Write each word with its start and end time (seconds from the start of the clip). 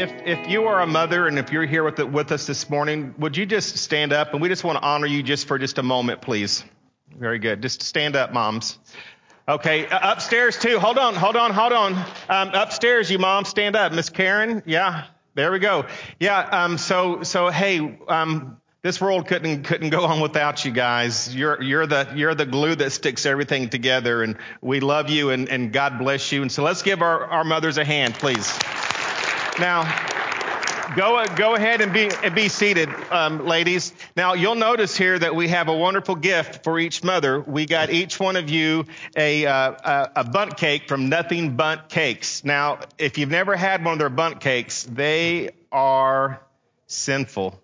if 0.00 0.12
if 0.26 0.48
you 0.48 0.64
are 0.64 0.80
a 0.80 0.86
mother 0.86 1.26
and 1.26 1.38
if 1.38 1.52
you're 1.52 1.66
here 1.66 1.84
with 1.84 1.96
the, 1.96 2.06
with 2.06 2.32
us 2.32 2.46
this 2.46 2.68
morning, 2.70 3.14
would 3.18 3.36
you 3.36 3.46
just 3.46 3.76
stand 3.76 4.12
up 4.12 4.32
and 4.32 4.40
we 4.40 4.48
just 4.48 4.64
want 4.64 4.78
to 4.78 4.82
honor 4.82 5.06
you 5.06 5.22
just 5.22 5.46
for 5.46 5.58
just 5.58 5.78
a 5.78 5.82
moment, 5.82 6.22
please. 6.22 6.64
Very 7.18 7.38
good. 7.38 7.60
Just 7.60 7.82
stand 7.82 8.16
up, 8.16 8.32
moms. 8.32 8.78
Okay, 9.46 9.86
uh, 9.86 10.12
upstairs 10.12 10.58
too. 10.58 10.78
Hold 10.78 10.96
on, 10.96 11.14
hold 11.14 11.36
on, 11.36 11.52
hold 11.52 11.72
on. 11.72 11.94
Um, 12.28 12.50
upstairs, 12.54 13.10
you 13.10 13.18
moms, 13.18 13.48
stand 13.48 13.76
up. 13.76 13.92
Miss 13.92 14.08
Karen, 14.08 14.62
yeah, 14.64 15.04
there 15.34 15.52
we 15.52 15.58
go. 15.58 15.86
Yeah. 16.18 16.38
Um, 16.38 16.78
so 16.78 17.22
so 17.22 17.48
hey, 17.48 17.98
um, 18.08 18.58
this 18.82 19.00
world 19.00 19.26
couldn't 19.26 19.64
couldn't 19.64 19.90
go 19.90 20.04
on 20.04 20.20
without 20.20 20.64
you 20.64 20.70
guys. 20.70 21.34
You're 21.34 21.62
you're 21.62 21.86
the 21.86 22.08
you're 22.14 22.34
the 22.34 22.46
glue 22.46 22.74
that 22.76 22.90
sticks 22.92 23.26
everything 23.26 23.68
together, 23.68 24.22
and 24.22 24.38
we 24.62 24.80
love 24.80 25.10
you 25.10 25.30
and, 25.30 25.48
and 25.48 25.72
God 25.72 25.98
bless 25.98 26.32
you. 26.32 26.40
And 26.42 26.50
so 26.50 26.62
let's 26.62 26.82
give 26.82 27.02
our, 27.02 27.26
our 27.26 27.44
mothers 27.44 27.76
a 27.76 27.84
hand, 27.84 28.14
please. 28.14 28.58
Now, 29.60 29.84
go 30.96 31.22
go 31.36 31.54
ahead 31.54 31.82
and 31.82 31.92
be 31.92 32.10
and 32.22 32.34
be 32.34 32.48
seated, 32.48 32.88
um, 33.10 33.44
ladies. 33.44 33.92
Now 34.16 34.32
you'll 34.32 34.54
notice 34.54 34.96
here 34.96 35.18
that 35.18 35.34
we 35.34 35.48
have 35.48 35.68
a 35.68 35.76
wonderful 35.76 36.14
gift 36.14 36.64
for 36.64 36.78
each 36.78 37.04
mother. 37.04 37.40
We 37.40 37.66
got 37.66 37.90
each 37.90 38.18
one 38.18 38.36
of 38.36 38.48
you 38.48 38.86
a 39.14 39.44
uh, 39.44 39.72
a, 39.72 40.10
a 40.16 40.24
Bundt 40.24 40.56
cake 40.56 40.88
from 40.88 41.10
Nothing 41.10 41.56
Bundt 41.56 41.90
Cakes. 41.90 42.42
Now, 42.42 42.80
if 42.96 43.18
you've 43.18 43.28
never 43.28 43.54
had 43.54 43.84
one 43.84 43.92
of 43.92 43.98
their 43.98 44.08
Bundt 44.08 44.40
cakes, 44.40 44.84
they 44.84 45.50
are 45.70 46.40
sinful. 46.86 47.60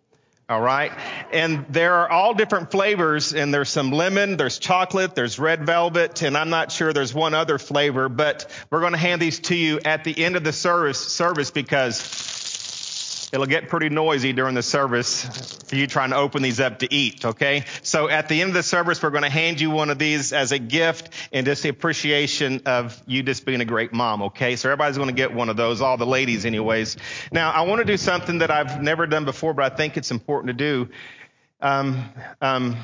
All 0.49 0.61
right. 0.61 0.93
And 1.33 1.67
there 1.71 1.95
are 1.95 2.09
all 2.09 2.33
different 2.33 2.71
flavors 2.71 3.35
and 3.35 3.53
there's 3.53 3.69
some 3.69 3.91
lemon, 3.91 4.37
there's 4.37 4.59
chocolate, 4.59 5.17
there's 5.17 5.41
red 5.41 5.67
velvet, 5.67 6.23
and 6.23 6.39
I'm 6.39 6.51
not 6.51 6.71
sure 6.71 6.93
there's 6.93 7.13
one 7.13 7.35
other 7.35 7.59
flavor, 7.59 8.09
but 8.09 8.49
we're 8.71 8.79
going 8.79 8.93
to 8.93 8.99
hand 8.99 9.21
these 9.21 9.41
to 9.41 9.57
you 9.57 9.81
at 9.85 10.05
the 10.05 10.25
end 10.25 10.37
of 10.37 10.45
the 10.45 10.53
service, 10.53 11.01
service 11.01 11.51
because 11.51 12.01
It'll 13.37 13.45
get 13.45 13.69
pretty 13.69 13.91
noisy 13.91 14.33
during 14.33 14.55
the 14.55 14.63
service 14.63 15.59
for 15.69 15.77
you 15.77 15.87
trying 15.87 16.09
to 16.09 16.17
open 16.17 16.43
these 16.43 16.59
up 16.59 16.79
to 16.79 16.91
eat, 16.91 17.23
okay? 17.23 17.65
So 17.83 18.09
at 18.09 18.31
the 18.31 18.41
end 18.41 18.49
of 18.49 18.55
the 18.55 18.63
service, 18.63 19.03
we're 19.03 19.11
going 19.11 19.25
to 19.25 19.29
hand 19.29 19.61
you 19.61 19.69
one 19.69 19.91
of 19.91 19.99
these 19.99 20.33
as 20.33 20.53
a 20.53 20.59
gift 20.59 21.11
and 21.35 21.45
just 21.45 21.63
the 21.63 21.69
appreciation 21.69 22.63
of 22.65 22.99
you 23.07 23.23
just 23.23 23.45
being 23.45 23.61
a 23.61 23.67
great 23.67 23.93
mom, 23.93 24.23
okay? 24.23 24.57
So 24.57 24.71
everybody's 24.71 24.97
going 24.97 25.11
to 25.11 25.15
get 25.15 25.35
one 25.35 25.51
of 25.51 25.59
those, 25.59 25.83
all 25.83 25.99
the 25.99 26.07
ladies 26.07 26.47
anyways. 26.47 26.97
Now, 27.31 27.51
I 27.51 27.61
want 27.67 27.81
to 27.81 27.85
do 27.85 27.99
something 27.99 28.39
that 28.39 28.51
I've 28.51 28.81
never 28.81 29.07
done 29.07 29.27
before, 29.27 29.53
but 29.53 29.71
I 29.71 29.77
think 29.77 29.99
it's 29.99 30.11
important 30.11 30.57
to 30.59 30.65
do. 30.65 30.89
Um, 31.61 32.09
um, 32.41 32.79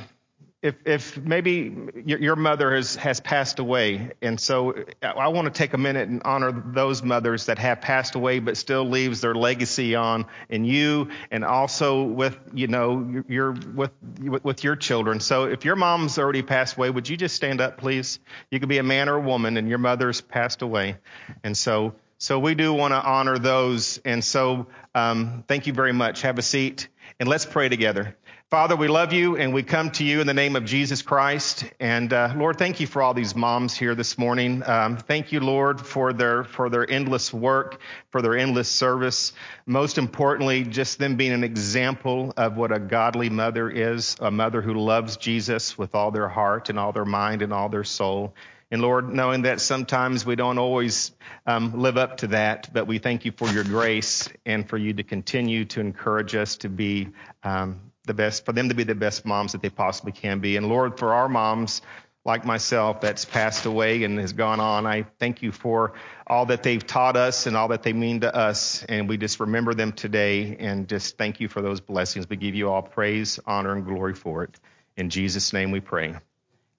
if, 0.63 0.77
if 0.85 1.19
maybe 1.19 1.75
your 2.07 2.37
mother 2.37 2.73
has, 2.75 2.95
has 2.95 3.19
passed 3.19 3.59
away, 3.59 4.13
and 4.23 4.39
so 4.39 4.85
I 5.03 5.27
want 5.29 5.47
to 5.47 5.51
take 5.51 5.75
a 5.75 5.79
minute 5.79 6.09
and 6.09 6.23
honor 6.25 6.53
those 6.53 7.03
mothers 7.03 7.47
that 7.47 7.59
have 7.59 7.81
passed 7.81 8.15
away, 8.15 8.39
but 8.39 8.57
still 8.57 8.89
leaves 8.89 9.21
their 9.21 9.35
legacy 9.35 9.97
on 9.97 10.25
in 10.49 10.65
you, 10.65 11.09
and 11.33 11.45
also 11.45 12.05
with 12.05 12.39
you 12.55 12.69
know 12.69 13.25
your 13.29 13.53
with 13.75 13.91
with 14.21 14.63
your 14.63 14.77
children. 14.77 15.19
So 15.19 15.47
if 15.47 15.65
your 15.65 15.75
mom's 15.75 16.17
already 16.17 16.43
passed 16.43 16.77
away, 16.77 16.91
would 16.91 17.09
you 17.09 17.17
just 17.17 17.35
stand 17.35 17.61
up, 17.61 17.77
please? 17.77 18.21
You 18.53 18.61
could 18.61 18.69
be 18.69 18.79
a 18.79 18.85
man 18.85 19.09
or 19.09 19.17
a 19.17 19.21
woman, 19.21 19.57
and 19.57 19.69
your 19.69 19.79
mother's 19.79 20.21
passed 20.21 20.63
away, 20.63 20.97
and 21.43 21.57
so 21.57 21.93
so 22.19 22.39
we 22.39 22.55
do 22.55 22.73
want 22.73 22.93
to 22.93 23.03
honor 23.03 23.37
those, 23.37 23.99
and 24.05 24.23
so 24.23 24.69
um, 24.95 25.43
thank 25.49 25.67
you 25.67 25.73
very 25.73 25.93
much. 25.93 26.23
Have 26.23 26.39
a 26.39 26.43
seat, 26.43 26.87
and 27.19 27.29
let's 27.29 27.45
pray 27.45 27.69
together. 27.69 28.17
Father, 28.53 28.77
we 28.77 28.87
love 28.87 29.15
you 29.15 29.39
and 29.39 29.55
we 29.55 29.63
come 29.63 29.91
to 29.93 30.05
you 30.05 30.21
in 30.21 30.27
the 30.27 30.35
name 30.35 30.57
of 30.57 30.67
Jesus 30.67 31.01
Christ. 31.01 31.65
And 31.81 32.13
uh, 32.13 32.35
Lord, 32.37 32.59
thank 32.59 32.81
you 32.81 32.87
for 32.87 33.01
all 33.01 33.15
these 33.15 33.35
moms 33.35 33.75
here 33.75 33.95
this 33.95 34.19
morning. 34.19 34.63
Um, 34.67 34.99
thank 34.99 35.33
you, 35.33 35.41
Lord, 35.41 35.81
for 35.81 36.13
their 36.13 36.45
for 36.45 36.69
their 36.69 36.87
endless 36.87 37.33
work, 37.33 37.81
for 38.11 38.21
their 38.21 38.37
endless 38.37 38.69
service. 38.69 39.33
Most 39.65 39.97
importantly, 39.97 40.65
just 40.65 40.99
them 40.99 41.17
being 41.17 41.33
an 41.33 41.45
example 41.45 42.35
of 42.37 42.59
what 42.59 42.73
a 42.73 42.79
godly 42.79 43.31
mother 43.31 43.71
is, 43.71 44.17
a 44.21 44.31
mother 44.31 44.61
who 44.61 44.75
loves 44.75 45.17
Jesus 45.17 45.79
with 45.79 45.95
all 45.95 46.11
their 46.11 46.29
heart 46.29 46.69
and 46.69 46.79
all 46.79 46.93
their 46.93 47.07
mind 47.07 47.41
and 47.41 47.55
all 47.55 47.71
their 47.71 47.85
soul. 47.85 48.35
And 48.71 48.83
Lord, 48.83 49.09
knowing 49.09 49.43
that 49.43 49.63
sometimes 49.63 50.27
we 50.27 50.37
don't 50.37 50.59
always 50.59 51.13
um, 51.47 51.81
live 51.81 51.97
up 51.97 52.19
to 52.19 52.27
that, 52.27 52.69
but 52.75 52.87
we 52.87 52.99
thank 52.99 53.25
you 53.25 53.33
for 53.33 53.49
your 53.49 53.65
grace 53.65 54.29
and 54.45 54.69
for 54.69 54.77
you 54.77 54.93
to 54.93 55.03
continue 55.03 55.65
to 55.65 55.81
encourage 55.81 56.35
us 56.35 56.57
to 56.59 56.69
be 56.69 57.09
um, 57.45 57.81
the 58.05 58.15
best, 58.15 58.45
for 58.45 58.53
them 58.53 58.69
to 58.69 58.75
be 58.75 58.85
the 58.85 58.95
best 58.95 59.25
moms 59.25 59.53
that 59.53 59.63
they 59.63 59.71
possibly 59.71 60.13
can 60.13 60.41
be. 60.41 60.57
And 60.57 60.69
Lord, 60.69 60.99
for 60.99 61.15
our 61.15 61.29
moms, 61.29 61.83
like 62.25 62.45
myself, 62.45 63.01
that's 63.01 63.25
passed 63.25 63.67
away 63.67 64.05
and 64.05 64.19
has 64.19 64.33
gone 64.33 64.61
on, 64.61 64.87
I 64.87 65.07
thank 65.19 65.43
you 65.43 65.51
for 65.51 65.95
all 66.27 66.47
that 66.47 66.63
they've 66.63 66.85
taught 66.85 67.17
us 67.17 67.47
and 67.47 67.57
all 67.57 67.69
that 67.69 67.83
they 67.83 67.93
mean 67.93 68.21
to 68.21 68.35
us. 68.35 68.85
And 68.85 69.09
we 69.09 69.17
just 69.17 69.41
remember 69.41 69.75
them 69.75 69.93
today 69.93 70.57
and 70.59 70.89
just 70.89 71.19
thank 71.19 71.41
you 71.41 71.49
for 71.49 71.63
those 71.63 71.81
blessings. 71.81 72.29
We 72.29 72.37
give 72.37 72.55
you 72.55 72.71
all 72.71 72.83
praise, 72.83 73.41
honor, 73.45 73.73
and 73.73 73.85
glory 73.85 74.15
for 74.15 74.45
it. 74.45 74.59
In 74.97 75.11
Jesus' 75.11 75.53
name 75.53 75.73
we 75.73 75.81
pray. 75.81 76.15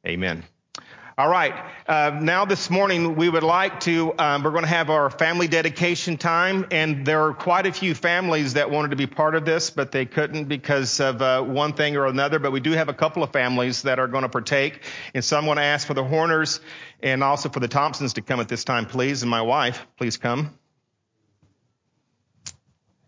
Amen. 0.07 0.43
All 1.15 1.29
right. 1.29 1.53
Uh, 1.87 2.17
now 2.19 2.45
this 2.45 2.71
morning 2.71 3.15
we 3.15 3.29
would 3.29 3.43
like 3.43 3.81
to, 3.81 4.15
um, 4.17 4.41
we're 4.41 4.49
going 4.49 4.63
to 4.63 4.69
have 4.69 4.89
our 4.89 5.11
family 5.11 5.47
dedication 5.47 6.17
time, 6.17 6.65
and 6.71 7.05
there 7.05 7.27
are 7.27 7.35
quite 7.35 7.67
a 7.67 7.71
few 7.71 7.93
families 7.93 8.53
that 8.53 8.71
wanted 8.71 8.89
to 8.89 8.95
be 8.95 9.05
part 9.05 9.35
of 9.35 9.45
this, 9.45 9.69
but 9.69 9.91
they 9.91 10.07
couldn't 10.07 10.45
because 10.45 10.99
of 10.99 11.21
uh, 11.21 11.43
one 11.43 11.73
thing 11.73 11.97
or 11.97 12.07
another. 12.07 12.39
But 12.39 12.51
we 12.51 12.61
do 12.61 12.71
have 12.71 12.89
a 12.89 12.95
couple 12.95 13.21
of 13.21 13.31
families 13.31 13.83
that 13.83 13.99
are 13.99 14.07
going 14.07 14.23
to 14.23 14.29
partake, 14.29 14.85
and 15.13 15.23
so 15.23 15.37
I'm 15.37 15.45
going 15.45 15.57
to 15.57 15.63
ask 15.63 15.85
for 15.85 15.93
the 15.93 16.03
Horners 16.03 16.61
and 17.03 17.23
also 17.23 17.47
for 17.47 17.59
the 17.59 17.67
Thompsons 17.67 18.13
to 18.13 18.23
come 18.23 18.39
at 18.39 18.47
this 18.47 18.63
time, 18.63 18.87
please, 18.87 19.21
and 19.21 19.29
my 19.29 19.41
wife, 19.43 19.85
please 19.97 20.17
come. 20.17 20.57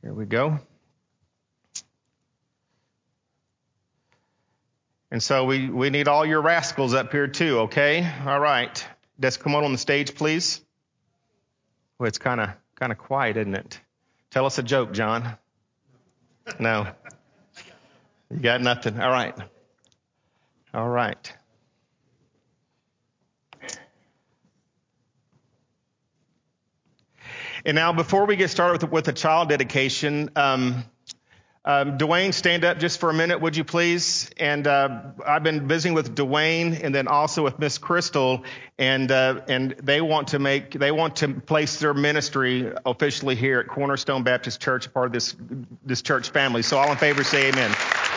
Here 0.04 0.14
we 0.14 0.26
go. 0.26 0.60
And 5.12 5.22
so 5.22 5.46
we, 5.46 5.70
we 5.70 5.90
need 5.90 6.08
all 6.08 6.26
your 6.26 6.42
rascals 6.42 6.94
up 6.94 7.12
here 7.12 7.28
too, 7.28 7.60
okay? 7.62 8.10
All 8.26 8.40
right. 8.40 8.86
Just 9.20 9.40
come 9.40 9.56
on 9.56 9.64
on 9.64 9.72
the 9.72 9.78
stage, 9.78 10.16
please. 10.16 10.62
Well, 11.98 12.08
it's 12.08 12.18
kind 12.18 12.42
of 12.42 12.50
kind 12.76 12.92
of 12.92 12.98
quiet, 12.98 13.38
isn't 13.38 13.56
it? 13.56 13.80
Tell 14.32 14.46
us 14.46 14.58
a 14.58 14.64
joke, 14.64 14.92
John. 14.92 15.38
No. 16.60 16.88
You 18.30 18.38
got 18.38 18.62
nothing. 18.62 19.00
All 19.00 19.10
right. 19.10 19.36
All 20.74 20.90
right. 20.90 21.34
And 27.64 27.74
now, 27.74 27.94
before 27.94 28.26
we 28.26 28.36
get 28.36 28.50
started 28.50 28.84
with, 28.84 28.92
with 28.92 29.06
the 29.06 29.14
child 29.14 29.50
dedication, 29.50 30.30
um, 30.36 30.84
um, 31.68 31.98
Dwayne, 31.98 32.32
stand 32.32 32.64
up 32.64 32.78
just 32.78 33.00
for 33.00 33.10
a 33.10 33.14
minute, 33.14 33.42
would 33.42 33.58
you 33.58 33.64
please? 33.64 34.30
And 34.38 34.68
uh, 34.68 35.02
I've 35.26 35.42
been 35.42 35.68
visiting 35.68 35.96
with 35.96 36.16
Dwayne 36.16 36.80
and 36.84 36.94
then 36.94 37.08
also 37.08 37.44
with 37.44 37.58
Miss 37.58 37.80
Crystal, 37.80 38.44
and 38.78 39.12
uh, 39.12 39.42
and 39.48 39.72
they 39.82 40.00
want 40.00 40.28
to 40.30 40.40
make 40.40 40.72
they 40.72 40.92
want 40.92 41.16
to 41.18 41.34
place 41.34 41.80
their 41.80 41.96
ministry 41.96 42.72
officially 42.86 43.36
here 43.36 43.60
at 43.60 43.68
Cornerstone 43.68 44.22
Baptist 44.22 44.62
Church, 44.62 44.94
part 44.94 45.08
of 45.08 45.14
this 45.14 45.36
this 45.84 46.04
church 46.04 46.30
family. 46.30 46.62
So 46.62 46.78
all 46.78 46.92
in 46.92 46.98
favor, 46.98 47.24
say 47.24 47.50
Amen. 47.50 47.76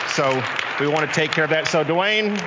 So 0.09 0.43
we 0.79 0.87
want 0.87 1.09
to 1.09 1.15
take 1.15 1.31
care 1.31 1.43
of 1.43 1.49
that. 1.49 1.67
So 1.67 1.83
Dwayne, 1.83 2.37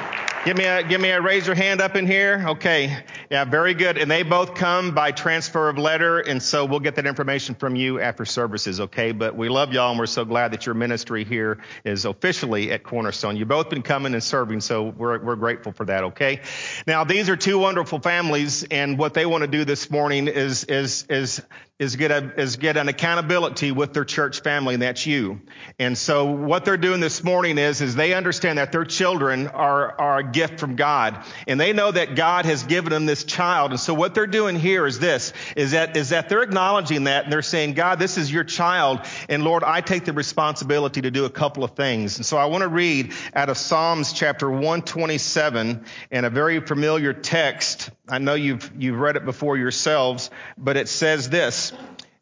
Give 0.44 0.56
me 0.56 0.64
a, 0.64 0.82
give 0.82 1.00
me 1.00 1.10
a 1.10 1.20
raise 1.20 1.46
your 1.46 1.54
hand 1.54 1.80
up 1.80 1.94
in 1.94 2.04
here. 2.04 2.44
Okay. 2.48 3.04
Yeah, 3.32 3.46
very 3.46 3.72
good. 3.72 3.96
And 3.96 4.10
they 4.10 4.24
both 4.24 4.54
come 4.54 4.94
by 4.94 5.10
transfer 5.10 5.70
of 5.70 5.78
letter. 5.78 6.18
And 6.18 6.42
so 6.42 6.66
we'll 6.66 6.80
get 6.80 6.96
that 6.96 7.06
information 7.06 7.54
from 7.54 7.76
you 7.76 7.98
after 7.98 8.26
services. 8.26 8.78
Okay. 8.78 9.12
But 9.12 9.34
we 9.34 9.48
love 9.48 9.72
y'all 9.72 9.88
and 9.88 9.98
we're 9.98 10.04
so 10.04 10.26
glad 10.26 10.52
that 10.52 10.66
your 10.66 10.74
ministry 10.74 11.24
here 11.24 11.56
is 11.82 12.04
officially 12.04 12.70
at 12.72 12.82
Cornerstone. 12.82 13.38
You've 13.38 13.48
both 13.48 13.70
been 13.70 13.80
coming 13.80 14.12
and 14.12 14.22
serving. 14.22 14.60
So 14.60 14.82
we're, 14.82 15.18
we're 15.18 15.36
grateful 15.36 15.72
for 15.72 15.86
that. 15.86 16.04
Okay. 16.04 16.42
Now 16.86 17.04
these 17.04 17.30
are 17.30 17.36
two 17.36 17.58
wonderful 17.58 18.00
families 18.00 18.64
and 18.64 18.98
what 18.98 19.14
they 19.14 19.24
want 19.24 19.40
to 19.40 19.48
do 19.48 19.64
this 19.64 19.90
morning 19.90 20.28
is, 20.28 20.64
is, 20.64 21.06
is 21.08 21.40
is 21.82 21.96
get 21.96 22.12
a, 22.12 22.40
is 22.40 22.56
get 22.56 22.76
an 22.76 22.88
accountability 22.88 23.72
with 23.72 23.92
their 23.92 24.04
church 24.04 24.40
family, 24.42 24.74
and 24.74 24.82
that's 24.84 25.04
you. 25.04 25.40
And 25.80 25.98
so 25.98 26.26
what 26.26 26.64
they're 26.64 26.76
doing 26.76 27.00
this 27.00 27.24
morning 27.24 27.58
is, 27.58 27.80
is 27.80 27.96
they 27.96 28.14
understand 28.14 28.58
that 28.58 28.70
their 28.70 28.84
children 28.84 29.48
are, 29.48 30.00
are 30.00 30.18
a 30.20 30.22
gift 30.22 30.60
from 30.60 30.76
God, 30.76 31.24
and 31.48 31.58
they 31.58 31.72
know 31.72 31.90
that 31.90 32.14
God 32.14 32.44
has 32.44 32.62
given 32.62 32.90
them 32.90 33.04
this 33.04 33.21
child. 33.24 33.70
And 33.70 33.80
so 33.80 33.94
what 33.94 34.14
they're 34.14 34.26
doing 34.26 34.56
here 34.56 34.86
is 34.86 34.98
this, 34.98 35.32
is 35.56 35.72
that, 35.72 35.96
is 35.96 36.10
that 36.10 36.28
they're 36.28 36.42
acknowledging 36.42 37.04
that, 37.04 37.24
and 37.24 37.32
they're 37.32 37.42
saying, 37.42 37.74
God, 37.74 37.98
this 37.98 38.18
is 38.18 38.32
your 38.32 38.44
child, 38.44 39.00
and 39.28 39.42
Lord, 39.42 39.64
I 39.64 39.80
take 39.80 40.04
the 40.04 40.12
responsibility 40.12 41.02
to 41.02 41.10
do 41.10 41.24
a 41.24 41.30
couple 41.30 41.64
of 41.64 41.72
things. 41.72 42.16
And 42.16 42.26
so 42.26 42.36
I 42.36 42.46
want 42.46 42.62
to 42.62 42.68
read 42.68 43.12
out 43.34 43.48
of 43.48 43.56
Psalms 43.58 44.12
chapter 44.12 44.50
127, 44.50 45.84
and 46.10 46.26
a 46.26 46.30
very 46.30 46.60
familiar 46.60 47.12
text. 47.12 47.90
I 48.08 48.18
know 48.18 48.34
you've, 48.34 48.70
you've 48.78 48.98
read 48.98 49.16
it 49.16 49.24
before 49.24 49.56
yourselves, 49.56 50.30
but 50.58 50.76
it 50.76 50.88
says 50.88 51.28
this, 51.30 51.72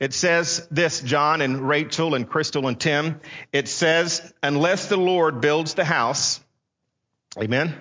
it 0.01 0.15
says 0.15 0.67
this, 0.71 1.01
John 1.01 1.43
and 1.43 1.69
Rachel 1.69 2.15
and 2.15 2.29
Crystal 2.29 2.67
and 2.69 2.81
Tim. 2.81 3.21
It 3.53 3.69
says, 3.69 4.33
unless 4.43 4.87
the 4.87 4.97
Lord 4.97 5.43
builds 5.43 5.75
the 5.75 5.85
house, 5.85 6.41
amen. 7.39 7.75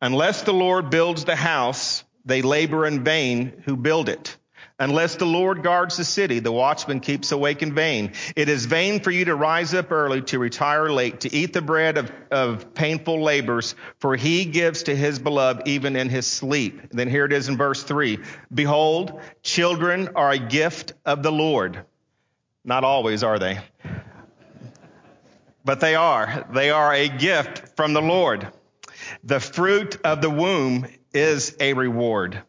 Unless 0.00 0.42
the 0.42 0.52
Lord 0.52 0.90
builds 0.90 1.24
the 1.24 1.36
house, 1.36 2.04
they 2.24 2.42
labor 2.42 2.86
in 2.86 3.04
vain 3.04 3.62
who 3.64 3.76
build 3.76 4.08
it. 4.08 4.36
Unless 4.78 5.16
the 5.16 5.26
Lord 5.26 5.62
guards 5.62 5.98
the 5.98 6.04
city, 6.04 6.38
the 6.38 6.50
watchman 6.50 7.00
keeps 7.00 7.32
awake 7.32 7.62
in 7.62 7.74
vain. 7.74 8.12
It 8.34 8.48
is 8.48 8.64
vain 8.64 9.00
for 9.00 9.10
you 9.10 9.26
to 9.26 9.34
rise 9.34 9.74
up 9.74 9.92
early, 9.92 10.22
to 10.22 10.38
retire 10.38 10.90
late, 10.90 11.20
to 11.20 11.34
eat 11.34 11.52
the 11.52 11.60
bread 11.60 11.98
of, 11.98 12.10
of 12.30 12.72
painful 12.72 13.22
labors, 13.22 13.74
for 13.98 14.16
he 14.16 14.46
gives 14.46 14.84
to 14.84 14.96
his 14.96 15.18
beloved 15.18 15.68
even 15.68 15.96
in 15.96 16.08
his 16.08 16.26
sleep. 16.26 16.80
Then 16.92 17.10
here 17.10 17.26
it 17.26 17.32
is 17.34 17.48
in 17.48 17.58
verse 17.58 17.82
three. 17.82 18.20
Behold, 18.52 19.20
children 19.42 20.10
are 20.16 20.30
a 20.30 20.38
gift 20.38 20.94
of 21.04 21.22
the 21.22 21.32
Lord. 21.32 21.84
Not 22.64 22.82
always, 22.82 23.22
are 23.22 23.38
they? 23.38 23.58
But 25.62 25.80
they 25.80 25.94
are. 25.94 26.46
They 26.54 26.70
are 26.70 26.94
a 26.94 27.08
gift 27.08 27.76
from 27.76 27.92
the 27.92 28.02
Lord. 28.02 28.48
The 29.24 29.40
fruit 29.40 29.98
of 30.04 30.22
the 30.22 30.30
womb 30.30 30.86
is 31.12 31.56
a 31.60 31.72
reward. 31.74 32.42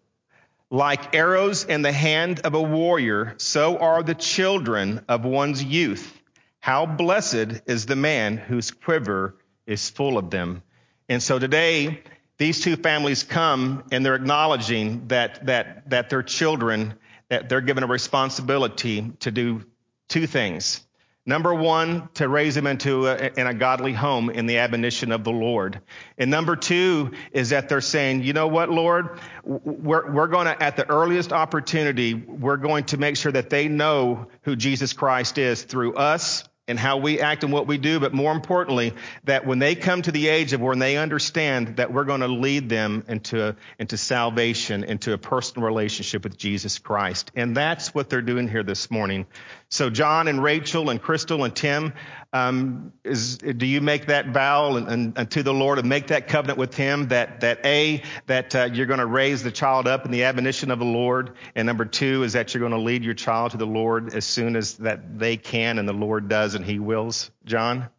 Like 0.69 1.15
arrows 1.15 1.65
in 1.65 1.81
the 1.81 1.91
hand 1.91 2.41
of 2.41 2.53
a 2.53 2.61
warrior, 2.61 3.35
so 3.37 3.77
are 3.77 4.03
the 4.03 4.15
children 4.15 5.03
of 5.09 5.25
one's 5.25 5.63
youth. 5.63 6.17
How 6.59 6.85
blessed 6.85 7.61
is 7.65 7.85
the 7.85 7.95
man 7.95 8.37
whose 8.37 8.71
quiver 8.71 9.35
is 9.65 9.89
full 9.89 10.17
of 10.17 10.29
them. 10.29 10.63
And 11.09 11.21
so 11.21 11.39
today, 11.39 12.03
these 12.37 12.61
two 12.61 12.75
families 12.75 13.23
come 13.23 13.83
and 13.91 14.05
they're 14.05 14.15
acknowledging 14.15 15.07
that, 15.09 15.45
that, 15.45 15.89
that 15.89 16.09
their 16.09 16.23
children, 16.23 16.93
that 17.29 17.49
they're 17.49 17.61
given 17.61 17.83
a 17.83 17.87
responsibility 17.87 19.11
to 19.19 19.31
do 19.31 19.65
two 20.07 20.27
things. 20.27 20.81
Number 21.25 21.53
one, 21.53 22.09
to 22.15 22.27
raise 22.27 22.55
them 22.55 22.65
into 22.65 23.07
a, 23.07 23.31
in 23.37 23.45
a 23.45 23.53
godly 23.53 23.93
home 23.93 24.31
in 24.31 24.47
the 24.47 24.57
admonition 24.57 25.11
of 25.11 25.23
the 25.23 25.31
Lord. 25.31 25.79
And 26.17 26.31
number 26.31 26.55
two 26.55 27.11
is 27.31 27.49
that 27.49 27.69
they're 27.69 27.79
saying, 27.79 28.23
you 28.23 28.33
know 28.33 28.47
what, 28.47 28.71
Lord, 28.71 29.19
we're, 29.43 30.11
we're 30.11 30.27
going 30.27 30.47
to, 30.47 30.61
at 30.61 30.77
the 30.77 30.89
earliest 30.89 31.31
opportunity, 31.31 32.15
we're 32.15 32.57
going 32.57 32.85
to 32.85 32.97
make 32.97 33.17
sure 33.17 33.31
that 33.31 33.51
they 33.51 33.67
know 33.67 34.27
who 34.41 34.55
Jesus 34.55 34.93
Christ 34.93 35.37
is 35.37 35.61
through 35.61 35.93
us 35.93 36.43
and 36.71 36.79
how 36.79 36.97
we 36.97 37.19
act 37.19 37.43
and 37.43 37.53
what 37.53 37.67
we 37.67 37.77
do, 37.77 37.99
but 37.99 38.13
more 38.13 38.31
importantly, 38.31 38.93
that 39.25 39.45
when 39.45 39.59
they 39.59 39.75
come 39.75 40.01
to 40.01 40.11
the 40.11 40.27
age 40.29 40.53
of 40.53 40.61
when 40.61 40.79
they 40.79 40.97
understand 40.97 41.75
that 41.77 41.93
we're 41.93 42.05
going 42.05 42.21
to 42.21 42.27
lead 42.27 42.69
them 42.69 43.03
into, 43.07 43.55
into 43.77 43.97
salvation, 43.97 44.83
into 44.83 45.13
a 45.13 45.17
personal 45.17 45.67
relationship 45.67 46.23
with 46.23 46.37
Jesus 46.37 46.79
Christ. 46.79 47.31
And 47.35 47.55
that's 47.55 47.93
what 47.93 48.09
they're 48.09 48.21
doing 48.21 48.47
here 48.47 48.63
this 48.63 48.89
morning. 48.89 49.27
So 49.69 49.89
John 49.89 50.27
and 50.27 50.41
Rachel 50.41 50.89
and 50.89 51.01
Crystal 51.01 51.43
and 51.43 51.55
Tim, 51.55 51.93
um, 52.33 52.93
is, 53.03 53.37
do 53.37 53.65
you 53.65 53.81
make 53.81 54.05
that 54.05 54.27
vow 54.27 54.77
and, 54.77 54.87
and, 54.87 55.17
and, 55.17 55.31
to 55.31 55.43
the 55.43 55.53
Lord 55.53 55.79
and 55.79 55.89
make 55.89 56.07
that 56.07 56.29
covenant 56.29 56.57
with 56.57 56.75
Him 56.75 57.09
that 57.09 57.41
that 57.41 57.65
a 57.65 58.03
that 58.27 58.55
uh, 58.55 58.69
you're 58.71 58.85
going 58.85 58.99
to 59.01 59.05
raise 59.05 59.43
the 59.43 59.51
child 59.51 59.85
up 59.85 60.05
in 60.05 60.11
the 60.11 60.23
admonition 60.23 60.71
of 60.71 60.79
the 60.79 60.85
Lord, 60.85 61.33
and 61.55 61.65
number 61.65 61.83
two 61.83 62.23
is 62.23 62.33
that 62.33 62.53
you're 62.53 62.59
going 62.59 62.71
to 62.71 62.77
lead 62.77 63.03
your 63.03 63.15
child 63.15 63.51
to 63.51 63.57
the 63.57 63.65
Lord 63.65 64.13
as 64.13 64.23
soon 64.23 64.55
as 64.55 64.75
that 64.75 65.19
they 65.19 65.35
can 65.35 65.77
and 65.77 65.87
the 65.87 65.93
Lord 65.93 66.29
does 66.29 66.55
and 66.61 66.69
He 66.69 66.77
wills. 66.77 67.31
John, 67.43 67.89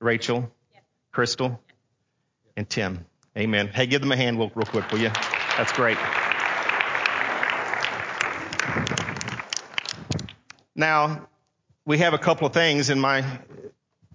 Rachel, 0.00 0.50
Crystal, 1.12 1.62
and 2.56 2.68
Tim. 2.68 3.06
Amen. 3.38 3.68
Hey, 3.68 3.86
give 3.86 4.00
them 4.00 4.10
a 4.10 4.16
hand 4.16 4.38
real, 4.38 4.50
real 4.56 4.66
quick, 4.66 4.90
will 4.90 4.98
you? 4.98 5.10
That's 5.56 5.70
great. 5.72 5.96
Now, 10.74 11.28
we 11.84 11.98
have 11.98 12.12
a 12.12 12.18
couple 12.18 12.48
of 12.48 12.52
things 12.52 12.90
in 12.90 12.98
my 12.98 13.24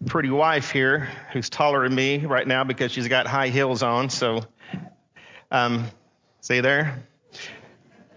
pretty 0.06 0.30
wife 0.30 0.72
here, 0.72 1.08
who's 1.32 1.50
taller 1.50 1.84
than 1.84 1.96
me 1.96 2.26
right 2.26 2.46
now 2.46 2.66
because 2.66 2.92
she's 2.92 3.08
got 3.08 3.26
high 3.26 3.48
heels 3.48 3.84
on. 3.84 4.10
So, 4.10 4.44
um, 5.50 5.86
see 6.42 6.60
there? 6.60 7.08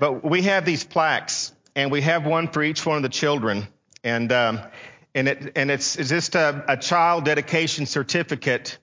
But 0.00 0.24
we 0.24 0.42
have 0.42 0.64
these 0.64 0.82
plaques, 0.82 1.52
and 1.76 1.92
we 1.92 2.00
have 2.00 2.26
one 2.26 2.48
for 2.48 2.60
each 2.60 2.84
one 2.84 2.96
of 2.96 3.04
the 3.04 3.08
children. 3.08 3.68
And, 4.02 4.32
um, 4.32 4.60
and, 5.14 5.28
it, 5.28 5.52
and 5.56 5.70
it's, 5.70 5.96
just 5.96 6.34
a, 6.34 6.64
a 6.68 6.76
child 6.76 7.24
dedication 7.24 7.86
certificate. 7.86 8.78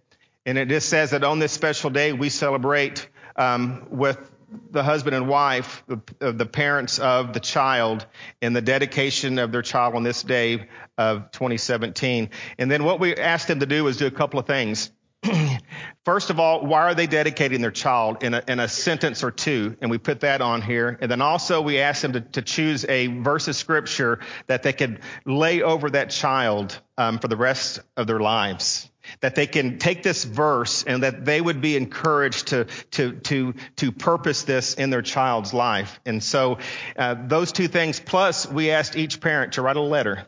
And 0.46 0.58
it 0.58 0.70
just 0.70 0.90
says 0.90 1.12
that 1.12 1.24
on 1.24 1.40
this 1.40 1.52
special 1.52 1.90
day, 1.90 2.14
we 2.14 2.30
celebrate 2.30 3.08
um, 3.36 3.88
with 3.90 4.32
the 4.72 4.84
husband 4.84 5.16
and 5.16 5.28
wife, 5.28 5.84
the, 5.88 6.32
the, 6.32 6.46
parents 6.46 7.00
of 7.00 7.34
the 7.34 7.40
child, 7.40 8.06
in 8.42 8.54
the 8.54 8.62
dedication 8.62 9.40
of 9.40 9.52
their 9.52 9.62
child 9.62 9.96
on 9.96 10.04
this 10.04 10.24
day 10.24 10.68
of 10.98 11.32
2017. 11.32 12.30
And 12.58 12.72
then 12.72 12.84
what 12.84 13.00
we 13.00 13.16
asked 13.16 13.48
them 13.48 13.60
to 13.60 13.66
do 13.66 13.84
was 13.84 13.98
do 13.98 14.08
a 14.08 14.12
couple 14.12 14.40
of 14.40 14.46
things. 14.46 14.92
First 16.06 16.30
of 16.30 16.40
all, 16.40 16.66
why 16.66 16.82
are 16.82 16.96
they 16.96 17.08
dedicating 17.08 17.62
their 17.62 17.72
child 17.72 18.24
in 18.24 18.34
a, 18.34 18.44
in 18.48 18.60
a, 18.60 18.68
sentence 18.68 19.24
or 19.24 19.32
two? 19.32 19.76
And 19.82 19.90
we 19.90 19.98
put 19.98 20.22
that 20.22 20.42
on 20.42 20.62
here. 20.62 20.98
And 21.02 21.10
then 21.10 21.22
also 21.22 21.62
we 21.62 21.80
asked 21.80 22.02
them 22.02 22.14
to, 22.14 22.22
to 22.22 22.42
choose 22.42 22.86
a 22.88 23.08
verse 23.08 23.48
of 23.48 23.56
scripture 23.56 24.20
that 24.48 24.64
they 24.64 24.74
could 24.74 25.00
lay 25.26 25.62
over 25.62 25.90
that 25.90 26.10
child 26.10 26.80
um, 26.98 27.20
for 27.20 27.28
the 27.28 27.38
rest 27.38 27.80
of 27.98 28.08
their 28.08 28.20
lives 28.20 28.90
that 29.20 29.36
they 29.36 29.46
can 29.46 29.78
take 29.78 30.02
this 30.04 30.24
verse 30.24 30.84
and 30.84 31.04
that 31.04 31.26
they 31.26 31.40
would 31.40 31.62
be 31.62 31.78
encouraged 31.78 32.48
to 32.48 32.66
to 32.90 33.14
to 33.20 33.54
to 33.76 33.92
purpose 33.92 34.44
this 34.44 34.74
in 34.74 34.90
their 34.90 35.04
child's 35.04 35.54
life. 35.54 36.00
And 36.06 36.24
so 36.24 36.58
uh, 36.98 37.16
those 37.28 37.52
two 37.52 37.68
things. 37.68 38.00
Plus, 38.00 38.48
we 38.48 38.72
asked 38.72 38.96
each 38.96 39.22
parent 39.22 39.54
to 39.54 39.62
write 39.62 39.78
a 39.78 39.82
letter 39.82 40.26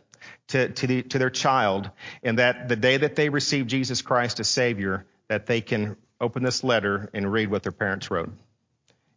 to 0.47 0.69
to, 0.69 0.87
the, 0.87 1.03
to 1.03 1.19
their 1.19 1.29
child, 1.29 1.89
and 2.23 2.39
that 2.39 2.69
the 2.69 2.75
day 2.75 2.97
that 2.97 3.15
they 3.15 3.29
receive 3.29 3.67
Jesus 3.67 4.01
Christ 4.01 4.39
as 4.39 4.47
Savior, 4.47 5.05
that 5.27 5.45
they 5.45 5.61
can 5.61 5.97
open 6.19 6.43
this 6.43 6.63
letter 6.63 7.09
and 7.13 7.31
read 7.31 7.49
what 7.49 7.63
their 7.63 7.71
parents 7.71 8.09
wrote. 8.09 8.31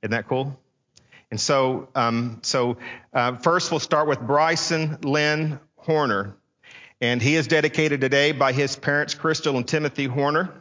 Isn't 0.03 0.13
that 0.13 0.29
cool? 0.29 0.59
And 1.31 1.41
so, 1.41 1.89
um, 1.95 2.41
so 2.43 2.79
uh, 3.13 3.37
first 3.37 3.71
we'll 3.71 3.81
start 3.81 4.09
with 4.09 4.21
Bryson 4.21 4.99
Lynn 5.03 5.61
Horner. 5.77 6.35
And 7.01 7.23
he 7.23 7.37
is 7.37 7.47
dedicated 7.47 8.01
today 8.01 8.33
by 8.33 8.53
his 8.53 8.77
parents, 8.77 9.15
Crystal 9.15 9.57
and 9.57 9.67
Timothy 9.67 10.05
Horner. 10.05 10.53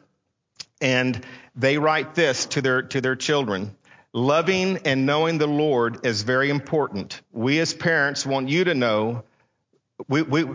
And 0.79 1.25
they 1.55 1.77
write 1.77 2.15
this 2.15 2.45
to 2.47 2.61
their, 2.61 2.83
to 2.83 3.01
their 3.01 3.15
children. 3.15 3.75
Loving 4.13 4.79
and 4.85 5.05
knowing 5.05 5.37
the 5.37 5.47
Lord 5.47 6.05
is 6.05 6.21
very 6.21 6.49
important. 6.49 7.19
We 7.33 7.59
as 7.59 7.73
parents 7.73 8.25
want 8.25 8.47
you 8.47 8.63
to 8.63 8.73
know, 8.73 9.23
we, 10.07 10.21
we, 10.21 10.45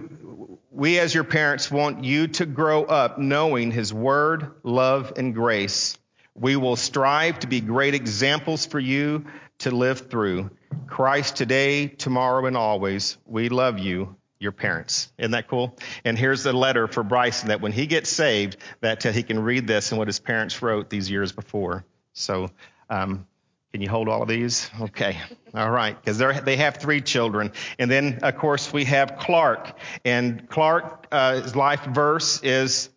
we 0.70 0.98
as 0.98 1.14
your 1.14 1.24
parents 1.24 1.70
want 1.70 2.04
you 2.04 2.28
to 2.28 2.46
grow 2.46 2.84
up 2.84 3.18
knowing 3.18 3.70
his 3.70 3.92
word, 3.92 4.52
love, 4.62 5.12
and 5.16 5.34
grace. 5.34 5.98
We 6.34 6.56
will 6.56 6.76
strive 6.76 7.40
to 7.40 7.46
be 7.46 7.60
great 7.60 7.94
examples 7.94 8.66
for 8.66 8.80
you 8.80 9.26
to 9.58 9.70
live 9.70 10.10
through. 10.10 10.50
Christ 10.86 11.36
today, 11.36 11.86
tomorrow, 11.86 12.46
and 12.46 12.56
always. 12.56 13.18
We 13.26 13.48
love 13.48 13.78
you 13.78 14.16
your 14.40 14.52
parents. 14.52 15.12
Isn't 15.18 15.30
that 15.32 15.48
cool? 15.48 15.76
And 16.04 16.18
here's 16.18 16.42
the 16.42 16.52
letter 16.52 16.86
for 16.86 17.02
Bryson 17.02 17.48
that 17.48 17.60
when 17.60 17.72
he 17.72 17.86
gets 17.86 18.10
saved, 18.10 18.56
that 18.80 19.02
he 19.02 19.22
can 19.22 19.40
read 19.40 19.66
this 19.66 19.90
and 19.90 19.98
what 19.98 20.08
his 20.08 20.18
parents 20.18 20.60
wrote 20.60 20.90
these 20.90 21.10
years 21.10 21.32
before. 21.32 21.84
So, 22.12 22.50
um, 22.90 23.26
can 23.74 23.80
you 23.80 23.90
hold 23.90 24.08
all 24.08 24.22
of 24.22 24.28
these? 24.28 24.70
Okay. 24.82 25.18
All 25.52 25.68
right. 25.68 26.00
Because 26.00 26.18
they 26.44 26.58
have 26.58 26.76
three 26.76 27.00
children. 27.00 27.50
And 27.76 27.90
then, 27.90 28.20
of 28.22 28.36
course, 28.36 28.72
we 28.72 28.84
have 28.84 29.16
Clark. 29.18 29.76
And 30.04 30.48
Clark's 30.48 31.08
uh, 31.10 31.50
life 31.56 31.84
verse 31.86 32.40
is, 32.44 32.88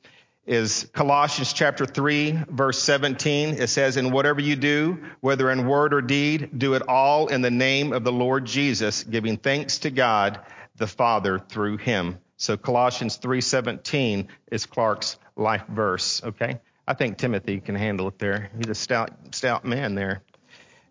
is 0.46 0.88
Colossians 0.94 1.52
chapter 1.52 1.88
3, 1.88 2.44
verse 2.48 2.80
17. 2.80 3.56
It 3.56 3.70
says, 3.70 3.98
In 3.98 4.12
whatever 4.12 4.40
you 4.40 4.56
do, 4.56 5.04
whether 5.20 5.50
in 5.50 5.66
word 5.66 5.96
or 5.96 6.02
deed, 6.04 6.52
do 6.60 6.76
it 6.76 6.84
all 6.88 7.26
in 7.26 7.42
the 7.42 7.50
name 7.50 7.92
of 7.92 8.04
the 8.04 8.12
Lord 8.12 8.46
Jesus, 8.46 9.04
giving 9.04 9.38
thanks 9.38 9.80
to 9.80 9.90
God 9.90 10.42
the 10.76 10.86
Father 10.86 11.40
through 11.40 11.78
him. 11.78 12.20
So 12.36 12.56
Colossians 12.56 13.18
3:17 13.18 14.28
is 14.52 14.68
Clark's 14.68 15.18
life 15.36 15.64
verse, 15.68 16.24
okay? 16.24 16.60
I 16.88 16.94
think 16.94 17.18
Timothy 17.18 17.62
can 17.62 17.74
handle 17.74 18.08
it 18.10 18.20
there. 18.20 18.52
He's 18.56 18.70
a 18.70 18.76
stout 18.76 19.10
stout 19.32 19.66
man 19.66 19.96
there. 19.96 20.22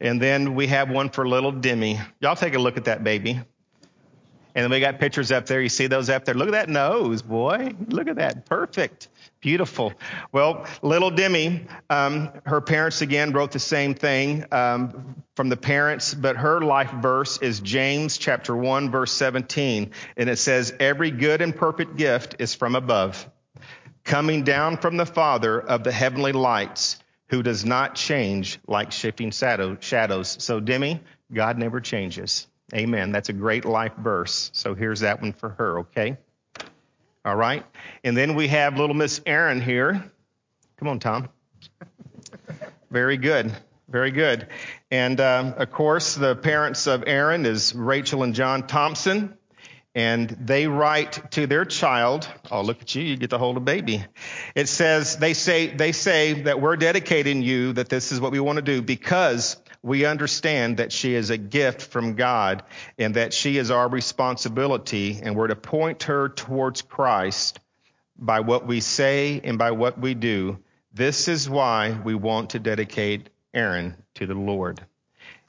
And 0.00 0.20
then 0.20 0.54
we 0.54 0.66
have 0.68 0.90
one 0.90 1.10
for 1.10 1.26
little 1.26 1.52
Demi. 1.52 1.98
Y'all 2.20 2.36
take 2.36 2.54
a 2.54 2.58
look 2.58 2.76
at 2.76 2.84
that 2.84 3.02
baby. 3.02 3.40
And 4.56 4.62
then 4.62 4.70
we 4.70 4.80
got 4.80 4.98
pictures 4.98 5.30
up 5.30 5.44
there. 5.44 5.60
You 5.60 5.68
see 5.68 5.86
those 5.86 6.08
up 6.08 6.24
there? 6.24 6.34
Look 6.34 6.48
at 6.48 6.52
that 6.52 6.70
nose, 6.70 7.20
boy. 7.20 7.74
Look 7.88 8.08
at 8.08 8.16
that. 8.16 8.46
Perfect. 8.46 9.08
Beautiful. 9.40 9.92
Well, 10.32 10.64
little 10.80 11.10
Demi, 11.10 11.66
um, 11.90 12.30
her 12.46 12.62
parents 12.62 13.02
again 13.02 13.32
wrote 13.32 13.52
the 13.52 13.58
same 13.58 13.94
thing 13.94 14.46
um, 14.50 15.22
from 15.34 15.50
the 15.50 15.58
parents, 15.58 16.14
but 16.14 16.38
her 16.38 16.62
life 16.62 16.90
verse 16.90 17.36
is 17.42 17.60
James 17.60 18.16
chapter 18.16 18.56
1, 18.56 18.90
verse 18.90 19.12
17. 19.12 19.90
And 20.16 20.30
it 20.30 20.38
says, 20.38 20.72
Every 20.80 21.10
good 21.10 21.42
and 21.42 21.54
perfect 21.54 21.96
gift 21.96 22.36
is 22.38 22.54
from 22.54 22.74
above, 22.76 23.28
coming 24.04 24.42
down 24.42 24.78
from 24.78 24.96
the 24.96 25.06
Father 25.06 25.60
of 25.60 25.84
the 25.84 25.92
heavenly 25.92 26.32
lights, 26.32 26.96
who 27.28 27.42
does 27.42 27.64
not 27.64 27.94
change 27.94 28.58
like 28.66 28.92
shifting 28.92 29.30
shadow, 29.30 29.76
shadows. 29.80 30.36
So, 30.40 30.60
Demi, 30.60 31.00
God 31.32 31.58
never 31.58 31.80
changes. 31.80 32.46
Amen. 32.74 33.12
That's 33.12 33.28
a 33.28 33.32
great 33.32 33.64
life 33.64 33.92
verse. 33.96 34.50
So 34.52 34.74
here's 34.74 35.00
that 35.00 35.20
one 35.22 35.32
for 35.32 35.50
her, 35.50 35.80
okay? 35.80 36.16
All 37.24 37.36
right. 37.36 37.64
And 38.02 38.16
then 38.16 38.34
we 38.34 38.48
have 38.48 38.76
little 38.76 38.94
Miss 38.94 39.20
Erin 39.24 39.60
here. 39.60 40.10
Come 40.76 40.88
on, 40.88 40.98
Tom. 40.98 41.28
Very 42.90 43.16
good. 43.16 43.54
Very 43.88 44.10
good. 44.10 44.48
And 44.90 45.20
um, 45.20 45.54
of 45.56 45.70
course, 45.70 46.16
the 46.16 46.34
parents 46.34 46.88
of 46.88 47.04
Aaron 47.06 47.46
is 47.46 47.72
Rachel 47.74 48.24
and 48.24 48.34
John 48.34 48.66
Thompson. 48.66 49.36
And 49.96 50.28
they 50.28 50.66
write 50.66 51.30
to 51.32 51.46
their 51.46 51.64
child, 51.64 52.28
oh, 52.50 52.60
look 52.60 52.82
at 52.82 52.94
you, 52.94 53.02
you 53.02 53.16
get 53.16 53.30
to 53.30 53.38
hold 53.38 53.56
a 53.56 53.60
baby. 53.60 54.04
It 54.54 54.68
says, 54.68 55.16
they 55.16 55.32
say, 55.32 55.68
they 55.68 55.92
say 55.92 56.42
that 56.42 56.60
we're 56.60 56.76
dedicating 56.76 57.40
you, 57.40 57.72
that 57.72 57.88
this 57.88 58.12
is 58.12 58.20
what 58.20 58.30
we 58.30 58.38
want 58.38 58.56
to 58.56 58.62
do 58.62 58.82
because 58.82 59.56
we 59.82 60.04
understand 60.04 60.76
that 60.76 60.92
she 60.92 61.14
is 61.14 61.30
a 61.30 61.38
gift 61.38 61.80
from 61.80 62.14
God 62.14 62.62
and 62.98 63.14
that 63.14 63.32
she 63.32 63.56
is 63.56 63.70
our 63.70 63.88
responsibility 63.88 65.18
and 65.22 65.34
we're 65.34 65.46
to 65.46 65.56
point 65.56 66.02
her 66.02 66.28
towards 66.28 66.82
Christ 66.82 67.58
by 68.18 68.40
what 68.40 68.66
we 68.66 68.80
say 68.80 69.40
and 69.42 69.56
by 69.56 69.70
what 69.70 69.98
we 69.98 70.12
do. 70.12 70.58
This 70.92 71.26
is 71.26 71.48
why 71.48 71.98
we 72.04 72.14
want 72.14 72.50
to 72.50 72.58
dedicate 72.58 73.30
Aaron 73.54 73.96
to 74.16 74.26
the 74.26 74.34
Lord. 74.34 74.84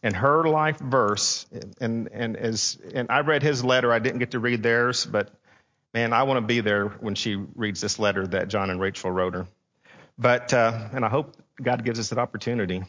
And 0.08 0.16
her 0.16 0.46
life 0.46 0.80
verse, 0.80 1.46
and, 1.82 2.08
and 2.14 2.38
as, 2.38 2.78
and 2.94 3.12
I 3.12 3.20
read 3.20 3.44
his 3.44 3.62
letter, 3.62 3.92
I 3.92 4.00
didn't 4.00 4.20
get 4.20 4.32
to 4.32 4.40
read 4.40 4.64
theirs, 4.64 5.06
but 5.06 5.32
man, 5.94 6.14
I 6.14 6.24
want 6.24 6.38
to 6.38 6.48
be 6.48 6.62
there 6.62 6.88
when 6.88 7.14
she 7.14 7.36
reads 7.36 7.82
this 7.82 8.00
letter 8.00 8.26
that 8.26 8.48
John 8.48 8.70
and 8.70 8.80
Rachel 8.80 9.12
wrote 9.12 9.34
her. 9.34 9.48
But, 10.18 10.54
uh, 10.54 10.88
and 10.94 11.04
I 11.04 11.10
hope 11.10 11.36
God 11.62 11.84
gives 11.84 12.00
us 12.00 12.08
that 12.08 12.20
opportunity. 12.20 12.86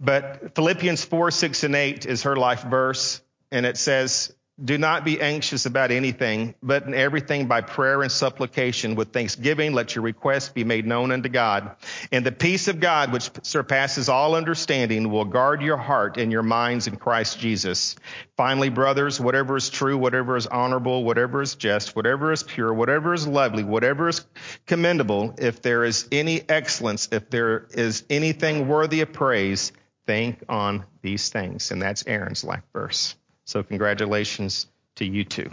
But 0.00 0.56
Philippians 0.56 1.04
4, 1.04 1.30
6, 1.30 1.62
and 1.62 1.76
8 1.76 2.06
is 2.06 2.24
her 2.24 2.34
life 2.34 2.64
verse, 2.64 3.22
and 3.52 3.64
it 3.64 3.76
says, 3.76 4.34
do 4.62 4.78
not 4.78 5.04
be 5.04 5.20
anxious 5.20 5.66
about 5.66 5.90
anything, 5.90 6.54
but 6.62 6.84
in 6.84 6.94
everything 6.94 7.48
by 7.48 7.60
prayer 7.60 8.02
and 8.02 8.12
supplication 8.12 8.94
with 8.94 9.12
thanksgiving, 9.12 9.72
let 9.72 9.96
your 9.96 10.04
requests 10.04 10.48
be 10.48 10.62
made 10.62 10.86
known 10.86 11.10
unto 11.10 11.28
God. 11.28 11.74
And 12.12 12.24
the 12.24 12.30
peace 12.30 12.68
of 12.68 12.78
God, 12.78 13.12
which 13.12 13.30
surpasses 13.42 14.08
all 14.08 14.36
understanding, 14.36 15.10
will 15.10 15.24
guard 15.24 15.60
your 15.60 15.76
heart 15.76 16.18
and 16.18 16.30
your 16.30 16.44
minds 16.44 16.86
in 16.86 16.94
Christ 16.94 17.40
Jesus. 17.40 17.96
Finally, 18.36 18.68
brothers, 18.68 19.18
whatever 19.18 19.56
is 19.56 19.70
true, 19.70 19.98
whatever 19.98 20.36
is 20.36 20.46
honorable, 20.46 21.02
whatever 21.02 21.42
is 21.42 21.56
just, 21.56 21.96
whatever 21.96 22.30
is 22.30 22.44
pure, 22.44 22.72
whatever 22.72 23.12
is 23.12 23.26
lovely, 23.26 23.64
whatever 23.64 24.08
is 24.08 24.24
commendable, 24.66 25.34
if 25.36 25.62
there 25.62 25.84
is 25.84 26.06
any 26.12 26.48
excellence, 26.48 27.08
if 27.10 27.28
there 27.28 27.66
is 27.72 28.04
anything 28.08 28.68
worthy 28.68 29.00
of 29.00 29.12
praise, 29.12 29.72
think 30.06 30.44
on 30.48 30.84
these 31.02 31.28
things. 31.28 31.72
And 31.72 31.82
that's 31.82 32.06
Aaron's 32.06 32.44
life 32.44 32.62
verse. 32.72 33.16
So 33.44 33.62
congratulations 33.62 34.66
to 34.96 35.04
you 35.04 35.24
two. 35.24 35.50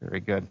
Very 0.00 0.20
good. 0.20 0.48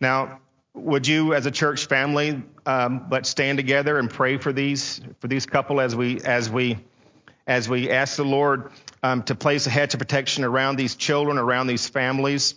Now, 0.00 0.40
would 0.74 1.06
you, 1.06 1.34
as 1.34 1.46
a 1.46 1.50
church 1.50 1.86
family, 1.86 2.42
um, 2.66 3.06
let's 3.10 3.28
stand 3.28 3.58
together 3.58 3.98
and 3.98 4.10
pray 4.10 4.38
for 4.38 4.52
these 4.52 5.00
for 5.20 5.28
these 5.28 5.46
couple 5.46 5.80
as 5.80 5.94
we 5.94 6.20
as 6.22 6.50
we 6.50 6.78
as 7.46 7.68
we 7.68 7.90
ask 7.90 8.16
the 8.16 8.24
Lord 8.24 8.72
um, 9.02 9.22
to 9.24 9.34
place 9.34 9.66
a 9.66 9.70
hedge 9.70 9.94
of 9.94 10.00
protection 10.00 10.44
around 10.44 10.76
these 10.76 10.94
children, 10.96 11.38
around 11.38 11.66
these 11.68 11.86
families, 11.86 12.54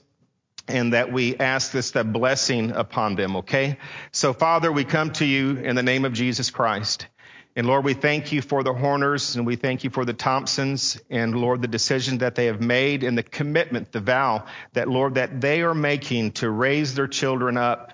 and 0.68 0.94
that 0.94 1.12
we 1.12 1.36
ask 1.38 1.72
this 1.72 1.92
the 1.92 2.04
blessing 2.04 2.72
upon 2.72 3.16
them. 3.16 3.38
Okay. 3.38 3.78
So, 4.12 4.34
Father, 4.34 4.72
we 4.72 4.84
come 4.84 5.12
to 5.14 5.26
you 5.26 5.58
in 5.58 5.76
the 5.76 5.84
name 5.84 6.06
of 6.06 6.14
Jesus 6.14 6.50
Christ. 6.50 7.08
And 7.58 7.66
Lord, 7.66 7.84
we 7.84 7.96
thank 7.96 8.32
you 8.32 8.44
for 8.44 8.62
the 8.62 8.72
Horners 8.72 9.36
and 9.36 9.44
we 9.44 9.56
thank 9.56 9.84
you 9.84 9.90
for 9.90 10.06
the 10.06 10.14
Thompsons 10.14 11.02
and 11.10 11.36
Lord, 11.36 11.60
the 11.64 11.68
decision 11.68 12.20
that 12.20 12.36
they 12.36 12.46
have 12.46 12.62
made 12.62 13.04
and 13.04 13.18
the 13.18 13.24
commitment, 13.24 13.92
the 13.92 14.00
vow 14.00 14.46
that 14.74 14.88
Lord, 14.88 15.16
that 15.16 15.42
they 15.42 15.64
are 15.64 15.74
making 15.74 16.34
to 16.34 16.52
raise 16.52 16.94
their 16.94 17.08
children 17.08 17.58
up 17.58 17.94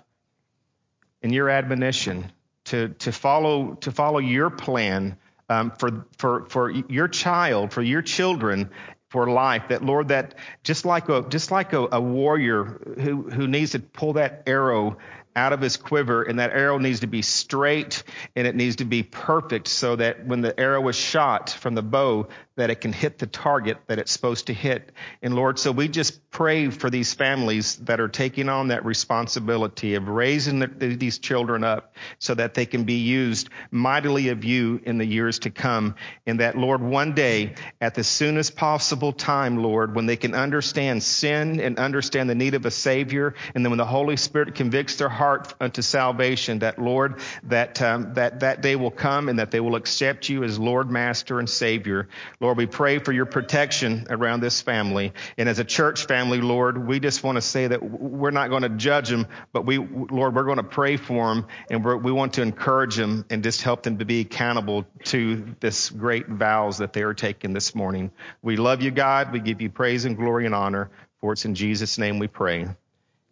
in 1.22 1.32
your 1.32 1.50
admonition, 1.50 2.30
to, 2.66 2.90
to 2.90 3.14
follow, 3.14 3.76
to 3.76 3.94
follow 3.94 4.20
your 4.20 4.50
plan 4.50 5.18
um, 5.48 5.72
for, 5.80 6.08
for, 6.18 6.46
for 6.50 6.70
your 6.70 7.08
child, 7.08 7.72
for 7.72 7.82
your 7.82 8.02
children, 8.02 8.70
for 9.08 9.30
life. 9.30 9.70
That 9.70 9.82
Lord, 9.82 10.10
that 10.10 10.36
just 10.64 10.84
like 10.84 11.08
a 11.08 11.22
just 11.30 11.52
like 11.52 11.72
a, 11.72 11.88
a 11.90 12.02
warrior 12.02 12.82
who 13.00 13.30
who 13.30 13.48
needs 13.48 13.72
to 13.72 13.80
pull 13.80 14.14
that 14.14 14.44
arrow 14.48 14.98
out 15.36 15.54
of 15.54 15.62
his 15.62 15.78
quiver, 15.78 16.24
and 16.24 16.40
that 16.40 16.52
arrow 16.52 16.78
needs 16.78 17.00
to 17.02 17.08
be 17.08 17.22
straight 17.22 18.04
and 18.36 18.46
it 18.48 18.56
needs 18.56 18.78
to 18.78 18.86
be 18.86 19.04
perfect 19.04 19.68
so 19.68 19.96
that 19.96 20.26
when 20.26 20.42
the 20.42 20.58
arrow 20.60 20.88
is 20.88 20.96
shot 20.96 21.50
from 21.50 21.76
the 21.76 21.82
bow, 21.82 22.28
that 22.56 22.70
it 22.70 22.82
can 22.82 22.94
hit 22.94 23.18
the 23.18 23.26
target 23.26 23.78
that 23.88 23.98
it's 23.98 24.12
supposed 24.12 24.48
to 24.48 24.54
hit. 24.54 24.92
And 25.22 25.36
Lord, 25.36 25.58
so 25.58 25.72
we 25.72 25.88
just 25.88 26.30
pray 26.30 26.70
for 26.70 26.90
these 26.90 27.14
families 27.14 27.78
that 27.78 28.00
are 28.00 28.08
taking 28.08 28.48
on 28.48 28.68
that 28.68 28.86
responsibility 28.86 29.96
of 29.96 30.08
raising 30.08 30.60
the, 30.60 30.68
these 30.68 31.18
children 31.18 31.64
up 31.64 31.96
so 32.20 32.36
that 32.36 32.54
they 32.54 32.66
can 32.66 32.84
be 32.84 32.96
used 32.96 33.50
mightily 33.72 34.30
of 34.30 34.44
you 34.44 34.80
in 34.86 35.00
the 35.00 35.06
years 35.06 35.40
to 35.40 35.50
come. 35.50 35.96
And 36.28 36.40
that, 36.42 36.58
Lord, 36.58 36.82
one 36.82 37.14
day 37.14 37.56
at 37.82 37.96
the 37.96 38.04
soonest 38.04 38.56
possible 38.56 39.14
time, 39.14 39.58
Lord, 39.58 39.96
when 39.96 40.06
they 40.06 40.18
can 40.18 40.36
understand 40.36 41.02
sin 41.02 41.60
and 41.60 41.80
understand 41.80 42.30
the 42.30 42.36
need 42.36 42.54
of 42.54 42.66
a 42.66 42.72
Savior, 42.72 43.34
and 43.56 43.66
then 43.66 43.72
when 43.72 43.78
the 43.80 43.86
Holy 43.86 44.18
Spirit 44.18 44.54
convicts 44.54 44.98
their 44.98 45.10
heart 45.10 45.54
unto 45.60 45.82
salvation, 45.82 46.60
that, 46.60 46.78
Lord, 46.78 47.20
that, 47.44 47.82
um, 47.82 48.14
that, 48.14 48.42
that 48.42 48.62
day 48.62 48.76
will 48.76 48.92
come 48.92 49.30
and 49.30 49.40
that 49.40 49.50
they 49.50 49.60
will 49.60 49.76
accept 49.76 50.30
you 50.30 50.44
as 50.44 50.60
Lord, 50.60 50.92
Master, 50.92 51.40
and 51.40 51.50
Savior. 51.50 52.08
Lord, 52.44 52.58
we 52.58 52.66
pray 52.66 53.00
for 53.00 53.14
your 53.14 53.26
protection 53.26 54.06
around 54.10 54.42
this 54.42 54.62
family. 54.62 55.14
And 55.38 55.48
as 55.48 55.60
a 55.60 55.64
church 55.64 56.08
family, 56.08 56.42
Lord, 56.42 56.86
we 56.86 57.00
just 57.00 57.24
want 57.24 57.38
to 57.38 57.42
say 57.42 57.68
that 57.68 57.82
we're 57.82 58.32
not 58.32 58.50
going 58.50 58.64
to 58.64 58.70
judge 58.70 59.08
them, 59.08 59.28
but 59.54 59.66
we, 59.66 59.78
Lord, 59.78 60.36
we're 60.36 60.44
going 60.44 60.58
to 60.58 60.64
pray 60.64 60.98
for 60.98 61.34
them 61.34 61.46
and 61.70 61.86
we 61.86 62.12
want 62.12 62.34
to 62.34 62.42
encourage 62.42 62.98
them 62.98 63.24
and 63.30 63.44
just 63.44 63.62
help 63.62 63.84
them 63.84 64.00
to 64.00 64.04
be 64.04 64.20
accountable 64.20 64.86
to 65.06 65.56
this 65.62 65.90
great 65.90 66.28
vows 66.28 66.80
that 66.80 66.92
they 66.92 67.04
are 67.04 67.14
taking 67.14 67.54
this 67.54 67.74
morning. 67.74 68.12
We 68.42 68.58
love 68.58 68.82
you, 68.82 68.92
God. 68.92 69.32
We 69.32 69.40
give 69.40 69.62
you 69.62 69.70
praise 69.70 70.04
and 70.04 70.18
glory 70.18 70.46
and 70.46 70.54
honor. 70.54 70.92
For 71.22 71.32
it's 71.32 71.46
in 71.46 71.56
Jesus' 71.56 71.98
name 71.98 72.20
we 72.20 72.28
pray. 72.28 72.68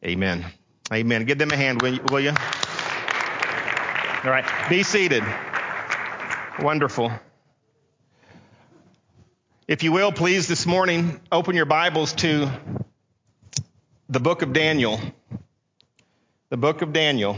Amen. 0.05 0.45
Amen. 0.93 1.25
Give 1.25 1.37
them 1.37 1.51
a 1.51 1.57
hand, 1.57 1.81
will 1.81 1.95
you? 1.95 2.01
Will 2.09 2.21
you? 2.21 2.29
All 4.23 4.31
right. 4.31 4.45
Be 4.69 4.83
seated. 4.83 5.23
Wonderful. 6.61 7.11
If 9.71 9.83
you 9.83 9.93
will, 9.93 10.11
please, 10.11 10.49
this 10.49 10.65
morning, 10.65 11.21
open 11.31 11.55
your 11.55 11.63
Bibles 11.63 12.11
to 12.15 12.51
the 14.09 14.19
book 14.19 14.41
of 14.41 14.51
Daniel. 14.51 14.99
The 16.49 16.57
book 16.57 16.81
of 16.81 16.91
Daniel. 16.91 17.37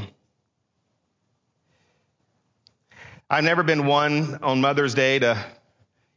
I've 3.29 3.43
never 3.43 3.61
been 3.61 3.85
one 3.85 4.39
on 4.41 4.61
Mother's 4.61 4.95
Day 4.95 5.19
to, 5.19 5.45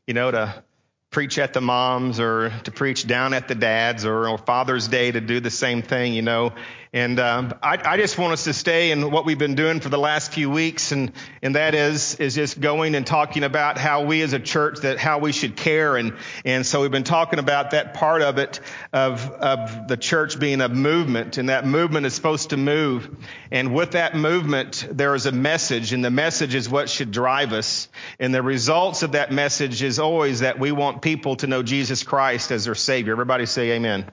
you 0.06 0.14
know, 0.14 0.30
to 0.30 0.64
preach 1.11 1.38
at 1.38 1.52
the 1.52 1.61
moms 1.61 2.18
or 2.18 2.50
to 2.64 2.70
preach 2.70 3.06
down 3.06 3.35
at 3.35 3.46
the 3.46 3.54
dads 3.54 4.06
or, 4.06 4.26
or 4.26 4.38
Father's 4.38 4.88
Day 4.88 5.12
to 5.12 5.20
do 5.20 5.40
the 5.40 5.50
same 5.50 5.82
thing, 5.82 6.14
you 6.14 6.23
know. 6.23 6.54
And 6.97 7.21
um, 7.21 7.53
I, 7.62 7.79
I, 7.85 7.97
just 7.99 8.17
want 8.17 8.33
us 8.33 8.45
to 8.45 8.55
stay 8.55 8.91
in 8.91 9.11
what 9.11 9.26
we've 9.26 9.38
been 9.38 9.55
doing 9.55 9.81
for 9.81 9.91
the 9.91 9.99
last 9.99 10.33
few 10.33 10.49
weeks, 10.49 10.93
and 10.93 11.12
and 11.43 11.55
that 11.55 11.75
is 11.75 12.15
is 12.15 12.35
just 12.35 12.59
going 12.59 12.95
and 12.95 13.07
talking 13.07 13.45
about 13.45 13.76
how 13.76 14.07
we 14.07 14.23
as 14.23 14.33
a 14.33 14.38
church 14.38 14.79
that 14.79 14.97
how 14.99 15.19
we 15.19 15.33
should 15.33 15.57
care, 15.57 15.99
and 15.99 16.15
and 16.47 16.65
so 16.65 16.81
we've 16.81 16.91
been 16.91 17.05
talking 17.05 17.38
about 17.38 17.73
that 17.73 17.93
part 17.93 18.23
of 18.23 18.38
it 18.38 18.61
of 18.95 19.31
of 19.31 19.88
the 19.88 19.99
church 19.99 20.41
being 20.41 20.62
a 20.62 20.71
movement, 20.71 21.37
and 21.37 21.50
that 21.50 21.67
movement 21.67 22.07
is 22.07 22.15
supposed 22.15 22.49
to 22.49 22.57
move, 22.57 23.15
and 23.50 23.75
with 23.75 23.91
that 23.91 24.17
movement 24.17 24.88
there 24.91 25.15
is 25.15 25.26
a 25.26 25.33
message, 25.33 25.93
and 25.93 26.03
the 26.03 26.11
message 26.11 26.55
is 26.55 26.67
what 26.67 26.88
should 26.88 27.11
drive 27.11 27.53
us, 27.53 27.91
and 28.19 28.35
the 28.35 28.43
results 28.43 29.03
of 29.03 29.12
that 29.12 29.31
message 29.31 29.83
is 29.83 29.99
always 29.99 30.41
that 30.41 30.59
we 30.59 30.73
want 30.73 31.03
people 31.03 31.37
to 31.37 31.47
know 31.47 31.62
Jesus 31.62 32.03
Christ 32.05 32.50
as 32.53 32.65
their 32.65 32.75
Savior. 32.75 33.12
Everybody 33.12 33.45
say 33.45 33.73
Amen. 33.73 34.11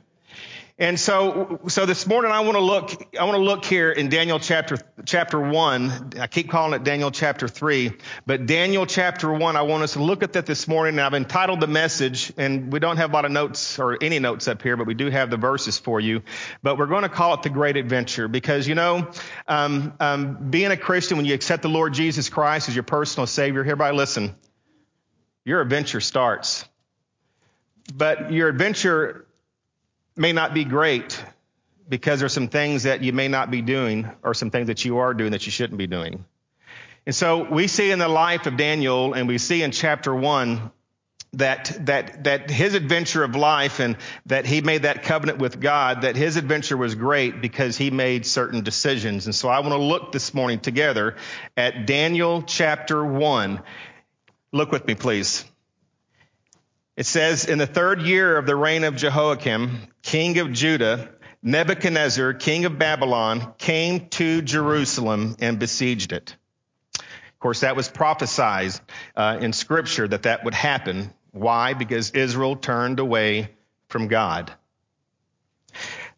And 0.80 1.00
so, 1.00 1.60
so 1.68 1.86
this 1.86 2.08
morning 2.08 2.32
I 2.32 2.40
want 2.40 2.56
to 2.56 2.64
look, 2.64 3.16
I 3.16 3.26
want 3.26 3.36
to 3.36 3.44
look 3.44 3.64
here 3.64 3.92
in 3.92 4.10
Daniel 4.10 4.40
chapter, 4.40 4.80
chapter 5.06 5.40
one. 5.40 6.14
I 6.20 6.26
keep 6.26 6.50
calling 6.50 6.74
it 6.74 6.84
Daniel 6.84 7.12
chapter 7.12 7.48
three, 7.48 7.92
but 8.26 8.48
Daniel 8.48 8.88
chapter 8.88 9.32
one, 9.32 9.56
I 9.56 9.62
want 9.62 9.84
us 9.84 9.94
to 9.94 10.02
look 10.02 10.24
at 10.24 10.34
that 10.34 10.48
this 10.48 10.68
morning. 10.68 10.96
And 10.96 11.02
I've 11.02 11.14
entitled 11.14 11.62
the 11.62 11.68
message, 11.68 12.34
and 12.38 12.74
we 12.74 12.80
don't 12.80 12.98
have 12.98 13.12
a 13.12 13.14
lot 13.14 13.24
of 13.24 13.32
notes 13.32 13.78
or 13.78 14.00
any 14.02 14.18
notes 14.18 14.48
up 14.48 14.64
here, 14.64 14.76
but 14.76 14.88
we 14.88 14.96
do 14.96 15.12
have 15.12 15.30
the 15.30 15.38
verses 15.38 15.78
for 15.78 16.00
you. 16.00 16.24
But 16.64 16.80
we're 16.80 16.88
going 16.88 17.04
to 17.04 17.10
call 17.10 17.36
it 17.36 17.44
the 17.44 17.52
great 17.52 17.78
adventure 17.78 18.28
because, 18.28 18.68
you 18.68 18.74
know, 18.74 19.12
um, 19.48 19.94
um, 20.00 20.50
being 20.50 20.72
a 20.72 20.78
Christian, 20.78 21.18
when 21.18 21.28
you 21.28 21.36
accept 21.36 21.62
the 21.62 21.70
Lord 21.70 21.94
Jesus 21.94 22.30
Christ 22.30 22.68
as 22.68 22.76
your 22.76 22.84
personal 22.84 23.28
savior, 23.28 23.62
everybody 23.62 23.96
listen, 23.96 24.36
your 25.46 25.62
adventure 25.62 26.02
starts. 26.02 26.66
But 27.94 28.32
your 28.32 28.48
adventure 28.48 29.28
may 30.16 30.34
not 30.34 30.54
be 30.54 30.64
great 30.64 31.24
because 31.90 32.20
there's 32.20 32.34
some 32.34 32.48
things 32.48 32.84
that 32.84 33.04
you 33.04 33.14
may 33.14 33.28
not 33.28 33.52
be 33.52 33.62
doing 33.62 34.10
or 34.24 34.34
some 34.34 34.52
things 34.52 34.68
that 34.68 34.86
you 34.86 34.98
are 35.00 35.14
doing 35.14 35.32
that 35.32 35.46
you 35.46 35.52
shouldn't 35.52 35.78
be 35.78 35.88
doing. 35.88 36.26
And 37.06 37.14
so 37.14 37.44
we 37.50 37.68
see 37.68 37.92
in 37.92 38.00
the 38.00 38.08
life 38.08 38.48
of 38.48 38.56
Daniel 38.56 39.14
and 39.14 39.28
we 39.28 39.38
see 39.38 39.62
in 39.62 39.72
chapter 39.72 40.16
one 40.16 40.72
that 41.34 41.76
that 41.88 42.24
that 42.26 42.50
his 42.50 42.76
adventure 42.76 43.24
of 43.24 43.36
life 43.36 43.80
and 43.80 43.98
that 44.28 44.46
he 44.46 44.62
made 44.62 44.84
that 44.84 45.02
covenant 45.02 45.40
with 45.40 45.60
God 45.60 46.04
that 46.04 46.16
his 46.16 46.38
adventure 46.38 46.78
was 46.78 46.94
great 46.94 47.42
because 47.42 47.76
he 47.76 47.90
made 47.90 48.26
certain 48.28 48.64
decisions 48.64 49.26
and 49.26 49.34
so 49.34 49.50
I 49.50 49.60
want 49.62 49.72
to 49.72 49.78
look 49.78 50.12
this 50.12 50.36
morning 50.36 50.60
together 50.60 51.16
at 51.58 51.88
Daniel 51.88 52.44
chapter 52.44 53.04
1 53.04 53.64
Look 54.54 54.72
with 54.72 54.86
me, 54.86 54.94
please. 54.94 55.46
It 56.96 57.08
says, 57.08 57.46
in 57.46 57.58
the 57.58 57.66
third 57.66 58.04
year 58.04 58.38
of 58.38 58.46
the 58.46 58.56
reign 58.56 58.84
of 58.84 58.96
Jehoiakim, 58.96 59.88
king 60.04 60.38
of 60.38 60.52
Judah, 60.52 61.10
Nebuchadnezzar, 61.42 62.34
king 62.34 62.66
of 62.66 62.78
Babylon, 62.78 63.54
came 63.58 64.10
to 64.10 64.44
Jerusalem 64.44 65.36
and 65.40 65.58
besieged 65.58 66.14
it. 66.14 66.36
Of 67.00 67.40
course, 67.40 67.62
that 67.62 67.76
was 67.76 67.90
prophesied 67.90 68.74
uh, 69.16 69.40
in 69.42 69.54
scripture 69.54 70.08
that 70.08 70.24
that 70.24 70.46
would 70.46 70.54
happen. 70.54 71.12
Why? 71.32 71.74
Because 71.74 72.12
Israel 72.12 72.56
turned 72.56 73.00
away 73.00 73.50
from 73.90 74.08
God. 74.08 74.54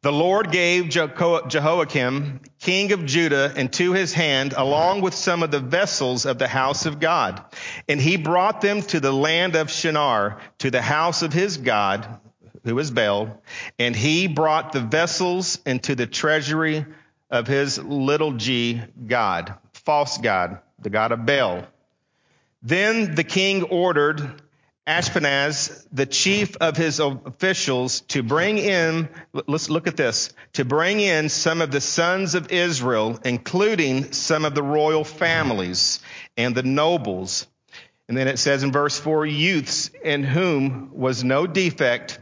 The 0.05 0.11
Lord 0.11 0.51
gave 0.51 0.89
Jehoiakim, 0.89 2.41
king 2.59 2.91
of 2.91 3.07
Judah, 3.07 3.51
into 3.55 3.93
his 3.93 4.13
hand, 4.13 4.53
along 4.55 5.01
with 5.01 5.15
some 5.15 5.41
of 5.41 5.49
the 5.49 5.59
vessels 5.59 6.27
of 6.27 6.37
the 6.37 6.47
house 6.47 6.85
of 6.85 6.99
God. 6.99 7.43
And 7.89 7.99
he 7.99 8.15
brought 8.15 8.61
them 8.61 8.83
to 8.83 8.99
the 8.99 9.11
land 9.11 9.55
of 9.55 9.71
Shinar, 9.71 10.39
to 10.59 10.69
the 10.69 10.83
house 10.83 11.23
of 11.23 11.33
his 11.33 11.57
God, 11.57 12.19
who 12.63 12.77
is 12.77 12.91
Baal. 12.91 13.41
And 13.79 13.95
he 13.95 14.27
brought 14.27 14.73
the 14.73 14.81
vessels 14.81 15.57
into 15.65 15.95
the 15.95 16.05
treasury 16.05 16.85
of 17.31 17.47
his 17.47 17.79
little 17.79 18.33
g 18.33 18.83
God, 19.07 19.55
false 19.73 20.19
God, 20.19 20.59
the 20.77 20.91
God 20.91 21.13
of 21.13 21.25
Baal. 21.25 21.65
Then 22.61 23.15
the 23.15 23.23
king 23.23 23.63
ordered 23.63 24.39
Ashpenaz, 24.87 25.87
the 25.91 26.05
chief 26.05 26.57
of 26.57 26.77
his 26.77 26.99
officials, 26.99 28.01
to 28.01 28.21
bring 28.21 28.59
in, 28.59 29.09
let's 29.47 29.69
look 29.69 29.87
at 29.87 29.97
this, 29.97 30.31
to 30.53 30.63
bring 30.63 30.99
in 30.99 31.29
some 31.29 31.61
of 31.61 31.71
the 31.71 31.81
sons 31.81 32.35
of 32.35 32.51
Israel, 32.51 33.19
including 33.25 34.11
some 34.11 34.45
of 34.45 34.53
the 34.53 34.61
royal 34.61 35.03
families 35.03 36.01
and 36.37 36.53
the 36.53 36.61
nobles. 36.61 37.47
And 38.07 38.15
then 38.15 38.27
it 38.27 38.37
says 38.37 38.61
in 38.61 38.71
verse 38.71 38.99
4 38.99 39.25
youths 39.25 39.89
in 40.03 40.23
whom 40.23 40.91
was 40.93 41.23
no 41.23 41.47
defect, 41.47 42.19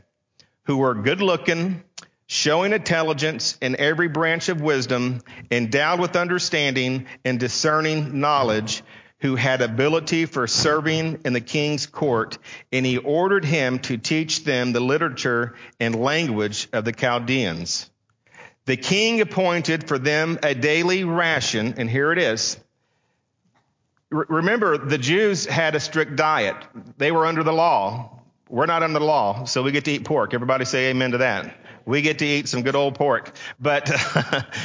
who 0.64 0.78
were 0.78 0.96
good 0.96 1.22
looking, 1.22 1.84
showing 2.28 2.72
intelligence 2.72 3.58
in 3.62 3.76
every 3.76 4.08
branch 4.08 4.48
of 4.48 4.62
wisdom, 4.62 5.20
endowed 5.52 6.00
with 6.00 6.16
understanding 6.16 7.08
and 7.26 7.38
discerning 7.38 8.22
knowledge 8.22 8.84
who 9.24 9.38
had 9.38 9.62
ability 9.62 10.26
for 10.26 10.48
serving 10.48 11.18
in 11.24 11.32
the 11.32 11.40
king's 11.40 11.86
court, 11.86 12.38
and 12.74 12.86
he 12.86 12.98
ordered 12.98 13.46
him 13.46 13.80
to 13.80 13.98
teach 13.98 14.44
them 14.44 14.74
the 14.74 14.82
literature 14.82 15.56
and 15.80 15.96
language 15.96 16.68
of 16.74 16.84
the 16.84 16.92
Chaldeans. 16.92 17.90
The 18.66 18.76
king 18.76 19.22
appointed 19.22 19.88
for 19.88 19.98
them 19.98 20.40
a 20.44 20.54
daily 20.54 21.06
ration, 21.06 21.76
and 21.78 21.90
here 21.90 22.12
it 22.12 22.18
is. 22.18 22.60
Remember, 24.10 24.78
the 24.78 24.98
Jews 24.98 25.46
had 25.46 25.74
a 25.76 25.80
strict 25.80 26.18
diet. 26.18 26.58
They 26.98 27.14
were 27.14 27.26
under 27.26 27.44
the 27.44 27.54
law. 27.54 28.20
We're 28.50 28.66
not 28.66 28.84
under 28.84 29.00
the 29.00 29.06
law, 29.06 29.46
so 29.46 29.64
we 29.64 29.72
get 29.72 29.86
to 29.86 29.92
eat 29.92 30.04
pork. 30.04 30.34
Everybody 30.34 30.66
say 30.66 30.90
amen 30.90 31.12
to 31.12 31.20
that 31.20 31.63
we 31.86 32.02
get 32.02 32.20
to 32.20 32.26
eat 32.26 32.48
some 32.48 32.62
good 32.62 32.76
old 32.76 32.96
pork. 32.96 33.36
But, 33.60 33.92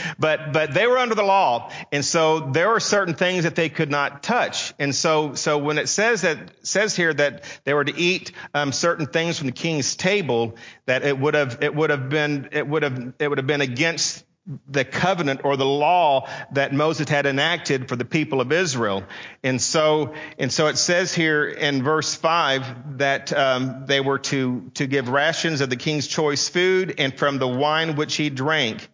but, 0.18 0.52
but 0.52 0.75
they 0.75 0.87
were 0.87 0.98
under 0.98 1.14
the 1.14 1.22
law. 1.22 1.70
And 1.92 2.04
so 2.04 2.40
there 2.40 2.68
were 2.68 2.80
certain 2.80 3.14
things 3.14 3.44
that 3.44 3.54
they 3.54 3.68
could 3.68 3.90
not 3.90 4.22
touch. 4.22 4.75
And 4.78 4.94
so, 4.94 5.34
so 5.34 5.58
when 5.58 5.78
it 5.78 5.88
says 5.88 6.22
that, 6.22 6.38
says 6.66 6.94
here 6.94 7.12
that 7.14 7.44
they 7.64 7.74
were 7.74 7.85
to 7.85 7.96
eat 7.96 8.33
um, 8.54 8.72
certain 8.72 9.07
things 9.07 9.38
from 9.38 9.46
the 9.46 9.52
king's 9.52 9.96
table, 9.96 10.57
that 10.87 11.02
it 11.02 11.18
would 11.18 11.35
have, 11.35 11.62
it 11.62 11.74
would 11.74 11.90
have 11.90 12.09
been, 12.09 12.48
it 12.52 12.66
would 12.66 12.83
have, 12.83 13.14
it 13.18 13.28
would 13.28 13.38
have 13.38 13.46
been 13.46 13.61
against 13.61 14.24
the 14.66 14.84
covenant 14.84 15.42
or 15.44 15.56
the 15.56 15.66
law 15.66 16.28
that 16.52 16.72
Moses 16.72 17.08
had 17.08 17.26
enacted 17.26 17.88
for 17.88 17.96
the 17.96 18.04
people 18.04 18.40
of 18.40 18.50
Israel. 18.50 19.04
And 19.42 19.61
so, 19.61 20.14
and 20.38 20.52
so 20.52 20.68
it 20.68 20.78
says 20.78 21.14
here 21.14 21.46
in 21.46 21.82
verse 21.82 22.14
five 22.14 22.98
that 22.98 23.32
um, 23.32 23.84
they 23.87 24.00
were 24.00 24.18
to 24.18 24.70
to 24.74 24.87
give 24.87 25.08
rations 25.08 25.61
of 25.61 25.68
the 25.68 25.76
king's 25.76 26.06
choice 26.06 26.48
food 26.48 26.94
and 26.98 27.16
from 27.18 27.38
the 27.38 27.48
wine 27.48 27.96
which 27.96 28.16
he 28.16 28.30
drank, 28.30 28.88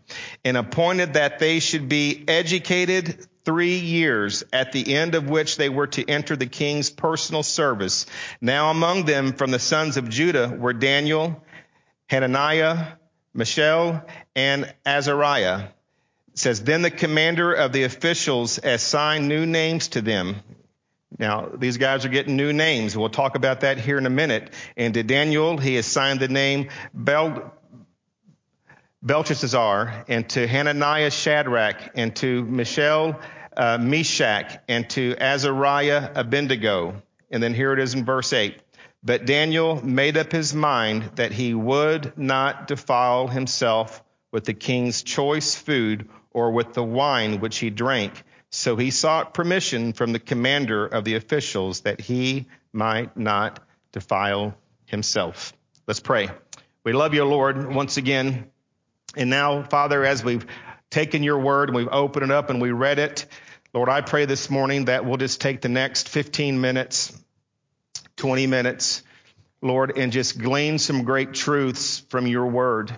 and 0.44 0.56
appointed 0.56 1.14
that 1.14 1.38
they 1.38 1.60
should 1.60 1.88
be 1.88 2.24
educated 2.26 3.26
three 3.44 3.76
years, 3.76 4.42
at 4.52 4.72
the 4.72 4.94
end 4.94 5.14
of 5.14 5.28
which 5.28 5.56
they 5.58 5.68
were 5.68 5.86
to 5.86 6.08
enter 6.08 6.34
the 6.34 6.46
king's 6.46 6.88
personal 6.88 7.42
service. 7.42 8.06
Now 8.40 8.70
among 8.70 9.04
them 9.04 9.34
from 9.34 9.50
the 9.50 9.58
sons 9.58 9.98
of 9.98 10.08
Judah 10.08 10.48
were 10.48 10.72
Daniel, 10.72 11.44
Hananiah, 12.08 12.94
Mishael, 13.34 14.04
and 14.34 14.72
Azariah. 14.86 15.68
Says, 16.34 16.62
Then 16.62 16.82
the 16.82 16.90
commander 16.90 17.52
of 17.52 17.72
the 17.72 17.84
officials 17.84 18.58
assigned 18.58 19.28
new 19.28 19.46
names 19.46 19.88
to 19.88 20.00
them. 20.00 20.36
Now, 21.18 21.48
these 21.54 21.76
guys 21.76 22.04
are 22.04 22.08
getting 22.08 22.36
new 22.36 22.52
names. 22.52 22.96
We'll 22.96 23.08
talk 23.08 23.36
about 23.36 23.60
that 23.60 23.78
here 23.78 23.98
in 23.98 24.06
a 24.06 24.10
minute. 24.10 24.52
And 24.76 24.94
to 24.94 25.02
Daniel, 25.02 25.58
he 25.58 25.76
assigned 25.76 26.18
the 26.18 26.28
name 26.28 26.70
Bel- 26.92 27.52
Belteshazzar, 29.02 30.04
and 30.08 30.28
to 30.30 30.46
Hananiah, 30.46 31.10
Shadrach, 31.10 31.92
and 31.94 32.16
to 32.16 32.42
Mishael, 32.44 33.20
uh, 33.56 33.78
Meshach, 33.78 34.58
and 34.66 34.88
to 34.90 35.14
Azariah, 35.20 36.10
Abednego. 36.14 37.02
And 37.30 37.42
then 37.42 37.54
here 37.54 37.72
it 37.72 37.78
is 37.78 37.94
in 37.94 38.04
verse 38.04 38.32
8. 38.32 38.58
But 39.04 39.26
Daniel 39.26 39.84
made 39.84 40.16
up 40.16 40.32
his 40.32 40.54
mind 40.54 41.10
that 41.16 41.30
he 41.30 41.52
would 41.52 42.16
not 42.16 42.66
defile 42.66 43.28
himself 43.28 44.02
with 44.32 44.44
the 44.44 44.54
king's 44.54 45.02
choice 45.02 45.54
food 45.54 46.08
or 46.30 46.52
with 46.52 46.72
the 46.72 46.82
wine 46.82 47.40
which 47.40 47.58
he 47.58 47.68
drank. 47.68 48.22
So 48.50 48.76
he 48.76 48.90
sought 48.90 49.34
permission 49.34 49.92
from 49.92 50.12
the 50.12 50.18
commander 50.18 50.86
of 50.86 51.04
the 51.04 51.16
officials 51.16 51.80
that 51.80 52.00
he 52.00 52.46
might 52.72 53.14
not 53.16 53.60
defile 53.92 54.56
himself. 54.86 55.52
Let's 55.86 56.00
pray. 56.00 56.30
We 56.82 56.94
love 56.94 57.12
you, 57.12 57.24
Lord, 57.24 57.74
once 57.74 57.98
again. 57.98 58.50
And 59.16 59.28
now, 59.28 59.64
Father, 59.64 60.02
as 60.04 60.24
we've 60.24 60.46
taken 60.88 61.22
your 61.22 61.38
word 61.38 61.68
and 61.68 61.76
we've 61.76 61.88
opened 61.90 62.24
it 62.24 62.30
up 62.30 62.48
and 62.48 62.60
we 62.60 62.72
read 62.72 62.98
it, 62.98 63.26
Lord, 63.74 63.88
I 63.88 64.00
pray 64.00 64.24
this 64.24 64.48
morning 64.48 64.86
that 64.86 65.04
we'll 65.04 65.18
just 65.18 65.40
take 65.40 65.60
the 65.60 65.68
next 65.68 66.08
15 66.08 66.60
minutes 66.60 67.12
20 68.24 68.46
minutes, 68.46 69.02
Lord, 69.60 69.98
and 69.98 70.10
just 70.10 70.38
glean 70.38 70.78
some 70.78 71.04
great 71.04 71.34
truths 71.34 71.98
from 72.08 72.26
your 72.26 72.46
word. 72.46 72.90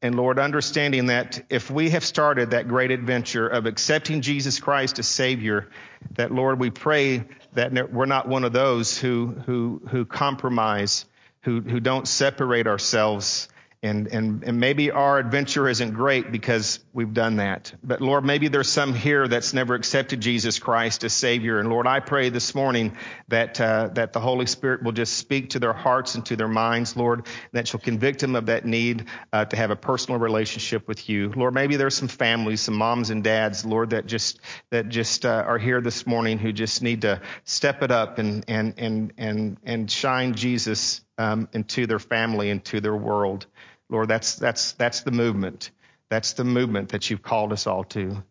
And 0.00 0.14
Lord, 0.14 0.38
understanding 0.38 1.08
that 1.08 1.44
if 1.50 1.70
we 1.70 1.90
have 1.90 2.02
started 2.02 2.52
that 2.52 2.68
great 2.68 2.90
adventure 2.90 3.46
of 3.46 3.66
accepting 3.66 4.22
Jesus 4.22 4.60
Christ 4.60 4.98
as 4.98 5.06
Savior, 5.06 5.68
that 6.14 6.32
Lord, 6.32 6.58
we 6.58 6.70
pray 6.70 7.22
that 7.52 7.92
we're 7.92 8.06
not 8.06 8.26
one 8.26 8.44
of 8.44 8.54
those 8.54 8.96
who, 8.96 9.34
who, 9.44 9.82
who 9.90 10.06
compromise, 10.06 11.04
who, 11.42 11.60
who 11.60 11.78
don't 11.78 12.08
separate 12.08 12.66
ourselves 12.66 13.50
and, 13.84 14.06
and, 14.06 14.44
and 14.44 14.60
maybe 14.60 14.92
our 14.92 15.18
adventure 15.18 15.68
isn't 15.68 15.94
great 15.94 16.30
because 16.30 16.78
we've 16.92 17.12
done 17.12 17.36
that. 17.36 17.72
But 17.82 18.00
Lord, 18.00 18.24
maybe 18.24 18.46
there's 18.46 18.70
some 18.70 18.94
here 18.94 19.26
that's 19.26 19.52
never 19.52 19.74
accepted 19.74 20.20
Jesus 20.20 20.60
Christ 20.60 21.02
as 21.02 21.12
Savior. 21.12 21.58
And 21.58 21.68
Lord, 21.68 21.88
I 21.88 21.98
pray 21.98 22.28
this 22.28 22.54
morning 22.54 22.96
that, 23.26 23.60
uh, 23.60 23.88
that 23.94 24.12
the 24.12 24.20
Holy 24.20 24.46
Spirit 24.46 24.84
will 24.84 24.92
just 24.92 25.16
speak 25.16 25.50
to 25.50 25.58
their 25.58 25.72
hearts 25.72 26.14
and 26.14 26.24
to 26.26 26.36
their 26.36 26.46
minds, 26.46 26.96
Lord, 26.96 27.26
that 27.50 27.72
you'll 27.72 27.80
convict 27.80 28.20
them 28.20 28.36
of 28.36 28.46
that 28.46 28.64
need 28.64 29.06
uh, 29.32 29.46
to 29.46 29.56
have 29.56 29.72
a 29.72 29.76
personal 29.76 30.20
relationship 30.20 30.86
with 30.86 31.08
you. 31.08 31.32
Lord, 31.34 31.52
maybe 31.52 31.74
there's 31.74 31.96
some 31.96 32.08
families, 32.08 32.60
some 32.60 32.74
moms 32.74 33.10
and 33.10 33.24
dads, 33.24 33.64
Lord, 33.64 33.90
that 33.90 34.06
just, 34.06 34.38
that 34.70 34.90
just 34.90 35.26
uh, 35.26 35.42
are 35.44 35.58
here 35.58 35.80
this 35.80 36.06
morning 36.06 36.38
who 36.38 36.52
just 36.52 36.82
need 36.82 37.02
to 37.02 37.20
step 37.42 37.82
it 37.82 37.90
up 37.90 38.18
and, 38.18 38.44
and, 38.46 38.74
and, 38.76 39.12
and, 39.18 39.58
and 39.64 39.90
shine 39.90 40.34
Jesus 40.34 41.00
um, 41.18 41.48
into 41.52 41.86
their 41.86 41.98
family, 41.98 42.48
into 42.48 42.80
their 42.80 42.96
world. 42.96 43.46
Lord, 43.92 44.08
that's, 44.08 44.36
that's, 44.36 44.72
that's 44.72 45.02
the 45.02 45.10
movement. 45.10 45.70
That's 46.08 46.32
the 46.32 46.44
movement 46.44 46.88
that 46.88 47.10
you've 47.10 47.22
called 47.22 47.52
us 47.52 47.66
all 47.66 47.84
to. 47.84 48.24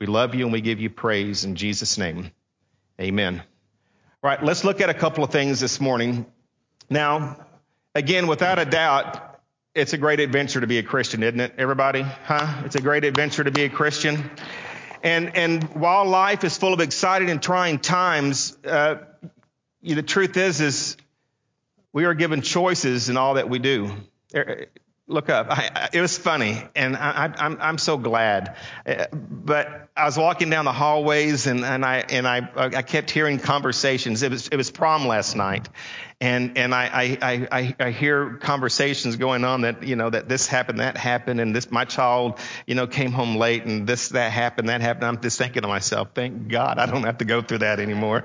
We 0.00 0.06
love 0.06 0.34
you 0.34 0.44
and 0.44 0.52
we 0.54 0.62
give 0.62 0.80
you 0.80 0.88
praise 0.88 1.44
in 1.44 1.54
Jesus' 1.54 1.98
name. 1.98 2.30
Amen. 2.98 3.42
All 4.24 4.30
right, 4.30 4.42
let's 4.42 4.64
look 4.64 4.80
at 4.80 4.88
a 4.88 4.94
couple 4.94 5.22
of 5.22 5.30
things 5.30 5.60
this 5.60 5.82
morning. 5.82 6.24
Now, 6.88 7.44
again, 7.94 8.26
without 8.26 8.58
a 8.58 8.64
doubt, 8.64 9.38
it's 9.74 9.92
a 9.92 9.98
great 9.98 10.18
adventure 10.18 10.62
to 10.62 10.66
be 10.66 10.78
a 10.78 10.82
Christian, 10.82 11.22
isn't 11.22 11.40
it, 11.40 11.52
everybody? 11.58 12.00
Huh? 12.00 12.62
It's 12.64 12.76
a 12.76 12.80
great 12.80 13.04
adventure 13.04 13.44
to 13.44 13.50
be 13.50 13.64
a 13.64 13.68
Christian. 13.68 14.30
And, 15.02 15.36
and 15.36 15.62
while 15.74 16.06
life 16.06 16.42
is 16.42 16.56
full 16.56 16.72
of 16.72 16.80
exciting 16.80 17.28
and 17.28 17.42
trying 17.42 17.80
times, 17.80 18.56
uh, 18.64 18.96
the 19.82 20.02
truth 20.02 20.38
is, 20.38 20.62
is 20.62 20.96
we 21.92 22.06
are 22.06 22.14
given 22.14 22.40
choices 22.40 23.10
in 23.10 23.18
all 23.18 23.34
that 23.34 23.50
we 23.50 23.58
do 23.58 23.94
look 25.06 25.28
up. 25.28 25.48
I, 25.50 25.70
I, 25.74 25.88
it 25.92 26.00
was 26.00 26.16
funny, 26.16 26.62
and 26.74 26.96
I, 26.96 27.32
I'm, 27.36 27.58
I'm 27.60 27.78
so 27.78 27.96
glad. 27.96 28.56
Uh, 28.86 29.06
but 29.12 29.88
I 29.94 30.06
was 30.06 30.16
walking 30.16 30.48
down 30.48 30.64
the 30.64 30.72
hallways 30.72 31.46
and, 31.46 31.66
and 31.66 31.84
I 31.84 31.98
and 31.98 32.26
I 32.26 32.48
I 32.56 32.80
kept 32.80 33.10
hearing 33.10 33.38
conversations. 33.38 34.22
It 34.22 34.30
was 34.30 34.48
it 34.48 34.56
was 34.56 34.70
prom 34.70 35.06
last 35.06 35.36
night, 35.36 35.68
and 36.18 36.56
and 36.56 36.74
I 36.74 37.18
I 37.20 37.46
I, 37.52 37.74
I 37.78 37.90
hear 37.90 38.36
conversations 38.36 39.16
going 39.16 39.44
on 39.44 39.62
that 39.62 39.82
you 39.82 39.96
know 39.96 40.08
that 40.08 40.30
this 40.30 40.46
happened, 40.46 40.80
that 40.80 40.96
happened, 40.96 41.40
and 41.40 41.54
this 41.54 41.70
my 41.70 41.84
child 41.84 42.38
you 42.66 42.74
know 42.74 42.86
came 42.86 43.12
home 43.12 43.36
late 43.36 43.66
and 43.66 43.86
this 43.86 44.08
that 44.10 44.32
happened, 44.32 44.70
that 44.70 44.80
happened. 44.80 45.04
I'm 45.04 45.20
just 45.20 45.36
thinking 45.36 45.60
to 45.60 45.68
myself, 45.68 46.08
thank 46.14 46.48
God 46.48 46.78
I 46.78 46.86
don't 46.86 47.04
have 47.04 47.18
to 47.18 47.26
go 47.26 47.42
through 47.42 47.58
that 47.58 47.78
anymore. 47.78 48.24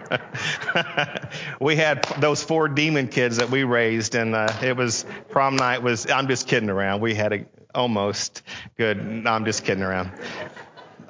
we 1.60 1.76
had 1.76 2.04
those 2.22 2.42
four 2.42 2.70
demon 2.70 3.10
kids 3.10 3.38
that 3.38 3.50
we 3.50 3.66
raised, 3.66 4.16
and 4.16 4.36
uh, 4.36 4.54
it 4.64 4.78
was 4.78 5.06
prom 5.28 5.58
night 5.58 5.84
was. 5.84 6.10
I'm 6.10 6.30
just 6.30 6.48
kidding 6.48 6.70
around. 6.70 7.02
We 7.02 7.14
had 7.14 7.34
a 7.34 7.46
almost 7.76 8.42
good. 8.78 9.06
No, 9.06 9.32
I'm 9.32 9.44
just 9.44 9.66
kidding 9.66 9.84
around. 9.84 10.12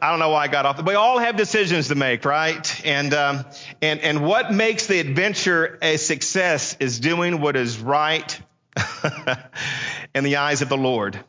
I 0.01 0.11
don't 0.11 0.19
know 0.19 0.29
why 0.29 0.43
I 0.43 0.47
got 0.47 0.65
off. 0.65 0.83
We 0.83 0.93
all 0.93 1.17
have 1.17 1.35
decisions 1.37 1.87
to 1.87 1.95
make, 1.95 2.23
right? 2.25 2.85
And 2.85 3.13
um, 3.13 3.45
and 3.81 3.99
and 4.01 4.25
what 4.25 4.53
makes 4.53 4.87
the 4.87 4.99
adventure 4.99 5.77
a 5.81 5.97
success 5.97 6.77
is 6.79 6.99
doing 6.99 7.41
what 7.41 7.55
is 7.55 7.79
right 7.79 8.39
in 10.15 10.23
the 10.23 10.37
eyes 10.37 10.61
of 10.61 10.69
the 10.69 10.77
Lord. 10.77 11.19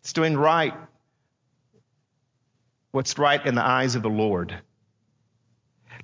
It's 0.00 0.12
doing 0.12 0.36
right. 0.36 0.74
What's 2.90 3.18
right 3.18 3.44
in 3.44 3.54
the 3.54 3.64
eyes 3.64 3.94
of 3.94 4.02
the 4.02 4.10
Lord. 4.10 4.54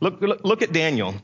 Look, 0.00 0.20
look, 0.20 0.40
look 0.42 0.62
at 0.62 0.72
Daniel. 0.72 1.14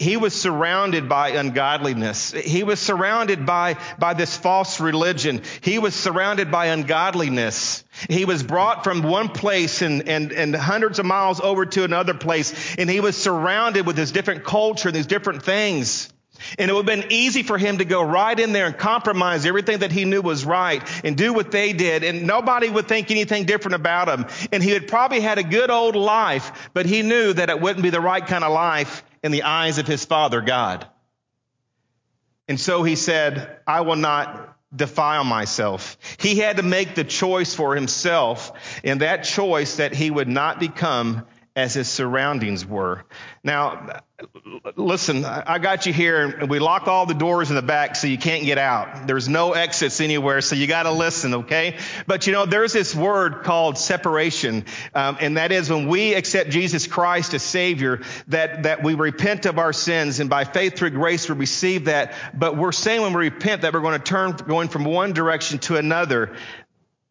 He 0.00 0.16
was 0.16 0.34
surrounded 0.34 1.08
by 1.08 1.30
ungodliness. 1.30 2.32
He 2.32 2.62
was 2.62 2.80
surrounded 2.80 3.44
by, 3.46 3.76
by 3.98 4.14
this 4.14 4.36
false 4.36 4.80
religion. 4.80 5.42
He 5.60 5.78
was 5.78 5.94
surrounded 5.94 6.50
by 6.50 6.66
ungodliness. 6.66 7.84
He 8.08 8.24
was 8.24 8.42
brought 8.42 8.84
from 8.84 9.02
one 9.02 9.28
place 9.28 9.82
and, 9.82 10.08
and, 10.08 10.32
and 10.32 10.54
hundreds 10.54 10.98
of 10.98 11.06
miles 11.06 11.40
over 11.40 11.66
to 11.66 11.84
another 11.84 12.14
place, 12.14 12.76
and 12.76 12.88
he 12.88 13.00
was 13.00 13.16
surrounded 13.16 13.86
with 13.86 13.96
this 13.96 14.10
different 14.10 14.44
culture 14.44 14.88
and 14.88 14.96
these 14.96 15.06
different 15.06 15.42
things. 15.42 16.12
And 16.58 16.70
it 16.70 16.74
would 16.74 16.88
have 16.88 17.00
been 17.00 17.12
easy 17.12 17.42
for 17.42 17.58
him 17.58 17.78
to 17.78 17.84
go 17.84 18.02
right 18.02 18.38
in 18.38 18.52
there 18.52 18.66
and 18.66 18.76
compromise 18.76 19.46
everything 19.46 19.78
that 19.78 19.92
he 19.92 20.04
knew 20.04 20.22
was 20.22 20.44
right 20.44 20.82
and 21.04 21.16
do 21.16 21.32
what 21.32 21.50
they 21.50 21.72
did. 21.72 22.04
And 22.04 22.26
nobody 22.26 22.68
would 22.68 22.88
think 22.88 23.10
anything 23.10 23.44
different 23.44 23.74
about 23.74 24.08
him. 24.08 24.26
And 24.52 24.62
he 24.62 24.70
had 24.70 24.88
probably 24.88 25.20
had 25.20 25.38
a 25.38 25.42
good 25.42 25.70
old 25.70 25.96
life, 25.96 26.70
but 26.72 26.86
he 26.86 27.02
knew 27.02 27.32
that 27.32 27.50
it 27.50 27.60
wouldn't 27.60 27.82
be 27.82 27.90
the 27.90 28.00
right 28.00 28.26
kind 28.26 28.44
of 28.44 28.52
life 28.52 29.04
in 29.22 29.32
the 29.32 29.44
eyes 29.44 29.78
of 29.78 29.86
his 29.86 30.04
father 30.04 30.40
God. 30.40 30.86
And 32.48 32.58
so 32.58 32.82
he 32.82 32.96
said, 32.96 33.58
I 33.66 33.82
will 33.82 33.96
not 33.96 34.56
defile 34.74 35.24
myself. 35.24 35.98
He 36.18 36.36
had 36.36 36.56
to 36.56 36.62
make 36.62 36.94
the 36.94 37.04
choice 37.04 37.54
for 37.54 37.74
himself, 37.74 38.80
and 38.82 39.00
that 39.00 39.24
choice 39.24 39.76
that 39.76 39.94
he 39.94 40.10
would 40.10 40.28
not 40.28 40.58
become 40.58 41.26
as 41.54 41.74
his 41.74 41.88
surroundings 41.88 42.64
were. 42.64 43.04
Now, 43.44 44.00
listen, 44.76 45.24
I 45.24 45.58
got 45.58 45.84
you 45.84 45.92
here 45.92 46.24
and 46.24 46.48
we 46.48 46.58
lock 46.58 46.86
all 46.88 47.06
the 47.06 47.14
doors 47.14 47.50
in 47.50 47.56
the 47.56 47.62
back 47.62 47.96
so 47.96 48.06
you 48.06 48.16
can't 48.16 48.44
get 48.44 48.56
out. 48.56 49.06
There's 49.06 49.28
no 49.28 49.52
exits 49.52 50.00
anywhere, 50.00 50.40
so 50.40 50.54
you 50.56 50.66
got 50.66 50.84
to 50.84 50.92
listen, 50.92 51.34
okay? 51.34 51.78
But 52.06 52.26
you 52.26 52.32
know, 52.32 52.46
there's 52.46 52.72
this 52.72 52.94
word 52.94 53.42
called 53.42 53.76
separation, 53.76 54.64
um, 54.94 55.18
and 55.20 55.36
that 55.36 55.52
is 55.52 55.68
when 55.68 55.88
we 55.88 56.14
accept 56.14 56.50
Jesus 56.50 56.86
Christ 56.86 57.34
as 57.34 57.42
Savior, 57.42 58.00
that, 58.28 58.62
that 58.62 58.82
we 58.82 58.94
repent 58.94 59.44
of 59.44 59.58
our 59.58 59.72
sins, 59.72 60.20
and 60.20 60.30
by 60.30 60.44
faith 60.44 60.76
through 60.76 60.90
grace 60.90 61.28
we 61.28 61.34
receive 61.34 61.86
that. 61.86 62.14
But 62.32 62.56
we're 62.56 62.72
saying 62.72 63.02
when 63.02 63.12
we 63.12 63.24
repent 63.24 63.62
that 63.62 63.74
we're 63.74 63.80
going 63.80 63.98
to 63.98 64.04
turn 64.04 64.32
going 64.32 64.68
from 64.68 64.84
one 64.84 65.12
direction 65.12 65.58
to 65.60 65.76
another. 65.76 66.34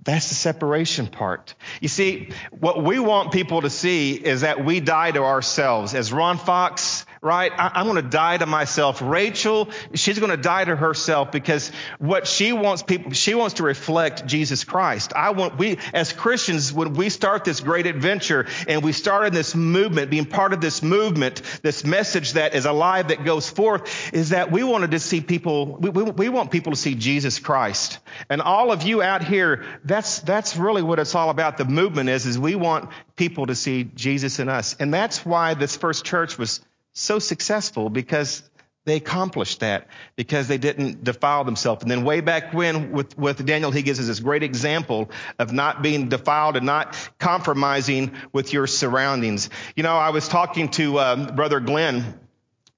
That's 0.03 0.29
the 0.29 0.35
separation 0.35 1.07
part. 1.07 1.53
You 1.79 1.87
see, 1.87 2.31
what 2.49 2.83
we 2.83 2.97
want 2.97 3.31
people 3.31 3.61
to 3.61 3.69
see 3.69 4.13
is 4.13 4.41
that 4.41 4.65
we 4.65 4.79
die 4.79 5.11
to 5.11 5.23
ourselves. 5.23 5.93
As 5.93 6.11
Ron 6.11 6.37
Fox 6.37 7.05
right? 7.21 7.51
I, 7.55 7.79
am 7.79 7.85
going 7.85 8.03
to 8.03 8.09
die 8.09 8.37
to 8.37 8.47
myself. 8.47 8.99
Rachel, 8.99 9.69
she's 9.93 10.17
going 10.17 10.31
to 10.31 10.37
die 10.37 10.65
to 10.65 10.75
herself 10.75 11.31
because 11.31 11.71
what 11.99 12.25
she 12.25 12.51
wants 12.51 12.81
people, 12.81 13.11
she 13.11 13.35
wants 13.35 13.55
to 13.55 13.63
reflect 13.63 14.25
Jesus 14.25 14.63
Christ. 14.63 15.13
I 15.15 15.29
want, 15.29 15.55
we, 15.59 15.77
as 15.93 16.13
Christians, 16.13 16.73
when 16.73 16.93
we 16.93 17.09
start 17.09 17.43
this 17.45 17.59
great 17.59 17.85
adventure 17.85 18.47
and 18.67 18.83
we 18.83 18.91
start 18.91 19.27
in 19.27 19.33
this 19.33 19.53
movement, 19.53 20.09
being 20.09 20.25
part 20.25 20.51
of 20.51 20.61
this 20.61 20.81
movement, 20.81 21.43
this 21.61 21.85
message 21.85 22.33
that 22.33 22.55
is 22.55 22.65
alive 22.65 23.09
that 23.09 23.23
goes 23.23 23.47
forth 23.47 24.11
is 24.13 24.29
that 24.29 24.51
we 24.51 24.63
wanted 24.63 24.91
to 24.91 24.99
see 24.99 25.21
people, 25.21 25.77
we, 25.79 25.89
we, 25.91 26.03
we 26.03 26.29
want 26.29 26.49
people 26.49 26.71
to 26.71 26.77
see 26.77 26.95
Jesus 26.95 27.37
Christ. 27.37 27.99
And 28.29 28.41
all 28.41 28.71
of 28.71 28.81
you 28.81 29.03
out 29.03 29.23
here, 29.23 29.63
that's, 29.85 30.19
that's 30.21 30.57
really 30.57 30.81
what 30.81 30.97
it's 30.97 31.13
all 31.13 31.29
about. 31.29 31.57
The 31.57 31.65
movement 31.65 32.09
is, 32.09 32.25
is 32.25 32.39
we 32.39 32.55
want 32.55 32.89
people 33.15 33.45
to 33.45 33.53
see 33.53 33.83
Jesus 33.83 34.39
in 34.39 34.49
us. 34.49 34.75
And 34.79 34.91
that's 34.91 35.23
why 35.23 35.53
this 35.53 35.75
first 35.75 36.03
church 36.03 36.39
was 36.39 36.61
so 36.93 37.19
successful 37.19 37.89
because 37.89 38.49
they 38.85 38.95
accomplished 38.95 39.59
that 39.59 39.87
because 40.15 40.47
they 40.47 40.57
didn't 40.57 41.03
defile 41.03 41.43
themselves. 41.43 41.83
And 41.83 41.91
then 41.91 42.03
way 42.03 42.21
back 42.21 42.53
when 42.53 42.91
with, 42.91 43.15
with 43.17 43.45
Daniel, 43.45 43.69
he 43.69 43.83
gives 43.83 43.99
us 43.99 44.07
this 44.07 44.19
great 44.19 44.41
example 44.41 45.11
of 45.37 45.53
not 45.53 45.83
being 45.83 46.09
defiled 46.09 46.57
and 46.57 46.65
not 46.65 46.97
compromising 47.19 48.13
with 48.33 48.53
your 48.53 48.65
surroundings. 48.65 49.49
You 49.75 49.83
know, 49.83 49.95
I 49.95 50.09
was 50.09 50.27
talking 50.27 50.69
to 50.69 50.97
uh, 50.97 51.31
Brother 51.31 51.59
Glenn, 51.59 52.19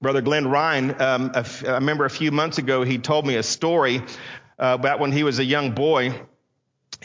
Brother 0.02 0.20
Glenn 0.20 0.46
Ryan. 0.46 1.00
Um, 1.00 1.32
I 1.34 1.70
remember 1.70 2.04
a 2.04 2.10
few 2.10 2.30
months 2.30 2.58
ago, 2.58 2.82
he 2.82 2.98
told 2.98 3.26
me 3.26 3.36
a 3.36 3.42
story 3.42 4.02
uh, 4.58 4.76
about 4.78 5.00
when 5.00 5.10
he 5.10 5.22
was 5.22 5.38
a 5.38 5.44
young 5.44 5.70
boy 5.70 6.20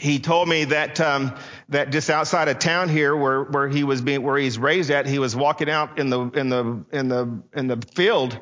he 0.00 0.18
told 0.18 0.48
me 0.48 0.64
that 0.64 0.98
um, 0.98 1.36
that 1.68 1.90
just 1.90 2.08
outside 2.08 2.48
of 2.48 2.58
town 2.58 2.88
here, 2.88 3.14
where 3.14 3.44
where 3.44 3.68
he 3.68 3.84
was 3.84 4.00
being 4.00 4.22
where 4.22 4.38
he's 4.38 4.58
raised 4.58 4.90
at, 4.90 5.06
he 5.06 5.18
was 5.18 5.36
walking 5.36 5.68
out 5.68 5.98
in 5.98 6.08
the 6.08 6.20
in 6.30 6.48
the 6.48 6.84
in 6.90 7.08
the 7.08 7.42
in 7.54 7.66
the 7.66 7.76
field, 7.94 8.38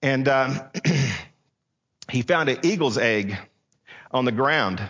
and 0.00 0.26
um, 0.26 0.58
he 2.08 2.22
found 2.22 2.48
an 2.48 2.58
eagle's 2.62 2.96
egg 2.96 3.36
on 4.10 4.24
the 4.24 4.32
ground, 4.32 4.80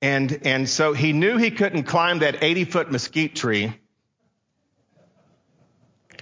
and 0.00 0.40
and 0.46 0.66
so 0.66 0.94
he 0.94 1.12
knew 1.12 1.36
he 1.36 1.50
couldn't 1.50 1.82
climb 1.82 2.20
that 2.20 2.42
80 2.42 2.64
foot 2.64 2.90
mesquite 2.90 3.36
tree 3.36 3.74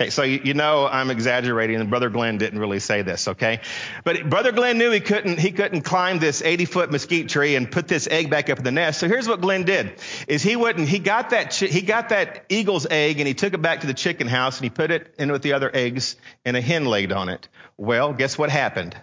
Okay, 0.01 0.11
so 0.11 0.23
you, 0.23 0.55
know 0.55 0.87
I'm 0.87 1.11
exaggerating, 1.11 1.81
and 1.81 1.91
Brother 1.91 2.09
Glenn 2.09 2.39
didn't 2.39 2.61
really 2.61 2.79
say 2.79 3.03
this, 3.03 3.27
okay? 3.27 3.59
But 4.05 4.31
Brother 4.31 4.53
Glenn 4.53 4.79
knew 4.79 4.93
he 4.93 5.01
couldn't 5.01 5.41
he 5.41 5.51
couldn't 5.51 5.81
climb 5.81 6.21
this 6.21 6.41
80 6.41 6.67
foot 6.67 6.93
mesquite 6.93 7.29
tree 7.29 7.57
and 7.57 7.69
put 7.69 7.89
this 7.89 8.07
egg 8.07 8.31
back 8.31 8.49
up 8.49 8.59
in 8.59 8.65
the 8.65 8.71
nest. 8.71 9.01
So 9.01 9.09
here's 9.09 9.27
what 9.27 9.41
Glenn 9.41 9.65
did: 9.65 9.95
is 10.29 10.41
he 10.41 10.55
wouldn't 10.55 10.89
he 10.89 11.01
got 11.01 11.31
that 11.31 11.53
he 11.53 11.83
got 11.83 12.11
that 12.11 12.45
eagle's 12.49 12.87
egg 12.89 13.19
and 13.19 13.27
he 13.27 13.35
took 13.35 13.55
it 13.55 13.61
back 13.61 13.81
to 13.81 13.89
the 13.89 13.95
chicken 13.95 14.29
house 14.29 14.59
and 14.59 14.65
he 14.65 14.71
put 14.71 14.93
it 14.93 15.13
in 15.19 15.33
with 15.33 15.43
the 15.43 15.55
other 15.55 15.71
eggs 15.75 16.15
and 16.45 16.57
a 16.57 16.61
hen 16.61 16.85
laid 16.85 17.11
on 17.11 17.29
it. 17.29 17.49
Well, 17.77 18.13
guess 18.13 18.39
what 18.39 18.51
happened? 18.51 18.97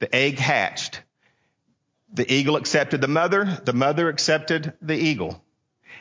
The 0.00 0.12
egg 0.12 0.40
hatched. 0.40 1.02
The 2.12 2.32
eagle 2.32 2.56
accepted 2.56 3.00
the 3.00 3.06
mother. 3.06 3.44
The 3.64 3.72
mother 3.72 4.08
accepted 4.08 4.72
the 4.82 4.96
eagle. 4.96 5.40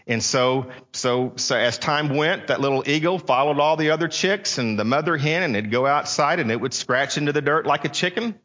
And 0.08 0.24
so, 0.24 0.70
so, 0.94 1.34
so 1.36 1.56
as 1.56 1.80
time 1.80 2.10
went, 2.16 2.48
that 2.48 2.62
little 2.62 2.84
eagle 2.88 3.18
followed 3.18 3.60
all 3.60 3.76
the 3.76 3.90
other 3.90 4.08
chicks 4.08 4.60
and 4.60 4.78
the 4.78 4.86
mother 4.86 5.18
hen, 5.18 5.42
and 5.42 5.56
it'd 5.56 5.72
go 5.72 5.88
outside 5.88 6.40
and 6.40 6.52
it 6.52 6.62
would 6.62 6.76
scratch 6.76 7.18
into 7.18 7.32
the 7.32 7.42
dirt 7.42 7.66
like 7.66 7.86
a 7.86 7.90
chicken, 7.90 8.36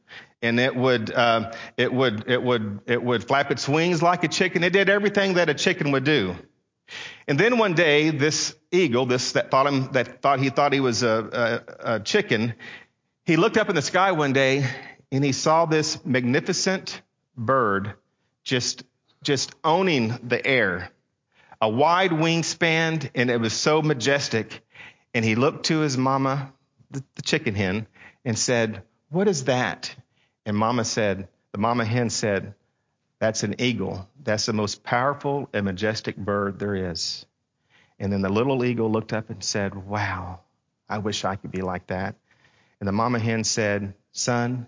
and 0.40 0.58
it 0.58 0.74
would, 0.74 1.12
uh, 1.12 1.52
it 1.76 1.92
would, 1.92 2.24
it 2.28 2.42
would, 2.42 2.80
it 2.86 3.02
would 3.02 3.24
flap 3.24 3.50
its 3.50 3.68
wings 3.68 4.02
like 4.02 4.24
a 4.24 4.28
chicken. 4.28 4.64
It 4.64 4.72
did 4.72 4.88
everything 4.88 5.34
that 5.34 5.50
a 5.50 5.54
chicken 5.54 5.92
would 5.92 6.04
do. 6.04 6.34
And 7.28 7.38
then 7.38 7.58
one 7.58 7.74
day, 7.74 8.08
this 8.08 8.54
eagle, 8.72 9.04
this 9.04 9.32
that 9.32 9.50
thought 9.50 9.66
him, 9.66 9.92
that 9.92 10.22
thought 10.22 10.40
he 10.40 10.48
thought 10.48 10.72
he 10.72 10.80
was 10.80 11.02
a, 11.02 11.62
a, 11.84 11.94
a 11.96 12.00
chicken, 12.00 12.54
he 13.26 13.36
looked 13.36 13.58
up 13.58 13.68
in 13.68 13.76
the 13.76 13.82
sky 13.82 14.12
one 14.12 14.32
day 14.32 14.66
and 15.12 15.22
he 15.22 15.32
saw 15.32 15.66
this 15.66 16.04
magnificent 16.04 17.02
bird 17.36 17.94
just, 18.44 18.82
just 19.22 19.54
owning 19.62 20.18
the 20.26 20.44
air 20.44 20.90
a 21.60 21.68
wide 21.68 22.10
wingspan, 22.10 23.10
and 23.14 23.30
it 23.30 23.40
was 23.40 23.52
so 23.52 23.82
majestic. 23.82 24.62
And 25.14 25.24
he 25.24 25.34
looked 25.34 25.66
to 25.66 25.80
his 25.80 25.98
mama, 25.98 26.52
the, 26.90 27.04
the 27.16 27.22
chicken 27.22 27.54
hen, 27.54 27.86
and 28.24 28.38
said, 28.38 28.82
What 29.10 29.28
is 29.28 29.44
that? 29.44 29.94
And 30.46 30.56
mama 30.56 30.84
said, 30.84 31.28
The 31.52 31.58
mama 31.58 31.84
hen 31.84 32.10
said, 32.10 32.54
That's 33.18 33.42
an 33.42 33.56
eagle. 33.58 34.08
That's 34.22 34.46
the 34.46 34.52
most 34.52 34.82
powerful 34.82 35.48
and 35.52 35.64
majestic 35.64 36.16
bird 36.16 36.58
there 36.58 36.90
is. 36.90 37.26
And 37.98 38.12
then 38.12 38.22
the 38.22 38.30
little 38.30 38.64
eagle 38.64 38.90
looked 38.90 39.12
up 39.12 39.28
and 39.28 39.44
said, 39.44 39.74
Wow, 39.74 40.40
I 40.88 40.98
wish 40.98 41.24
I 41.24 41.36
could 41.36 41.50
be 41.50 41.62
like 41.62 41.88
that. 41.88 42.14
And 42.80 42.88
the 42.88 42.92
mama 42.92 43.18
hen 43.18 43.44
said, 43.44 43.94
Son, 44.12 44.66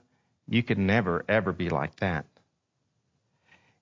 you 0.49 0.63
could 0.63 0.79
never, 0.79 1.25
ever 1.29 1.53
be 1.53 1.71
like 1.71 1.97
that. 1.97 2.27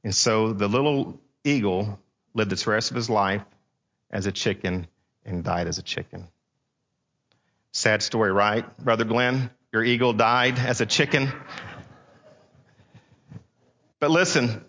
And 0.04 0.14
so 0.14 0.52
the 0.52 0.68
little 0.68 1.20
eagle 1.42 1.98
lived 2.34 2.50
the 2.50 2.70
rest 2.70 2.90
of 2.90 2.96
his 2.96 3.10
life 3.10 3.42
as 4.10 4.26
a 4.26 4.32
chicken 4.32 4.86
and 5.24 5.44
died 5.44 5.66
as 5.66 5.78
a 5.78 5.82
chicken. 5.82 6.28
Sad 7.72 8.02
story, 8.02 8.32
right? 8.32 8.64
Brother 8.78 9.04
Glenn, 9.04 9.50
your 9.72 9.84
eagle 9.84 10.12
died 10.12 10.58
as 10.58 10.80
a 10.80 10.86
chicken. 10.86 11.32
But 14.00 14.10
listen, 14.10 14.64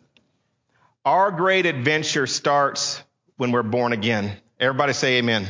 our 1.05 1.31
great 1.31 1.65
adventure 1.65 2.27
starts 2.27 3.01
when 3.37 3.51
we're 3.51 3.63
born 3.63 3.93
again. 3.93 4.37
Everybody 4.59 4.93
say 4.93 5.17
amen. 5.17 5.47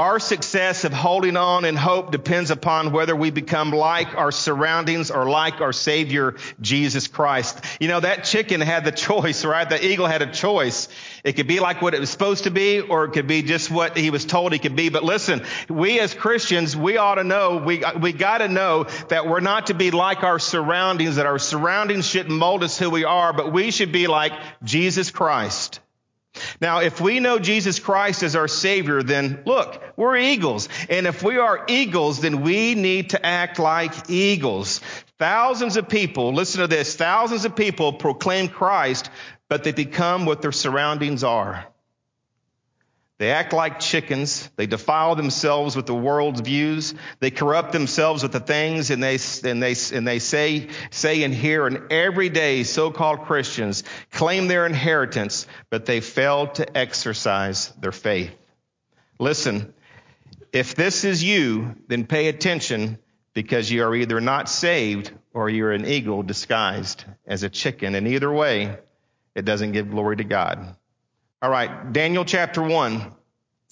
Our 0.00 0.18
success 0.18 0.84
of 0.84 0.94
holding 0.94 1.36
on 1.36 1.66
in 1.66 1.76
hope 1.76 2.10
depends 2.10 2.50
upon 2.50 2.90
whether 2.90 3.14
we 3.14 3.30
become 3.30 3.70
like 3.70 4.14
our 4.14 4.32
surroundings 4.32 5.10
or 5.10 5.28
like 5.28 5.60
our 5.60 5.74
Savior, 5.74 6.36
Jesus 6.58 7.06
Christ. 7.06 7.62
You 7.80 7.88
know, 7.88 8.00
that 8.00 8.24
chicken 8.24 8.62
had 8.62 8.86
the 8.86 8.92
choice, 9.08 9.44
right? 9.44 9.68
The 9.68 9.84
eagle 9.84 10.06
had 10.06 10.22
a 10.22 10.32
choice. 10.32 10.88
It 11.22 11.34
could 11.34 11.46
be 11.46 11.60
like 11.60 11.82
what 11.82 11.92
it 11.92 12.00
was 12.00 12.08
supposed 12.08 12.44
to 12.44 12.50
be, 12.50 12.80
or 12.80 13.04
it 13.04 13.10
could 13.10 13.26
be 13.26 13.42
just 13.42 13.70
what 13.70 13.94
he 13.94 14.08
was 14.08 14.24
told 14.24 14.54
he 14.54 14.58
could 14.58 14.74
be. 14.74 14.88
But 14.88 15.04
listen, 15.04 15.44
we 15.68 16.00
as 16.00 16.14
Christians, 16.14 16.74
we 16.74 16.96
ought 16.96 17.16
to 17.16 17.24
know, 17.24 17.58
we, 17.58 17.82
we 18.00 18.14
gotta 18.14 18.48
know 18.48 18.84
that 19.10 19.28
we're 19.28 19.40
not 19.40 19.66
to 19.66 19.74
be 19.74 19.90
like 19.90 20.22
our 20.22 20.38
surroundings, 20.38 21.16
that 21.16 21.26
our 21.26 21.38
surroundings 21.38 22.06
shouldn't 22.06 22.34
mold 22.34 22.64
us 22.64 22.78
who 22.78 22.88
we 22.88 23.04
are, 23.04 23.34
but 23.34 23.52
we 23.52 23.70
should 23.70 23.92
be 23.92 24.06
like 24.06 24.32
Jesus 24.64 25.10
Christ. 25.10 25.80
Now, 26.60 26.80
if 26.80 27.00
we 27.00 27.20
know 27.20 27.38
Jesus 27.38 27.78
Christ 27.78 28.22
as 28.22 28.36
our 28.36 28.48
Savior, 28.48 29.02
then 29.02 29.42
look, 29.46 29.82
we're 29.96 30.16
eagles. 30.16 30.68
And 30.88 31.06
if 31.06 31.22
we 31.22 31.38
are 31.38 31.64
eagles, 31.68 32.20
then 32.20 32.42
we 32.42 32.74
need 32.74 33.10
to 33.10 33.24
act 33.24 33.58
like 33.58 34.10
eagles. 34.10 34.80
Thousands 35.18 35.76
of 35.76 35.88
people, 35.88 36.32
listen 36.32 36.60
to 36.60 36.66
this, 36.66 36.96
thousands 36.96 37.44
of 37.44 37.56
people 37.56 37.92
proclaim 37.92 38.48
Christ, 38.48 39.10
but 39.48 39.64
they 39.64 39.72
become 39.72 40.24
what 40.24 40.42
their 40.42 40.52
surroundings 40.52 41.24
are. 41.24 41.66
They 43.20 43.32
act 43.32 43.52
like 43.52 43.80
chickens. 43.80 44.50
They 44.56 44.66
defile 44.66 45.14
themselves 45.14 45.76
with 45.76 45.84
the 45.84 45.94
world's 45.94 46.40
views. 46.40 46.94
They 47.18 47.30
corrupt 47.30 47.70
themselves 47.70 48.22
with 48.22 48.32
the 48.32 48.40
things 48.40 48.88
and 48.88 49.02
they, 49.02 49.18
and 49.44 49.62
they, 49.62 49.74
and 49.92 50.08
they 50.08 50.20
say, 50.20 50.68
say 50.90 51.22
and 51.22 51.34
hear. 51.34 51.66
And 51.66 51.92
every 51.92 52.30
day, 52.30 52.62
so-called 52.62 53.26
Christians 53.26 53.84
claim 54.10 54.48
their 54.48 54.64
inheritance, 54.64 55.46
but 55.68 55.84
they 55.84 56.00
fail 56.00 56.46
to 56.46 56.74
exercise 56.74 57.68
their 57.78 57.92
faith. 57.92 58.32
Listen, 59.18 59.74
if 60.50 60.74
this 60.74 61.04
is 61.04 61.22
you, 61.22 61.76
then 61.88 62.06
pay 62.06 62.28
attention 62.28 62.98
because 63.34 63.70
you 63.70 63.84
are 63.84 63.94
either 63.94 64.22
not 64.22 64.48
saved 64.48 65.12
or 65.34 65.50
you're 65.50 65.72
an 65.72 65.84
eagle 65.84 66.22
disguised 66.22 67.04
as 67.26 67.42
a 67.42 67.50
chicken. 67.50 67.94
And 67.94 68.08
either 68.08 68.32
way, 68.32 68.78
it 69.34 69.44
doesn't 69.44 69.72
give 69.72 69.90
glory 69.90 70.16
to 70.16 70.24
God. 70.24 70.74
All 71.42 71.50
right, 71.50 71.90
Daniel 71.90 72.26
chapter 72.26 72.62
1. 72.62 73.14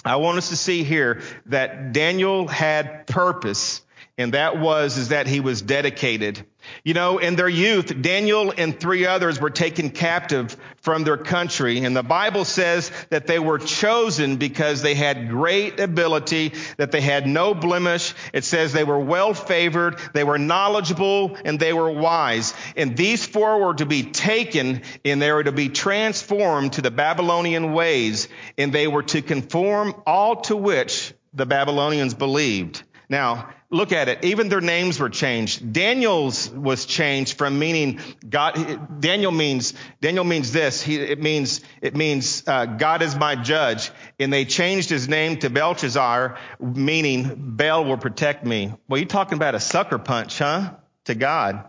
I 0.02 0.16
want 0.16 0.38
us 0.38 0.48
to 0.48 0.56
see 0.56 0.84
here 0.84 1.20
that 1.46 1.92
Daniel 1.92 2.48
had 2.48 3.06
purpose, 3.06 3.82
and 4.16 4.32
that 4.32 4.58
was 4.58 4.96
is 4.96 5.08
that 5.08 5.26
he 5.26 5.40
was 5.40 5.60
dedicated. 5.60 6.46
You 6.84 6.94
know, 6.94 7.18
in 7.18 7.36
their 7.36 7.48
youth, 7.48 8.00
Daniel 8.00 8.52
and 8.56 8.78
three 8.78 9.06
others 9.06 9.40
were 9.40 9.50
taken 9.50 9.90
captive 9.90 10.56
from 10.76 11.04
their 11.04 11.16
country. 11.16 11.84
And 11.84 11.96
the 11.96 12.02
Bible 12.02 12.44
says 12.44 12.90
that 13.10 13.26
they 13.26 13.38
were 13.38 13.58
chosen 13.58 14.36
because 14.36 14.82
they 14.82 14.94
had 14.94 15.28
great 15.28 15.80
ability, 15.80 16.54
that 16.76 16.92
they 16.92 17.00
had 17.00 17.26
no 17.26 17.54
blemish. 17.54 18.14
It 18.32 18.44
says 18.44 18.72
they 18.72 18.84
were 18.84 18.98
well 18.98 19.34
favored, 19.34 19.98
they 20.14 20.24
were 20.24 20.38
knowledgeable, 20.38 21.36
and 21.44 21.58
they 21.58 21.72
were 21.72 21.90
wise. 21.90 22.54
And 22.76 22.96
these 22.96 23.26
four 23.26 23.60
were 23.64 23.74
to 23.74 23.86
be 23.86 24.04
taken 24.04 24.82
and 25.04 25.20
they 25.20 25.32
were 25.32 25.44
to 25.44 25.52
be 25.52 25.68
transformed 25.68 26.74
to 26.74 26.82
the 26.82 26.90
Babylonian 26.90 27.72
ways. 27.72 28.28
And 28.56 28.72
they 28.72 28.88
were 28.88 29.02
to 29.04 29.22
conform 29.22 29.94
all 30.06 30.36
to 30.42 30.56
which 30.56 31.12
the 31.34 31.46
Babylonians 31.46 32.14
believed. 32.14 32.82
Now, 33.08 33.50
look 33.70 33.92
at 33.92 34.08
it. 34.08 34.24
Even 34.24 34.48
their 34.48 34.60
names 34.60 34.98
were 34.98 35.10
changed. 35.10 35.72
Daniel's 35.72 36.50
was 36.50 36.86
changed 36.86 37.36
from 37.36 37.58
meaning 37.58 38.00
God. 38.28 39.00
Daniel 39.00 39.32
means 39.32 39.74
Daniel 40.00 40.24
means 40.24 40.52
this. 40.52 40.82
He, 40.82 40.96
it 40.96 41.20
means 41.20 41.60
it 41.82 41.94
means 41.96 42.42
uh, 42.46 42.66
God 42.66 43.02
is 43.02 43.16
my 43.16 43.36
judge. 43.36 43.90
And 44.18 44.32
they 44.32 44.44
changed 44.44 44.90
his 44.90 45.08
name 45.08 45.38
to 45.40 45.50
Belshazzar, 45.50 46.38
meaning 46.60 47.54
Baal 47.56 47.84
will 47.84 47.98
protect 47.98 48.44
me. 48.44 48.72
Well, 48.88 48.98
you're 48.98 49.08
talking 49.08 49.34
about 49.34 49.54
a 49.54 49.60
sucker 49.60 49.98
punch, 49.98 50.38
huh? 50.38 50.74
To 51.04 51.14
God. 51.14 51.68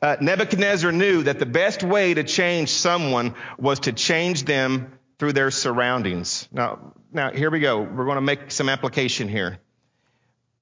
Uh, 0.00 0.16
Nebuchadnezzar 0.20 0.92
knew 0.92 1.24
that 1.24 1.38
the 1.40 1.46
best 1.46 1.82
way 1.82 2.14
to 2.14 2.22
change 2.22 2.70
someone 2.70 3.34
was 3.58 3.80
to 3.80 3.92
change 3.92 4.44
them 4.44 4.98
through 5.18 5.32
their 5.32 5.50
surroundings. 5.50 6.48
Now, 6.52 6.94
now 7.12 7.32
here 7.32 7.50
we 7.50 7.60
go. 7.60 7.80
We're 7.80 8.04
going 8.04 8.16
to 8.16 8.20
make 8.20 8.50
some 8.50 8.68
application 8.68 9.28
here. 9.28 9.58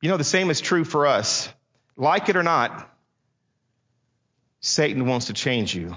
You 0.02 0.10
know, 0.10 0.18
the 0.18 0.24
same 0.24 0.50
is 0.50 0.60
true 0.60 0.84
for 0.84 1.06
us. 1.06 1.48
Like 1.96 2.28
it 2.28 2.36
or 2.36 2.42
not, 2.42 2.90
Satan 4.60 5.06
wants 5.06 5.26
to 5.26 5.32
change 5.32 5.74
you. 5.74 5.96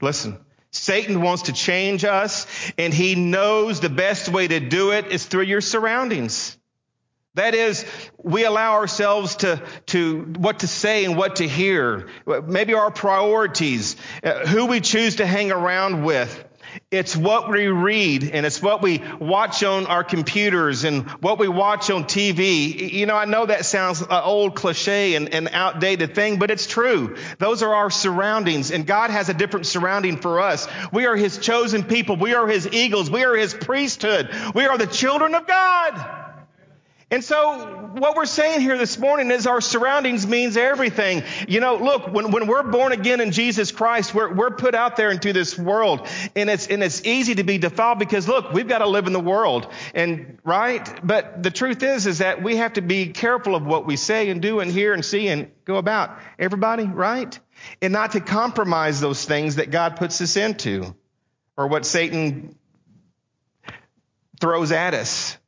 Listen, 0.00 0.38
Satan 0.70 1.20
wants 1.20 1.42
to 1.42 1.52
change 1.52 2.04
us, 2.04 2.46
and 2.78 2.94
he 2.94 3.14
knows 3.14 3.80
the 3.80 3.88
best 3.88 4.28
way 4.28 4.46
to 4.46 4.60
do 4.60 4.92
it 4.92 5.06
is 5.06 5.26
through 5.26 5.44
your 5.44 5.60
surroundings. 5.60 6.56
That 7.34 7.54
is, 7.54 7.84
we 8.16 8.44
allow 8.44 8.74
ourselves 8.74 9.36
to, 9.36 9.62
to 9.86 10.22
what 10.38 10.60
to 10.60 10.66
say 10.66 11.04
and 11.04 11.16
what 11.16 11.36
to 11.36 11.48
hear. 11.48 12.08
Maybe 12.26 12.72
our 12.74 12.90
priorities, 12.90 13.96
uh, 14.22 14.46
who 14.46 14.66
we 14.66 14.80
choose 14.80 15.16
to 15.16 15.26
hang 15.26 15.50
around 15.50 16.04
with. 16.04 16.44
It's 16.90 17.16
what 17.16 17.50
we 17.50 17.68
read 17.68 18.30
and 18.30 18.46
it's 18.46 18.62
what 18.62 18.82
we 18.82 19.02
watch 19.20 19.62
on 19.62 19.86
our 19.86 20.04
computers 20.04 20.84
and 20.84 21.08
what 21.22 21.38
we 21.38 21.48
watch 21.48 21.90
on 21.90 22.04
TV. 22.04 22.92
You 22.92 23.06
know, 23.06 23.16
I 23.16 23.24
know 23.24 23.46
that 23.46 23.64
sounds 23.64 24.00
an 24.00 24.08
old 24.10 24.54
cliche 24.54 25.14
and, 25.14 25.32
and 25.32 25.48
outdated 25.52 26.14
thing, 26.14 26.38
but 26.38 26.50
it's 26.50 26.66
true. 26.66 27.16
Those 27.38 27.62
are 27.62 27.74
our 27.74 27.90
surroundings 27.90 28.70
and 28.70 28.86
God 28.86 29.10
has 29.10 29.28
a 29.28 29.34
different 29.34 29.66
surrounding 29.66 30.18
for 30.18 30.40
us. 30.40 30.68
We 30.92 31.06
are 31.06 31.16
His 31.16 31.38
chosen 31.38 31.84
people. 31.84 32.16
We 32.16 32.34
are 32.34 32.46
His 32.46 32.68
eagles. 32.72 33.10
We 33.10 33.24
are 33.24 33.34
His 33.34 33.54
priesthood. 33.54 34.30
We 34.54 34.66
are 34.66 34.78
the 34.78 34.86
children 34.86 35.34
of 35.34 35.46
God. 35.46 36.25
And 37.08 37.22
so 37.22 37.88
what 37.92 38.16
we're 38.16 38.26
saying 38.26 38.62
here 38.62 38.76
this 38.76 38.98
morning 38.98 39.30
is 39.30 39.46
our 39.46 39.60
surroundings 39.60 40.26
means 40.26 40.56
everything. 40.56 41.22
You 41.46 41.60
know, 41.60 41.76
look, 41.76 42.12
when, 42.12 42.32
when 42.32 42.48
we're 42.48 42.64
born 42.64 42.90
again 42.90 43.20
in 43.20 43.30
Jesus 43.30 43.70
Christ, 43.70 44.12
we're, 44.12 44.34
we're 44.34 44.50
put 44.50 44.74
out 44.74 44.96
there 44.96 45.12
into 45.12 45.32
this 45.32 45.56
world 45.56 46.08
and 46.34 46.50
it's, 46.50 46.66
and 46.66 46.82
it's 46.82 47.04
easy 47.04 47.36
to 47.36 47.44
be 47.44 47.58
defiled 47.58 48.00
because 48.00 48.26
look, 48.26 48.52
we've 48.52 48.66
got 48.66 48.78
to 48.78 48.88
live 48.88 49.06
in 49.06 49.12
the 49.12 49.20
world 49.20 49.72
and 49.94 50.38
right. 50.42 51.06
But 51.06 51.44
the 51.44 51.52
truth 51.52 51.84
is, 51.84 52.08
is 52.08 52.18
that 52.18 52.42
we 52.42 52.56
have 52.56 52.72
to 52.72 52.82
be 52.82 53.06
careful 53.12 53.54
of 53.54 53.64
what 53.64 53.86
we 53.86 53.94
say 53.94 54.28
and 54.28 54.42
do 54.42 54.58
and 54.58 54.68
hear 54.68 54.92
and 54.92 55.04
see 55.04 55.28
and 55.28 55.52
go 55.64 55.76
about 55.76 56.18
everybody, 56.40 56.86
right? 56.86 57.38
And 57.80 57.92
not 57.92 58.12
to 58.12 58.20
compromise 58.20 59.00
those 59.00 59.24
things 59.24 59.56
that 59.56 59.70
God 59.70 59.94
puts 59.94 60.20
us 60.20 60.36
into 60.36 60.92
or 61.56 61.68
what 61.68 61.86
Satan 61.86 62.56
throws 64.40 64.72
at 64.72 64.92
us. 64.92 65.38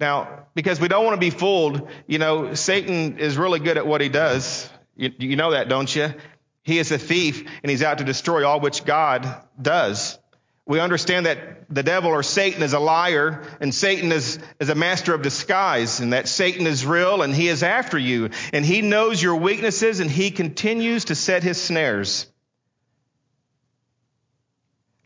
Now, 0.00 0.46
because 0.54 0.80
we 0.80 0.88
don't 0.88 1.04
want 1.04 1.14
to 1.14 1.20
be 1.20 1.30
fooled, 1.30 1.88
you 2.06 2.18
know, 2.18 2.54
Satan 2.54 3.18
is 3.18 3.36
really 3.36 3.60
good 3.60 3.76
at 3.76 3.86
what 3.86 4.00
he 4.00 4.08
does. 4.08 4.68
You, 4.96 5.12
you, 5.18 5.36
know 5.36 5.50
that, 5.50 5.68
don't 5.68 5.94
you? 5.94 6.14
He 6.62 6.78
is 6.78 6.90
a 6.90 6.98
thief 6.98 7.46
and 7.62 7.70
he's 7.70 7.82
out 7.82 7.98
to 7.98 8.04
destroy 8.04 8.46
all 8.46 8.60
which 8.60 8.84
God 8.86 9.28
does. 9.60 10.18
We 10.66 10.80
understand 10.80 11.26
that 11.26 11.66
the 11.68 11.82
devil 11.82 12.10
or 12.10 12.22
Satan 12.22 12.62
is 12.62 12.72
a 12.72 12.78
liar 12.78 13.42
and 13.60 13.74
Satan 13.74 14.10
is, 14.10 14.38
is 14.58 14.70
a 14.70 14.74
master 14.74 15.12
of 15.12 15.20
disguise 15.20 16.00
and 16.00 16.14
that 16.14 16.28
Satan 16.28 16.66
is 16.66 16.86
real 16.86 17.22
and 17.22 17.34
he 17.34 17.48
is 17.48 17.62
after 17.62 17.98
you 17.98 18.30
and 18.52 18.64
he 18.64 18.80
knows 18.80 19.22
your 19.22 19.36
weaknesses 19.36 20.00
and 20.00 20.10
he 20.10 20.30
continues 20.30 21.06
to 21.06 21.14
set 21.14 21.42
his 21.42 21.60
snares. 21.60 22.26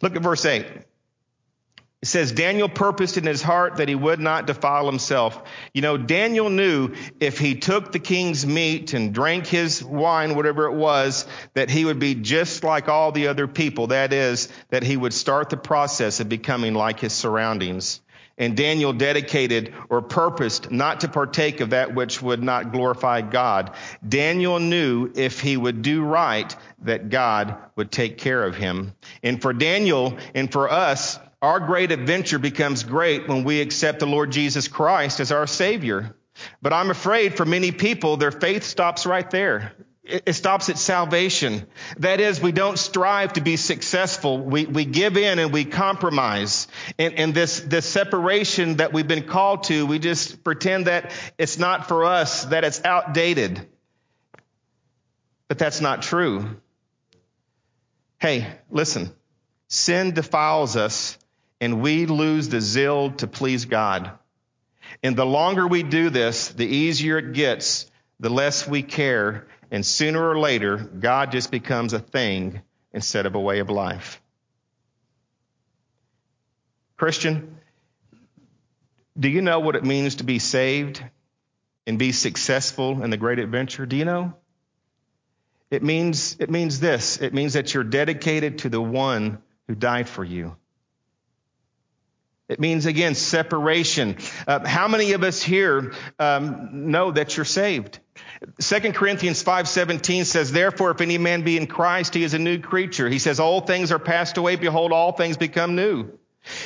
Look 0.02 0.14
at 0.14 0.22
verse 0.22 0.44
8. 0.44 0.66
It 2.04 2.08
says 2.08 2.32
Daniel 2.32 2.68
purposed 2.68 3.16
in 3.16 3.24
his 3.24 3.40
heart 3.40 3.76
that 3.76 3.88
he 3.88 3.94
would 3.94 4.20
not 4.20 4.46
defile 4.46 4.84
himself. 4.84 5.42
You 5.72 5.80
know, 5.80 5.96
Daniel 5.96 6.50
knew 6.50 6.92
if 7.18 7.38
he 7.38 7.54
took 7.54 7.92
the 7.92 7.98
king's 7.98 8.44
meat 8.44 8.92
and 8.92 9.14
drank 9.14 9.46
his 9.46 9.82
wine, 9.82 10.34
whatever 10.34 10.66
it 10.66 10.74
was, 10.74 11.26
that 11.54 11.70
he 11.70 11.86
would 11.86 11.98
be 11.98 12.14
just 12.14 12.62
like 12.62 12.90
all 12.90 13.10
the 13.10 13.28
other 13.28 13.48
people. 13.48 13.86
That 13.86 14.12
is, 14.12 14.50
that 14.68 14.82
he 14.82 14.98
would 14.98 15.14
start 15.14 15.48
the 15.48 15.56
process 15.56 16.20
of 16.20 16.28
becoming 16.28 16.74
like 16.74 17.00
his 17.00 17.14
surroundings. 17.14 18.02
And 18.36 18.54
Daniel 18.54 18.92
dedicated 18.92 19.72
or 19.88 20.02
purposed 20.02 20.70
not 20.70 21.00
to 21.00 21.08
partake 21.08 21.60
of 21.60 21.70
that 21.70 21.94
which 21.94 22.20
would 22.20 22.42
not 22.42 22.72
glorify 22.72 23.22
God. 23.22 23.70
Daniel 24.06 24.58
knew 24.58 25.10
if 25.14 25.40
he 25.40 25.56
would 25.56 25.80
do 25.80 26.04
right, 26.04 26.54
that 26.82 27.08
God 27.08 27.56
would 27.76 27.90
take 27.90 28.18
care 28.18 28.42
of 28.42 28.56
him. 28.56 28.92
And 29.22 29.40
for 29.40 29.54
Daniel 29.54 30.18
and 30.34 30.52
for 30.52 30.70
us, 30.70 31.18
our 31.44 31.60
great 31.60 31.92
adventure 31.92 32.38
becomes 32.38 32.84
great 32.84 33.28
when 33.28 33.44
we 33.44 33.60
accept 33.60 33.98
the 33.98 34.06
Lord 34.06 34.32
Jesus 34.32 34.66
Christ 34.66 35.20
as 35.20 35.30
our 35.30 35.46
Savior. 35.46 36.16
But 36.62 36.72
I'm 36.72 36.90
afraid 36.90 37.36
for 37.36 37.44
many 37.44 37.70
people, 37.70 38.16
their 38.16 38.32
faith 38.32 38.64
stops 38.64 39.04
right 39.04 39.30
there. 39.30 39.74
It 40.02 40.32
stops 40.34 40.70
at 40.70 40.78
salvation. 40.78 41.66
That 41.98 42.20
is, 42.20 42.40
we 42.40 42.52
don't 42.52 42.78
strive 42.78 43.34
to 43.34 43.42
be 43.42 43.56
successful. 43.56 44.38
We, 44.38 44.64
we 44.64 44.86
give 44.86 45.18
in 45.18 45.38
and 45.38 45.52
we 45.52 45.66
compromise. 45.66 46.66
And, 46.98 47.14
and 47.14 47.34
this, 47.34 47.60
this 47.60 47.86
separation 47.86 48.78
that 48.78 48.94
we've 48.94 49.08
been 49.08 49.26
called 49.26 49.64
to, 49.64 49.84
we 49.84 49.98
just 49.98 50.44
pretend 50.44 50.86
that 50.86 51.12
it's 51.36 51.58
not 51.58 51.88
for 51.88 52.04
us, 52.04 52.46
that 52.46 52.64
it's 52.64 52.82
outdated. 52.84 53.66
But 55.48 55.58
that's 55.58 55.82
not 55.82 56.02
true. 56.02 56.56
Hey, 58.18 58.46
listen. 58.70 59.14
Sin 59.68 60.12
defiles 60.12 60.76
us 60.76 61.18
and 61.64 61.80
we 61.80 62.04
lose 62.04 62.50
the 62.50 62.60
zeal 62.60 63.12
to 63.12 63.26
please 63.26 63.64
God. 63.64 64.10
And 65.02 65.16
the 65.16 65.24
longer 65.24 65.66
we 65.66 65.82
do 65.82 66.10
this, 66.10 66.48
the 66.48 66.66
easier 66.66 67.16
it 67.16 67.32
gets, 67.32 67.90
the 68.20 68.28
less 68.28 68.68
we 68.68 68.82
care, 68.82 69.46
and 69.70 69.84
sooner 69.84 70.22
or 70.28 70.38
later, 70.38 70.76
God 70.76 71.32
just 71.32 71.50
becomes 71.50 71.94
a 71.94 71.98
thing 71.98 72.60
instead 72.92 73.24
of 73.24 73.34
a 73.34 73.40
way 73.40 73.60
of 73.60 73.70
life. 73.70 74.20
Christian, 76.98 77.56
do 79.18 79.30
you 79.30 79.40
know 79.40 79.60
what 79.60 79.74
it 79.74 79.84
means 79.84 80.16
to 80.16 80.24
be 80.24 80.40
saved 80.40 81.02
and 81.86 81.98
be 81.98 82.12
successful 82.12 83.02
in 83.02 83.08
the 83.08 83.16
great 83.16 83.38
adventure? 83.38 83.86
Do 83.86 83.96
you 83.96 84.04
know? 84.04 84.34
It 85.70 85.82
means, 85.82 86.36
it 86.40 86.50
means 86.50 86.78
this. 86.78 87.22
It 87.22 87.32
means 87.32 87.54
that 87.54 87.72
you're 87.72 87.84
dedicated 87.84 88.58
to 88.58 88.68
the 88.68 88.82
one 88.82 89.38
who 89.66 89.74
died 89.74 90.10
for 90.10 90.24
you. 90.24 90.56
It 92.48 92.60
means 92.60 92.84
again 92.84 93.14
separation. 93.14 94.18
Uh, 94.46 94.66
how 94.66 94.86
many 94.86 95.12
of 95.12 95.22
us 95.22 95.42
here 95.42 95.94
um, 96.18 96.90
know 96.90 97.10
that 97.10 97.36
you're 97.36 97.44
saved? 97.44 98.00
2 98.60 98.92
Corinthians 98.92 99.42
5:17 99.42 100.26
says, 100.26 100.52
"Therefore, 100.52 100.90
if 100.90 101.00
any 101.00 101.16
man 101.16 101.42
be 101.42 101.56
in 101.56 101.66
Christ, 101.66 102.12
he 102.12 102.22
is 102.22 102.34
a 102.34 102.38
new 102.38 102.58
creature." 102.58 103.08
He 103.08 103.18
says, 103.18 103.40
"All 103.40 103.62
things 103.62 103.90
are 103.92 103.98
passed 103.98 104.36
away; 104.36 104.56
behold, 104.56 104.92
all 104.92 105.12
things 105.12 105.38
become 105.38 105.74
new." 105.74 106.10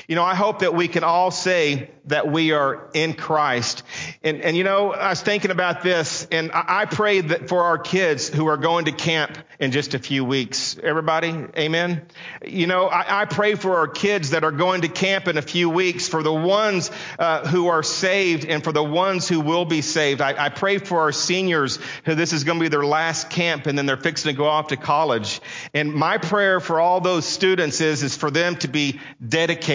You 0.06 0.16
know, 0.16 0.24
I 0.24 0.34
hope 0.34 0.60
that 0.60 0.74
we 0.74 0.88
can 0.88 1.04
all 1.04 1.30
say 1.30 1.90
that 2.06 2.30
we 2.30 2.52
are 2.52 2.88
in 2.94 3.14
Christ. 3.14 3.82
And, 4.22 4.40
and 4.40 4.56
you 4.56 4.64
know, 4.64 4.92
I 4.92 5.10
was 5.10 5.20
thinking 5.20 5.50
about 5.50 5.82
this, 5.82 6.26
and 6.30 6.50
I, 6.52 6.80
I 6.80 6.84
pray 6.86 7.20
that 7.20 7.48
for 7.48 7.64
our 7.64 7.78
kids 7.78 8.28
who 8.28 8.46
are 8.46 8.56
going 8.56 8.86
to 8.86 8.92
camp 8.92 9.36
in 9.60 9.72
just 9.72 9.94
a 9.94 9.98
few 9.98 10.24
weeks. 10.24 10.78
Everybody, 10.82 11.28
amen? 11.56 12.06
You 12.44 12.66
know, 12.66 12.86
I, 12.86 13.22
I 13.22 13.24
pray 13.26 13.54
for 13.54 13.76
our 13.76 13.88
kids 13.88 14.30
that 14.30 14.44
are 14.44 14.52
going 14.52 14.82
to 14.82 14.88
camp 14.88 15.28
in 15.28 15.36
a 15.36 15.42
few 15.42 15.68
weeks, 15.68 16.08
for 16.08 16.22
the 16.22 16.32
ones 16.32 16.90
uh, 17.18 17.46
who 17.46 17.68
are 17.68 17.82
saved 17.82 18.44
and 18.44 18.64
for 18.64 18.72
the 18.72 18.82
ones 18.82 19.28
who 19.28 19.40
will 19.40 19.64
be 19.64 19.82
saved. 19.82 20.20
I, 20.20 20.46
I 20.46 20.48
pray 20.48 20.78
for 20.78 21.00
our 21.00 21.12
seniors 21.12 21.78
who 22.04 22.14
this 22.14 22.32
is 22.32 22.44
going 22.44 22.58
to 22.58 22.62
be 22.62 22.68
their 22.68 22.84
last 22.84 23.30
camp 23.30 23.66
and 23.66 23.76
then 23.76 23.86
they're 23.86 23.96
fixing 23.96 24.32
to 24.32 24.36
go 24.36 24.46
off 24.46 24.68
to 24.68 24.76
college. 24.76 25.40
And 25.74 25.92
my 25.92 26.18
prayer 26.18 26.60
for 26.60 26.80
all 26.80 27.00
those 27.00 27.26
students 27.26 27.80
is, 27.80 28.02
is 28.02 28.16
for 28.16 28.30
them 28.30 28.56
to 28.56 28.68
be 28.68 29.00
dedicated, 29.26 29.67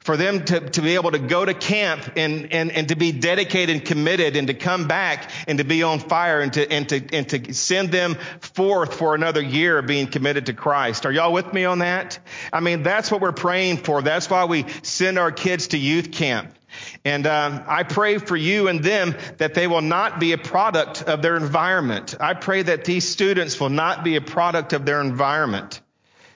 for 0.00 0.16
them 0.16 0.44
to, 0.44 0.60
to 0.60 0.82
be 0.82 0.94
able 0.94 1.10
to 1.10 1.18
go 1.18 1.44
to 1.44 1.54
camp 1.54 2.12
and, 2.16 2.52
and, 2.52 2.70
and 2.70 2.88
to 2.88 2.96
be 2.96 3.12
dedicated 3.12 3.76
and 3.76 3.84
committed 3.84 4.36
and 4.36 4.48
to 4.48 4.54
come 4.54 4.86
back 4.86 5.30
and 5.48 5.58
to 5.58 5.64
be 5.64 5.82
on 5.82 5.98
fire 5.98 6.40
and 6.40 6.52
to, 6.52 6.70
and 6.70 6.88
to, 6.88 7.02
and 7.12 7.28
to 7.28 7.52
send 7.52 7.90
them 7.90 8.16
forth 8.40 8.94
for 8.94 9.14
another 9.14 9.42
year 9.42 9.82
being 9.82 10.06
committed 10.06 10.46
to 10.46 10.52
Christ. 10.52 11.06
Are 11.06 11.12
y'all 11.12 11.32
with 11.32 11.52
me 11.52 11.64
on 11.64 11.80
that? 11.80 12.18
I 12.52 12.60
mean, 12.60 12.82
that's 12.82 13.10
what 13.10 13.20
we're 13.20 13.32
praying 13.32 13.78
for. 13.78 14.02
That's 14.02 14.30
why 14.30 14.44
we 14.44 14.66
send 14.82 15.18
our 15.18 15.32
kids 15.32 15.68
to 15.68 15.78
youth 15.78 16.12
camp. 16.12 16.54
And 17.04 17.26
um, 17.26 17.64
I 17.66 17.82
pray 17.82 18.18
for 18.18 18.36
you 18.36 18.68
and 18.68 18.82
them 18.82 19.14
that 19.38 19.54
they 19.54 19.66
will 19.66 19.82
not 19.82 20.18
be 20.18 20.32
a 20.32 20.38
product 20.38 21.02
of 21.02 21.22
their 21.22 21.36
environment. 21.36 22.16
I 22.20 22.34
pray 22.34 22.62
that 22.62 22.84
these 22.84 23.08
students 23.08 23.60
will 23.60 23.70
not 23.70 24.04
be 24.04 24.16
a 24.16 24.20
product 24.20 24.72
of 24.72 24.84
their 24.84 25.00
environment. 25.00 25.80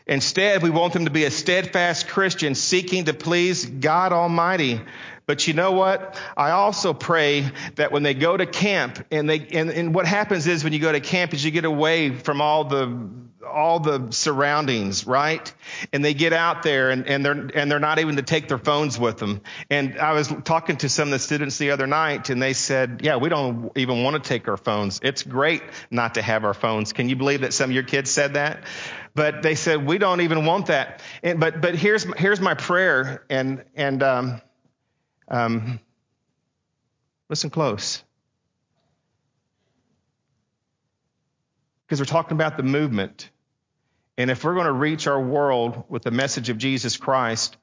Instead, 0.09 0.63
we 0.63 0.71
want 0.71 0.95
them 0.95 1.05
to 1.05 1.11
be 1.11 1.25
a 1.25 1.31
steadfast 1.31 2.09
Christian 2.09 2.55
seeking 2.55 3.05
to 3.05 3.15
please 3.15 3.67
God 3.67 4.13
Almighty. 4.13 4.81
But 5.27 5.47
you 5.47 5.53
know 5.53 5.73
what? 5.73 6.19
I 6.35 6.53
also 6.53 6.95
pray 6.95 7.51
that 7.75 7.93
when 7.93 8.03
they 8.03 8.15
go 8.15 8.35
to 8.35 8.47
camp 8.47 9.05
and 9.11 9.29
they, 9.29 9.47
and, 9.53 9.69
and 9.69 9.95
what 9.95 10.07
happens 10.07 10.47
is 10.47 10.65
when 10.65 10.73
you 10.73 10.79
go 10.79 10.91
to 10.91 11.01
camp 11.01 11.35
is 11.35 11.45
you 11.45 11.51
get 11.51 11.67
away 11.67 12.15
from 12.15 12.41
all 12.41 12.65
the, 12.65 13.11
all 13.47 13.81
the 13.81 14.11
surroundings, 14.11 15.07
right? 15.07 15.53
And 15.93 16.03
they 16.03 16.15
get 16.15 16.33
out 16.33 16.63
there 16.63 16.89
and, 16.89 17.07
and 17.07 17.23
they're, 17.23 17.51
and 17.55 17.71
they're 17.71 17.79
not 17.79 17.99
even 17.99 18.17
to 18.17 18.23
take 18.23 18.49
their 18.49 18.57
phones 18.57 18.99
with 18.99 19.19
them. 19.19 19.43
And 19.69 19.99
I 19.99 20.15
was 20.15 20.33
talking 20.45 20.79
to 20.79 20.89
some 20.89 21.09
of 21.09 21.13
the 21.13 21.19
students 21.19 21.59
the 21.59 21.73
other 21.73 21.87
night 21.87 22.31
and 22.31 22.41
they 22.41 22.55
said, 22.55 23.03
yeah, 23.05 23.17
we 23.17 23.29
don't 23.29 23.71
even 23.77 24.03
want 24.03 24.23
to 24.23 24.27
take 24.27 24.49
our 24.49 24.57
phones. 24.57 24.99
It's 25.03 25.23
great 25.23 25.63
not 25.91 26.15
to 26.15 26.23
have 26.23 26.47
our 26.47 26.55
phones. 26.55 26.95
Can 26.95 27.11
you 27.11 27.17
believe 27.17 27.43
that 27.43 27.53
some 27.53 27.69
of 27.69 27.75
your 27.75 27.83
kids 27.83 28.11
said 28.11 28.33
that? 28.33 28.63
But 29.19 29.43
they 29.43 29.57
said, 29.57 29.85
we 29.85 29.99
don't 29.99 30.21
even 30.21 30.45
want 30.45 30.67
that. 30.67 31.01
And, 31.25 31.41
but, 31.41 31.61
but 31.61 31.75
here's, 31.75 32.05
here's 32.17 32.41
my 32.41 32.55
prayer. 32.55 33.25
And, 33.29 33.65
and, 33.75 34.01
um, 34.01 34.41
um, 35.27 35.81
listen 37.29 37.51
close. 37.51 38.05
Because 41.85 41.99
we're 42.01 42.05
talking 42.05 42.37
about 42.37 42.57
the 42.57 42.63
movement. 42.63 43.29
And 44.17 44.31
if 44.31 44.45
we're 44.45 44.55
going 44.55 44.67
to 44.67 44.73
reach 44.73 45.09
our 45.09 45.21
world 45.21 45.83
with 45.89 46.05
the 46.05 46.13
message 46.13 46.49
of 46.49 46.57
Jesus 46.57 46.97
Christ, 46.97 47.57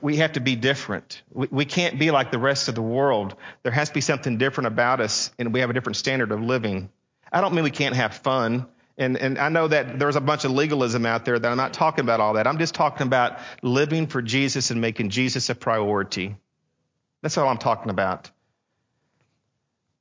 we 0.00 0.16
have 0.16 0.32
to 0.32 0.40
be 0.40 0.56
different. 0.56 1.20
We, 1.30 1.46
we, 1.50 1.64
can't 1.66 1.98
be 1.98 2.10
like 2.10 2.30
the 2.30 2.38
rest 2.38 2.68
of 2.68 2.74
the 2.74 2.80
world. 2.80 3.36
There 3.64 3.72
has 3.72 3.88
to 3.88 3.94
be 3.94 4.00
something 4.00 4.38
different 4.38 4.68
about 4.68 5.02
us, 5.02 5.30
and 5.38 5.52
we 5.52 5.60
have 5.60 5.68
a 5.68 5.74
different 5.74 5.96
standard 5.96 6.32
of 6.32 6.40
living. 6.40 6.88
I 7.30 7.42
don't 7.42 7.52
mean 7.52 7.64
we 7.64 7.70
can't 7.70 7.96
have 7.96 8.14
fun. 8.14 8.66
And, 8.98 9.16
and 9.16 9.38
I 9.38 9.48
know 9.48 9.68
that 9.68 9.98
there's 9.98 10.16
a 10.16 10.20
bunch 10.20 10.44
of 10.44 10.50
legalism 10.50 11.06
out 11.06 11.24
there 11.24 11.38
that 11.38 11.50
I'm 11.50 11.56
not 11.56 11.72
talking 11.72 12.04
about 12.04 12.20
all 12.20 12.34
that. 12.34 12.46
I'm 12.46 12.58
just 12.58 12.74
talking 12.74 13.06
about 13.06 13.38
living 13.62 14.06
for 14.06 14.20
Jesus 14.20 14.70
and 14.70 14.80
making 14.80 15.10
Jesus 15.10 15.48
a 15.48 15.54
priority. 15.54 16.36
That's 17.22 17.38
all 17.38 17.48
I'm 17.48 17.58
talking 17.58 17.90
about. 17.90 18.30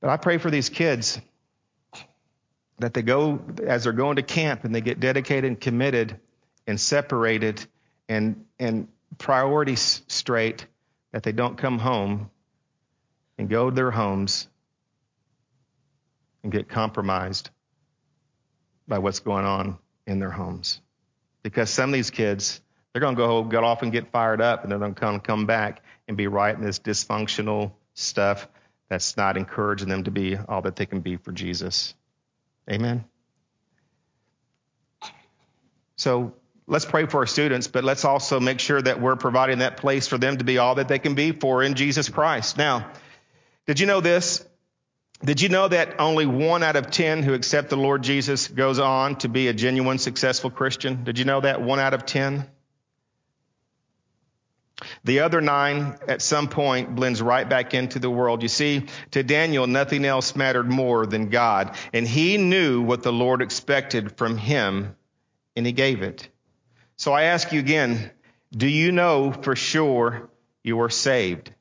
But 0.02 0.10
I 0.10 0.18
pray 0.18 0.38
for 0.40 0.52
these 0.52 0.70
kids 0.70 1.22
that 2.80 2.94
they 2.94 3.04
go, 3.04 3.40
as 3.66 3.84
they're 3.84 3.94
going 3.94 4.16
to 4.18 4.24
camp 4.24 4.66
and 4.66 4.74
they 4.74 4.82
get 4.82 5.00
dedicated 5.00 5.46
and 5.46 5.60
committed 5.60 6.20
and 6.68 6.80
separated 6.80 7.66
and, 8.10 8.46
and 8.60 8.88
priorities 9.18 10.02
straight, 10.08 10.66
that 11.12 11.24
they 11.24 11.32
don't 11.32 11.58
come 11.58 11.78
home 11.80 12.30
and 13.38 13.48
go 13.50 13.70
to 13.70 13.76
their 13.76 13.92
homes 13.92 14.48
and 16.44 16.52
get 16.52 16.68
compromised 16.68 17.52
by 18.92 19.00
what's 19.00 19.22
going 19.22 19.46
on 19.46 19.78
in 20.06 20.20
their 20.20 20.30
homes. 20.30 20.82
Because 21.44 21.70
some 21.70 21.90
of 21.90 21.94
these 21.94 22.12
kids, 22.12 22.60
they're 22.92 23.00
going 23.00 23.16
to 23.16 23.18
go 23.20 23.44
get 23.46 23.64
off 23.64 23.84
and 23.84 23.92
get 23.92 24.12
fired 24.12 24.42
up 24.42 24.64
and 24.64 24.72
they're 24.72 24.80
going 24.80 24.94
to 24.94 25.00
come, 25.00 25.22
come 25.22 25.46
back 25.46 25.82
and 26.10 26.18
be 26.18 26.28
right 26.28 26.54
in 26.54 26.62
this 26.62 26.78
dysfunctional 26.78 27.72
stuff 27.94 28.50
that's 28.90 29.16
not 29.16 29.38
encouraging 29.38 29.88
them 29.88 30.04
to 30.04 30.12
be 30.12 30.36
all 30.36 30.62
that 30.64 30.76
they 30.76 30.86
can 30.86 31.00
be 31.00 31.16
for 31.16 31.32
Jesus. 31.32 31.96
Amen. 32.70 33.06
So 35.96 36.34
let's 36.68 36.84
pray 36.84 37.06
for 37.06 37.20
our 37.20 37.26
students, 37.26 37.68
but 37.68 37.86
let's 37.86 38.04
also 38.04 38.42
make 38.42 38.60
sure 38.60 38.82
that 38.82 39.00
we're 39.00 39.16
providing 39.16 39.60
that 39.60 39.78
place 39.78 40.06
for 40.06 40.18
them 40.18 40.38
to 40.38 40.44
be 40.44 40.58
all 40.58 40.76
that 40.76 40.90
they 40.90 41.00
can 41.00 41.16
be 41.16 41.32
for 41.32 41.64
in 41.64 41.76
Jesus 41.76 42.10
Christ. 42.10 42.58
Now, 42.58 42.92
did 43.68 43.80
you 43.80 43.86
know 43.88 44.02
this? 44.02 44.46
Did 45.24 45.42
you 45.42 45.50
know 45.50 45.68
that 45.68 46.00
only 46.00 46.26
one 46.26 46.64
out 46.64 46.76
of 46.76 46.90
10 46.90 47.22
who 47.22 47.34
accept 47.34 47.70
the 47.70 47.78
Lord 47.78 48.02
Jesus 48.02 48.48
goes 48.48 48.80
on 48.80 49.18
to 49.18 49.30
be 49.30 49.48
a 49.48 49.54
genuine, 49.54 50.00
successful 50.00 50.50
Christian? 50.50 51.04
Did 51.04 51.20
you 51.20 51.26
know 51.26 51.42
that? 51.42 51.62
One 51.62 51.80
out 51.80 51.94
of 51.94 52.06
10? 52.06 52.48
The 55.04 55.20
other 55.20 55.42
nine, 55.42 55.96
at 56.08 56.24
some 56.24 56.48
point, 56.48 56.96
blends 56.96 57.22
right 57.22 57.48
back 57.48 57.76
into 57.76 58.00
the 58.00 58.10
world. 58.10 58.42
You 58.42 58.48
see, 58.48 58.88
to 59.12 59.22
Daniel, 59.22 59.68
nothing 59.68 60.06
else 60.06 60.36
mattered 60.36 60.70
more 60.70 61.06
than 61.06 61.30
God. 61.30 61.76
And 61.94 62.08
he 62.08 62.38
knew 62.38 62.82
what 62.82 63.04
the 63.04 63.14
Lord 63.14 63.44
expected 63.44 64.18
from 64.18 64.38
him, 64.38 64.96
and 65.56 65.68
he 65.68 65.72
gave 65.72 66.02
it. 66.02 66.28
So 66.98 67.14
I 67.14 67.24
ask 67.24 67.52
you 67.52 67.60
again, 67.60 68.10
do 68.52 68.68
you 68.68 68.92
know 68.92 69.32
for 69.32 69.56
sure 69.56 70.30
you 70.64 70.82
are 70.82 70.90
saved? 70.90 71.54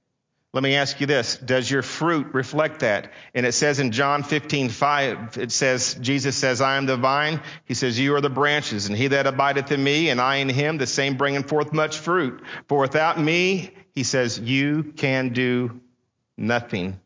Let 0.52 0.64
me 0.64 0.74
ask 0.74 1.00
you 1.00 1.06
this. 1.06 1.36
Does 1.36 1.70
your 1.70 1.82
fruit 1.82 2.34
reflect 2.34 2.80
that? 2.80 3.12
And 3.34 3.46
it 3.46 3.52
says 3.52 3.78
in 3.78 3.92
John 3.92 4.24
15, 4.24 4.68
5, 4.68 5.38
it 5.38 5.52
says, 5.52 5.94
Jesus 6.00 6.36
says, 6.36 6.60
I 6.60 6.76
am 6.76 6.86
the 6.86 6.96
vine. 6.96 7.40
He 7.66 7.74
says, 7.74 7.98
you 7.98 8.16
are 8.16 8.20
the 8.20 8.30
branches. 8.30 8.86
And 8.86 8.96
he 8.96 9.06
that 9.08 9.28
abideth 9.28 9.70
in 9.70 9.82
me 9.82 10.10
and 10.10 10.20
I 10.20 10.36
in 10.36 10.48
him, 10.48 10.76
the 10.76 10.88
same 10.88 11.16
bringing 11.16 11.44
forth 11.44 11.72
much 11.72 11.98
fruit. 11.98 12.42
For 12.66 12.80
without 12.80 13.20
me, 13.20 13.74
he 13.94 14.02
says, 14.02 14.40
you 14.40 14.92
can 14.96 15.32
do 15.32 15.80
nothing. 16.36 16.98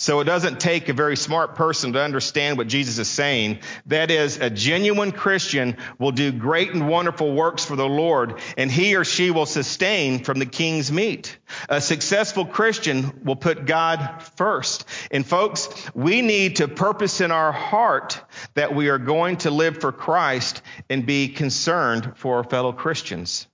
So 0.00 0.20
it 0.20 0.24
doesn't 0.24 0.60
take 0.60 0.88
a 0.88 0.94
very 0.94 1.14
smart 1.14 1.56
person 1.56 1.92
to 1.92 2.00
understand 2.00 2.56
what 2.56 2.68
Jesus 2.68 2.96
is 2.96 3.06
saying. 3.06 3.58
That 3.84 4.10
is, 4.10 4.38
a 4.38 4.48
genuine 4.48 5.12
Christian 5.12 5.76
will 5.98 6.10
do 6.10 6.32
great 6.32 6.72
and 6.72 6.88
wonderful 6.88 7.34
works 7.34 7.66
for 7.66 7.76
the 7.76 7.86
Lord, 7.86 8.40
and 8.56 8.72
he 8.72 8.96
or 8.96 9.04
she 9.04 9.30
will 9.30 9.44
sustain 9.44 10.24
from 10.24 10.38
the 10.38 10.46
king's 10.46 10.90
meat. 10.90 11.36
A 11.68 11.82
successful 11.82 12.46
Christian 12.46 13.24
will 13.26 13.36
put 13.36 13.66
God 13.66 14.22
first. 14.36 14.86
And 15.10 15.26
folks, 15.26 15.68
we 15.94 16.22
need 16.22 16.56
to 16.56 16.66
purpose 16.66 17.20
in 17.20 17.30
our 17.30 17.52
heart 17.52 18.22
that 18.54 18.74
we 18.74 18.88
are 18.88 18.96
going 18.96 19.36
to 19.38 19.50
live 19.50 19.82
for 19.82 19.92
Christ 19.92 20.62
and 20.88 21.04
be 21.04 21.28
concerned 21.28 22.14
for 22.16 22.38
our 22.38 22.44
fellow 22.44 22.72
Christians. 22.72 23.46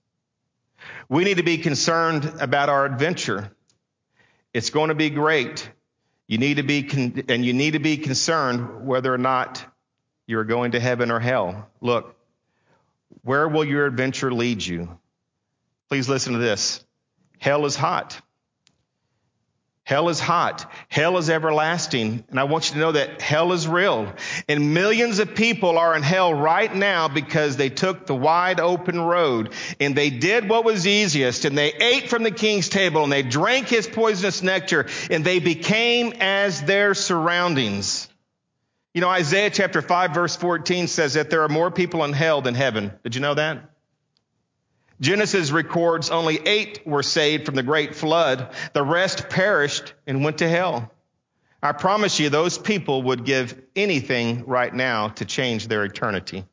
We 1.09 1.25
need 1.25 1.37
to 1.37 1.43
be 1.43 1.57
concerned 1.57 2.35
about 2.39 2.69
our 2.69 2.85
adventure. 2.85 3.51
It's 4.53 4.69
going 4.69 4.87
to 4.87 4.95
be 4.95 5.09
great. 5.09 5.69
You 6.27 6.37
need 6.37 6.55
to 6.55 6.63
be, 6.63 6.83
con- 6.83 7.23
and 7.29 7.45
you 7.45 7.53
need 7.53 7.71
to 7.71 7.79
be 7.79 7.97
concerned 7.97 8.85
whether 8.85 9.13
or 9.13 9.17
not 9.17 9.65
you're 10.27 10.43
going 10.43 10.71
to 10.71 10.79
heaven 10.79 11.09
or 11.09 11.19
hell. 11.19 11.69
Look, 11.79 12.15
where 13.23 13.47
will 13.47 13.63
your 13.63 13.85
adventure 13.85 14.31
lead 14.31 14.65
you? 14.65 14.97
Please 15.89 16.09
listen 16.09 16.33
to 16.33 16.39
this. 16.39 16.83
Hell 17.39 17.65
is 17.65 17.75
hot. 17.75 18.19
Hell 19.87 20.09
is 20.09 20.19
hot. 20.19 20.69
Hell 20.89 21.17
is 21.17 21.29
everlasting. 21.29 22.25
And 22.29 22.37
I 22.41 22.43
want 22.43 22.67
you 22.67 22.73
to 22.73 22.79
know 22.81 22.91
that 22.91 23.21
hell 23.21 23.53
is 23.53 23.69
real. 23.69 24.11
And 24.49 24.73
millions 24.73 25.19
of 25.19 25.33
people 25.33 25.77
are 25.77 25.95
in 25.95 26.03
hell 26.03 26.33
right 26.33 26.75
now 26.75 27.07
because 27.07 27.55
they 27.55 27.69
took 27.69 28.05
the 28.05 28.13
wide 28.13 28.59
open 28.59 28.99
road 28.99 29.53
and 29.79 29.95
they 29.95 30.09
did 30.09 30.49
what 30.49 30.65
was 30.65 30.85
easiest 30.85 31.45
and 31.45 31.57
they 31.57 31.71
ate 31.71 32.09
from 32.09 32.23
the 32.23 32.31
king's 32.31 32.67
table 32.67 33.03
and 33.03 33.13
they 33.13 33.23
drank 33.23 33.69
his 33.69 33.87
poisonous 33.87 34.43
nectar 34.43 34.87
and 35.09 35.23
they 35.23 35.39
became 35.39 36.11
as 36.19 36.61
their 36.63 36.93
surroundings. 36.93 38.09
You 38.93 38.99
know, 38.99 39.09
Isaiah 39.09 39.51
chapter 39.51 39.81
5 39.81 40.13
verse 40.13 40.35
14 40.35 40.89
says 40.89 41.13
that 41.13 41.29
there 41.29 41.43
are 41.43 41.47
more 41.49 41.71
people 41.71 42.03
in 42.03 42.11
hell 42.11 42.41
than 42.41 42.55
heaven. 42.55 42.91
Did 43.05 43.15
you 43.15 43.21
know 43.21 43.35
that? 43.35 43.76
Genesis 44.99 45.51
records 45.51 46.09
only 46.09 46.39
eight 46.45 46.85
were 46.85 47.03
saved 47.03 47.45
from 47.45 47.55
the 47.55 47.63
great 47.63 47.95
flood. 47.95 48.53
The 48.73 48.83
rest 48.83 49.29
perished 49.29 49.93
and 50.07 50.23
went 50.23 50.39
to 50.39 50.49
hell. 50.49 50.91
I 51.61 51.71
promise 51.71 52.19
you, 52.19 52.29
those 52.29 52.57
people 52.57 53.03
would 53.03 53.25
give 53.25 53.59
anything 53.75 54.45
right 54.45 54.73
now 54.73 55.09
to 55.09 55.25
change 55.25 55.67
their 55.67 55.83
eternity. 55.83 56.45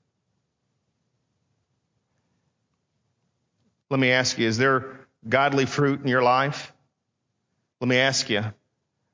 Let 3.90 4.01
me 4.01 4.11
ask 4.11 4.38
you, 4.38 4.49
is 4.49 4.59
there 4.59 5.07
godly 5.28 5.66
fruit 5.66 6.01
in 6.01 6.09
your 6.09 6.22
life? 6.22 6.72
Let 7.80 7.88
me 7.88 7.99
ask 7.99 8.28
you, 8.30 8.42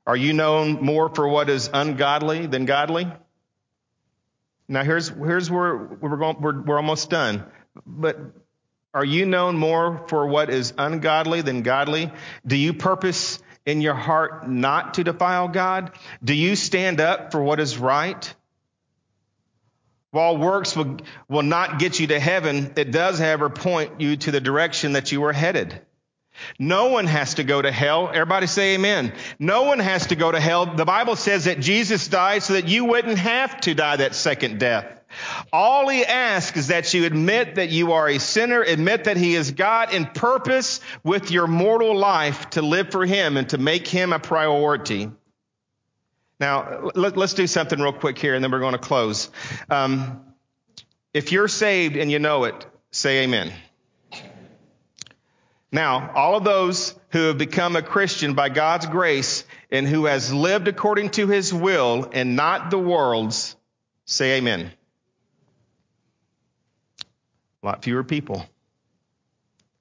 are 0.07 0.15
you 0.15 0.33
known 0.33 0.81
more 0.81 1.13
for 1.13 1.27
what 1.27 1.49
is 1.49 1.69
ungodly 1.73 2.47
than 2.47 2.65
godly? 2.65 3.07
Now 4.67 4.83
here's, 4.83 5.09
here's 5.09 5.51
where 5.51 5.75
we're 5.75 6.17
going, 6.17 6.41
we're, 6.41 6.61
we're 6.61 6.77
almost 6.77 7.09
done. 7.09 7.45
But 7.85 8.17
are 8.93 9.05
you 9.05 9.25
known 9.25 9.57
more 9.57 10.05
for 10.07 10.27
what 10.27 10.49
is 10.49 10.73
ungodly 10.77 11.41
than 11.41 11.61
godly? 11.61 12.11
Do 12.45 12.57
you 12.57 12.73
purpose 12.73 13.41
in 13.65 13.81
your 13.81 13.93
heart 13.93 14.49
not 14.49 14.95
to 14.95 15.03
defile 15.03 15.47
God? 15.47 15.91
Do 16.23 16.33
you 16.33 16.55
stand 16.55 16.99
up 16.99 17.31
for 17.31 17.41
what 17.41 17.59
is 17.59 17.77
right? 17.77 18.33
While 20.11 20.37
works 20.37 20.75
will, 20.75 20.97
will 21.29 21.43
not 21.43 21.79
get 21.79 21.99
you 21.99 22.07
to 22.07 22.19
heaven, 22.19 22.73
it 22.75 22.91
does, 22.91 23.17
however, 23.17 23.49
point 23.49 24.01
you 24.01 24.17
to 24.17 24.31
the 24.31 24.41
direction 24.41 24.93
that 24.93 25.13
you 25.13 25.23
are 25.23 25.33
headed. 25.33 25.81
No 26.59 26.87
one 26.87 27.07
has 27.07 27.35
to 27.35 27.43
go 27.43 27.61
to 27.61 27.71
hell. 27.71 28.09
Everybody 28.09 28.47
say 28.47 28.75
amen. 28.75 29.13
No 29.39 29.63
one 29.63 29.79
has 29.79 30.07
to 30.07 30.15
go 30.15 30.31
to 30.31 30.39
hell. 30.39 30.65
The 30.75 30.85
Bible 30.85 31.15
says 31.15 31.45
that 31.45 31.59
Jesus 31.59 32.07
died 32.07 32.43
so 32.43 32.53
that 32.53 32.67
you 32.67 32.85
wouldn't 32.85 33.19
have 33.19 33.61
to 33.61 33.73
die 33.73 33.97
that 33.97 34.15
second 34.15 34.59
death. 34.59 35.00
All 35.51 35.87
he 35.87 36.05
asks 36.05 36.57
is 36.57 36.67
that 36.67 36.93
you 36.93 37.05
admit 37.05 37.55
that 37.55 37.69
you 37.69 37.93
are 37.93 38.07
a 38.07 38.19
sinner, 38.19 38.61
admit 38.61 39.05
that 39.05 39.17
he 39.17 39.35
is 39.35 39.51
God, 39.51 39.93
and 39.93 40.13
purpose 40.13 40.81
with 41.03 41.31
your 41.31 41.47
mortal 41.47 41.95
life 41.95 42.49
to 42.51 42.61
live 42.61 42.91
for 42.91 43.05
him 43.05 43.37
and 43.37 43.49
to 43.49 43.57
make 43.57 43.87
him 43.87 44.13
a 44.13 44.19
priority. 44.19 45.11
Now, 46.39 46.89
let, 46.95 47.17
us 47.17 47.33
do 47.33 47.45
something 47.45 47.79
real 47.79 47.93
quick 47.93 48.17
here, 48.17 48.33
and 48.33 48.43
then 48.43 48.51
we're 48.51 48.59
going 48.59 48.73
to 48.73 48.79
close. 48.79 49.29
Um, 49.69 50.25
if 51.13 51.31
you're 51.31 51.47
saved 51.47 51.97
and 51.97 52.11
you 52.11 52.19
know 52.19 52.45
it, 52.45 52.65
say 52.89 53.23
amen. 53.23 53.53
Now, 55.71 56.11
all 56.15 56.35
of 56.35 56.43
those 56.43 56.95
who 57.11 57.27
have 57.27 57.37
become 57.37 57.75
a 57.75 57.81
Christian 57.81 58.33
by 58.33 58.49
God's 58.49 58.87
grace 58.87 59.45
and 59.69 59.87
who 59.87 60.05
has 60.05 60.33
lived 60.33 60.67
according 60.67 61.11
to 61.11 61.27
his 61.27 61.53
will 61.53 62.09
and 62.11 62.35
not 62.35 62.71
the 62.71 62.79
world's, 62.79 63.55
say 64.05 64.37
amen. 64.37 64.71
A 67.63 67.67
lot 67.67 67.83
fewer 67.83 68.03
people 68.03 68.45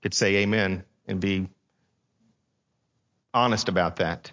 could 0.03 0.15
say 0.15 0.37
amen 0.37 0.85
and 1.07 1.21
be 1.21 1.49
honest 3.33 3.69
about 3.69 3.97
that. 3.97 4.33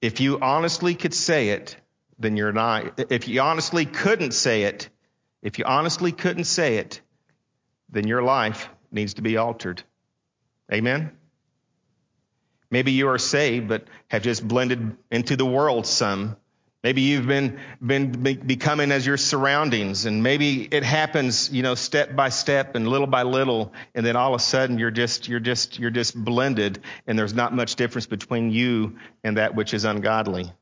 If 0.00 0.20
you 0.20 0.38
honestly 0.40 0.94
could 0.94 1.14
say 1.14 1.50
it, 1.50 1.76
then 2.18 2.36
you're 2.36 2.52
not. 2.52 3.10
If 3.10 3.28
you 3.28 3.40
honestly 3.40 3.86
couldn't 3.86 4.32
say 4.32 4.62
it, 4.64 4.88
if 5.42 5.58
you 5.58 5.64
honestly 5.64 6.12
couldn't 6.12 6.44
say 6.44 6.76
it, 6.76 7.00
then 7.90 8.06
your 8.06 8.22
life 8.22 8.68
needs 8.90 9.14
to 9.14 9.22
be 9.22 9.36
altered. 9.36 9.82
Amen? 10.72 11.12
Maybe 12.70 12.92
you 12.92 13.08
are 13.08 13.18
saved, 13.18 13.68
but 13.68 13.86
have 14.08 14.22
just 14.22 14.46
blended 14.46 14.96
into 15.10 15.36
the 15.36 15.46
world 15.46 15.86
some 15.86 16.36
Maybe 16.86 17.00
you've 17.00 17.26
been, 17.26 17.58
been 17.84 18.12
becoming 18.12 18.92
as 18.92 19.04
your 19.04 19.16
surroundings 19.16 20.06
and 20.06 20.22
maybe 20.22 20.68
it 20.70 20.84
happens, 20.84 21.50
you 21.52 21.64
know, 21.64 21.74
step 21.74 22.14
by 22.14 22.28
step 22.28 22.76
and 22.76 22.86
little 22.86 23.08
by 23.08 23.24
little. 23.24 23.72
And 23.96 24.06
then 24.06 24.14
all 24.14 24.32
of 24.32 24.40
a 24.40 24.44
sudden 24.44 24.78
you're 24.78 24.92
just, 24.92 25.26
you're 25.26 25.40
just, 25.40 25.80
you're 25.80 25.90
just 25.90 26.14
blended 26.14 26.78
and 27.08 27.18
there's 27.18 27.34
not 27.34 27.52
much 27.52 27.74
difference 27.74 28.06
between 28.06 28.52
you 28.52 28.98
and 29.24 29.36
that 29.36 29.56
which 29.56 29.74
is 29.74 29.84
ungodly. 29.84 30.52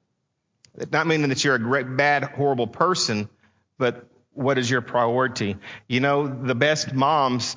Not 0.91 1.07
meaning 1.07 1.29
that 1.29 1.45
you're 1.45 1.57
a 1.57 1.59
great, 1.59 1.95
bad, 1.95 2.25
horrible 2.25 2.69
person, 2.69 3.29
but 3.77 4.07
what 4.33 4.57
is 4.57 4.71
your 4.71 4.81
priority? 4.81 5.59
You 5.89 6.01
know, 6.01 6.27
the 6.27 6.55
best 6.55 6.95
moms, 6.95 7.55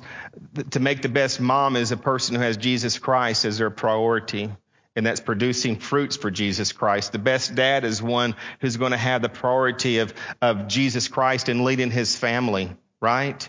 to 0.72 0.78
make 0.78 1.00
the 1.00 1.08
best 1.08 1.40
mom 1.40 1.74
is 1.74 1.90
a 1.90 1.96
person 1.96 2.34
who 2.34 2.42
has 2.42 2.58
Jesus 2.58 2.98
Christ 2.98 3.46
as 3.46 3.56
their 3.56 3.70
priority 3.70 4.50
and 4.98 5.06
that's 5.06 5.20
producing 5.20 5.76
fruits 5.76 6.16
for 6.16 6.28
Jesus 6.28 6.72
Christ. 6.72 7.12
The 7.12 7.20
best 7.20 7.54
dad 7.54 7.84
is 7.84 8.02
one 8.02 8.34
who's 8.60 8.76
going 8.76 8.90
to 8.90 8.98
have 8.98 9.22
the 9.22 9.28
priority 9.28 9.98
of, 9.98 10.12
of 10.42 10.66
Jesus 10.66 11.06
Christ 11.06 11.48
and 11.48 11.62
leading 11.62 11.92
his 11.92 12.16
family, 12.16 12.76
right? 13.00 13.48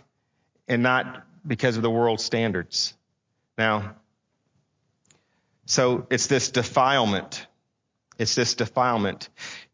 And 0.68 0.84
not 0.84 1.26
because 1.48 1.76
of 1.76 1.82
the 1.82 1.90
world 1.90 2.22
standards. 2.22 2.94
Now, 3.58 3.96
so 5.66 6.06
it's 6.12 6.28
this 6.28 6.52
defilement. 6.52 7.48
It's 8.20 8.36
this 8.36 8.54
defilement. 8.54 9.30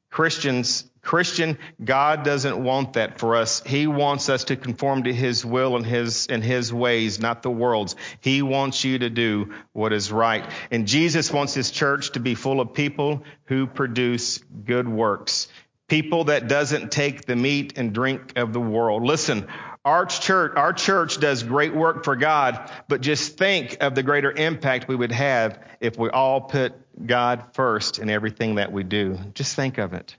Christians 0.09 0.89
Christian, 1.05 1.59
God 1.83 2.25
doesn't 2.25 2.61
want 2.61 2.93
that 2.93 3.19
for 3.19 3.35
us. 3.35 3.61
He 3.63 3.85
wants 3.85 4.27
us 4.27 4.45
to 4.45 4.55
conform 4.55 5.03
to 5.03 5.13
His 5.13 5.45
will 5.45 5.75
and 5.75 5.85
His, 5.85 6.25
and 6.27 6.43
His 6.43 6.73
ways, 6.73 7.19
not 7.19 7.43
the 7.43 7.51
world's. 7.51 7.95
He 8.21 8.41
wants 8.41 8.83
you 8.83 8.97
to 8.99 9.09
do 9.11 9.53
what 9.71 9.93
is 9.93 10.11
right. 10.11 10.43
And 10.71 10.87
Jesus 10.87 11.31
wants 11.31 11.53
His 11.53 11.69
church 11.69 12.13
to 12.13 12.19
be 12.19 12.33
full 12.33 12.59
of 12.59 12.73
people 12.73 13.23
who 13.45 13.67
produce 13.67 14.39
good 14.39 14.89
works. 14.89 15.47
People 15.87 16.23
that 16.25 16.47
doesn't 16.47 16.91
take 16.91 17.25
the 17.25 17.35
meat 17.35 17.77
and 17.77 17.93
drink 17.93 18.33
of 18.35 18.51
the 18.51 18.59
world. 18.59 19.03
Listen, 19.03 19.47
our 19.85 20.07
church, 20.07 20.53
our 20.55 20.73
church 20.73 21.19
does 21.19 21.43
great 21.43 21.75
work 21.75 22.03
for 22.03 22.15
God, 22.15 22.71
but 22.87 23.01
just 23.01 23.37
think 23.37 23.77
of 23.79 23.93
the 23.93 24.01
greater 24.01 24.31
impact 24.31 24.87
we 24.87 24.95
would 24.95 25.11
have 25.11 25.59
if 25.79 25.99
we 25.99 26.09
all 26.09 26.41
put 26.41 26.73
God 27.05 27.43
first 27.53 27.99
in 27.99 28.09
everything 28.09 28.55
that 28.55 28.71
we 28.71 28.83
do. 28.83 29.19
Just 29.35 29.55
think 29.55 29.77
of 29.77 29.93
it. 29.93 30.15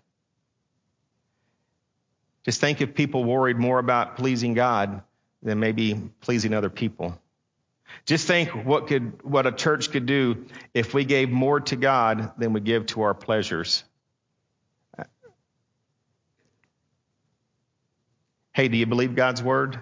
Just 2.47 2.61
think 2.61 2.81
if 2.81 2.95
people 2.95 3.25
worried 3.25 3.59
more 3.59 3.81
about 3.81 4.17
pleasing 4.17 4.55
God 4.55 5.03
than 5.43 5.59
maybe 5.59 5.95
pleasing 6.21 6.55
other 6.55 6.71
people. 6.71 7.21
Just 8.05 8.29
think 8.29 8.51
what 8.51 8.87
could 8.87 9.25
what 9.25 9.47
a 9.47 9.53
church 9.53 9.91
could 9.91 10.07
do 10.07 10.47
if 10.73 10.95
we 10.95 11.05
gave 11.05 11.29
more 11.29 11.61
to 11.61 11.75
God 11.77 12.33
than 12.39 12.53
we 12.53 12.61
give 12.61 12.87
to 12.87 13.03
our 13.03 13.15
pleasures. 13.15 13.83
Hey, 18.53 18.69
do 18.69 18.77
you 18.77 18.87
believe 18.87 19.17
God's 19.17 19.43
word? 19.43 19.81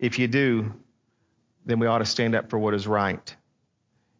If 0.00 0.18
you 0.18 0.26
do, 0.26 0.74
then 1.64 1.78
we 1.78 1.86
ought 1.86 1.98
to 1.98 2.04
stand 2.04 2.34
up 2.34 2.50
for 2.50 2.58
what 2.58 2.74
is 2.74 2.86
right. 2.86 3.36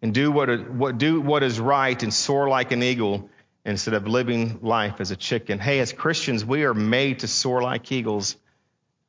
And 0.00 0.14
do 0.14 0.30
what, 0.30 0.70
what, 0.70 0.98
do 0.98 1.20
what 1.20 1.42
is 1.42 1.60
right 1.60 2.00
and 2.02 2.14
soar 2.14 2.48
like 2.48 2.72
an 2.72 2.82
eagle 2.82 3.28
instead 3.64 3.94
of 3.94 4.06
living 4.06 4.58
life 4.62 5.00
as 5.00 5.10
a 5.10 5.16
chicken. 5.16 5.58
Hey, 5.58 5.80
as 5.80 5.92
Christians, 5.92 6.44
we 6.44 6.64
are 6.64 6.74
made 6.74 7.20
to 7.20 7.28
soar 7.28 7.62
like 7.62 7.90
eagles, 7.90 8.36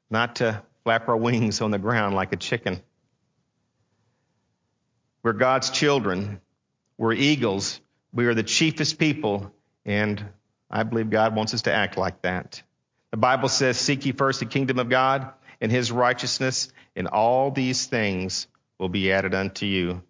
not 0.09 0.37
to 0.37 0.61
flap 0.83 1.09
our 1.09 1.17
wings 1.17 1.61
on 1.61 1.71
the 1.71 1.79
ground 1.79 2.15
like 2.15 2.31
a 2.31 2.37
chicken. 2.37 2.81
We're 5.23 5.33
God's 5.33 5.71
children. 5.71 6.39
We're 6.97 7.13
eagles. 7.13 7.81
We 8.13 8.27
are 8.27 8.33
the 8.33 8.43
chiefest 8.43 8.97
people, 8.97 9.51
and 9.85 10.23
I 10.69 10.83
believe 10.83 11.09
God 11.09 11.35
wants 11.35 11.53
us 11.53 11.63
to 11.63 11.73
act 11.73 11.97
like 11.97 12.21
that. 12.21 12.61
The 13.11 13.17
Bible 13.17 13.49
says, 13.49 13.77
Seek 13.77 14.05
ye 14.05 14.11
first 14.11 14.39
the 14.39 14.45
kingdom 14.45 14.79
of 14.79 14.89
God 14.89 15.31
and 15.59 15.71
his 15.71 15.91
righteousness, 15.91 16.69
and 16.95 17.07
all 17.07 17.51
these 17.51 17.87
things 17.87 18.47
will 18.77 18.89
be 18.89 19.11
added 19.11 19.33
unto 19.33 19.65
you. 19.65 20.01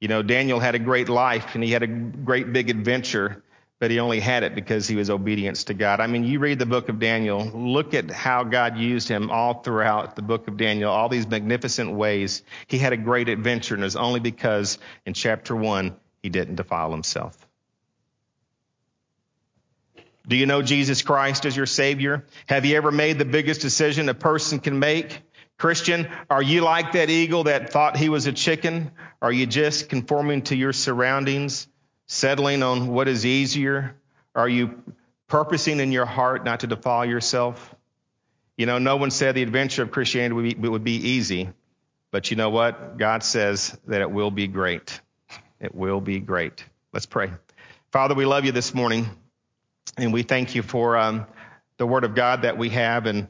You 0.00 0.08
know, 0.08 0.22
Daniel 0.22 0.60
had 0.60 0.74
a 0.74 0.78
great 0.78 1.08
life 1.08 1.54
and 1.54 1.64
he 1.64 1.70
had 1.70 1.82
a 1.82 1.86
great 1.86 2.52
big 2.52 2.68
adventure 2.68 3.42
but 3.80 3.90
he 3.90 3.98
only 3.98 4.20
had 4.20 4.42
it 4.42 4.54
because 4.54 4.86
he 4.86 4.96
was 4.96 5.10
obedient 5.10 5.56
to 5.56 5.74
God. 5.74 6.00
I 6.00 6.06
mean, 6.06 6.24
you 6.24 6.38
read 6.38 6.58
the 6.58 6.66
book 6.66 6.88
of 6.88 6.98
Daniel, 6.98 7.44
look 7.44 7.94
at 7.94 8.10
how 8.10 8.44
God 8.44 8.78
used 8.78 9.08
him 9.08 9.30
all 9.30 9.62
throughout 9.62 10.16
the 10.16 10.22
book 10.22 10.48
of 10.48 10.56
Daniel, 10.56 10.90
all 10.90 11.08
these 11.08 11.26
magnificent 11.26 11.92
ways. 11.92 12.42
He 12.66 12.78
had 12.78 12.92
a 12.92 12.96
great 12.96 13.28
adventure, 13.28 13.74
and 13.74 13.82
it 13.82 13.86
was 13.86 13.96
only 13.96 14.20
because 14.20 14.78
in 15.04 15.12
chapter 15.14 15.54
one, 15.54 15.96
he 16.22 16.30
didn't 16.30 16.54
defile 16.54 16.90
himself. 16.90 17.36
Do 20.26 20.36
you 20.36 20.46
know 20.46 20.62
Jesus 20.62 21.02
Christ 21.02 21.44
as 21.44 21.54
your 21.54 21.66
Savior? 21.66 22.24
Have 22.46 22.64
you 22.64 22.76
ever 22.76 22.90
made 22.90 23.18
the 23.18 23.26
biggest 23.26 23.60
decision 23.60 24.08
a 24.08 24.14
person 24.14 24.58
can 24.58 24.78
make? 24.78 25.20
Christian, 25.58 26.08
are 26.30 26.42
you 26.42 26.62
like 26.62 26.92
that 26.92 27.10
eagle 27.10 27.44
that 27.44 27.70
thought 27.70 27.96
he 27.96 28.08
was 28.08 28.26
a 28.26 28.32
chicken? 28.32 28.90
Are 29.20 29.32
you 29.32 29.46
just 29.46 29.88
conforming 29.88 30.42
to 30.42 30.56
your 30.56 30.72
surroundings, 30.72 31.68
settling 32.06 32.62
on 32.62 32.88
what 32.88 33.08
is 33.08 33.24
easier? 33.24 33.96
Are 34.34 34.48
you 34.48 34.82
purposing 35.28 35.80
in 35.80 35.92
your 35.92 36.06
heart 36.06 36.44
not 36.44 36.60
to 36.60 36.66
defile 36.66 37.04
yourself? 37.04 37.74
You 38.56 38.66
know, 38.66 38.78
no 38.78 38.96
one 38.96 39.10
said 39.10 39.34
the 39.34 39.42
adventure 39.42 39.82
of 39.82 39.90
Christianity 39.90 40.34
would 40.34 40.62
be, 40.62 40.68
would 40.68 40.84
be 40.84 40.96
easy, 40.96 41.48
but 42.10 42.30
you 42.30 42.36
know 42.36 42.50
what? 42.50 42.98
God 42.98 43.22
says 43.22 43.76
that 43.86 44.00
it 44.00 44.10
will 44.10 44.30
be 44.30 44.46
great. 44.46 45.00
It 45.60 45.74
will 45.74 46.00
be 46.00 46.20
great. 46.20 46.64
Let's 46.92 47.06
pray. 47.06 47.32
Father, 47.90 48.14
we 48.14 48.26
love 48.26 48.44
you 48.44 48.52
this 48.52 48.74
morning, 48.74 49.08
and 49.96 50.12
we 50.12 50.22
thank 50.22 50.54
you 50.54 50.62
for 50.62 50.96
um, 50.96 51.26
the 51.78 51.86
word 51.86 52.04
of 52.04 52.14
God 52.14 52.42
that 52.42 52.58
we 52.58 52.68
have. 52.70 53.06
And 53.06 53.28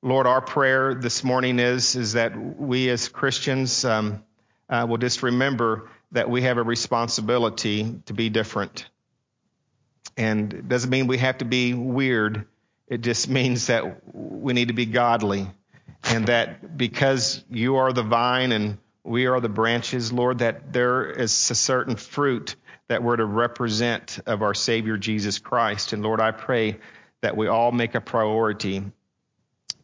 Lord, 0.00 0.26
our 0.26 0.40
prayer 0.40 0.94
this 0.94 1.22
morning 1.22 1.58
is, 1.58 1.96
is 1.96 2.14
that 2.14 2.36
we 2.36 2.88
as 2.88 3.08
Christians 3.08 3.84
um, 3.84 4.22
uh, 4.68 4.86
will 4.88 4.98
just 4.98 5.22
remember 5.22 5.90
that 6.12 6.30
we 6.30 6.42
have 6.42 6.58
a 6.58 6.62
responsibility 6.62 8.00
to 8.06 8.12
be 8.12 8.28
different. 8.28 8.88
And 10.16 10.52
it 10.52 10.68
doesn't 10.68 10.90
mean 10.90 11.06
we 11.06 11.18
have 11.18 11.38
to 11.38 11.44
be 11.44 11.74
weird. 11.74 12.46
It 12.86 13.00
just 13.00 13.28
means 13.28 13.66
that 13.68 14.14
we 14.14 14.52
need 14.52 14.68
to 14.68 14.74
be 14.74 14.86
godly. 14.86 15.50
And 16.04 16.26
that 16.26 16.76
because 16.76 17.44
you 17.48 17.76
are 17.76 17.92
the 17.92 18.02
vine 18.02 18.52
and 18.52 18.78
we 19.04 19.26
are 19.26 19.40
the 19.40 19.48
branches, 19.48 20.12
Lord, 20.12 20.38
that 20.38 20.72
there 20.72 21.10
is 21.10 21.50
a 21.50 21.54
certain 21.54 21.96
fruit 21.96 22.56
that 22.88 23.02
we're 23.02 23.16
to 23.16 23.24
represent 23.24 24.18
of 24.26 24.42
our 24.42 24.54
Savior 24.54 24.96
Jesus 24.98 25.38
Christ. 25.38 25.92
And 25.92 26.02
Lord, 26.02 26.20
I 26.20 26.32
pray 26.32 26.78
that 27.20 27.36
we 27.36 27.46
all 27.46 27.72
make 27.72 27.94
a 27.94 28.00
priority 28.00 28.82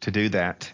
to 0.01 0.11
do 0.11 0.29
that. 0.29 0.71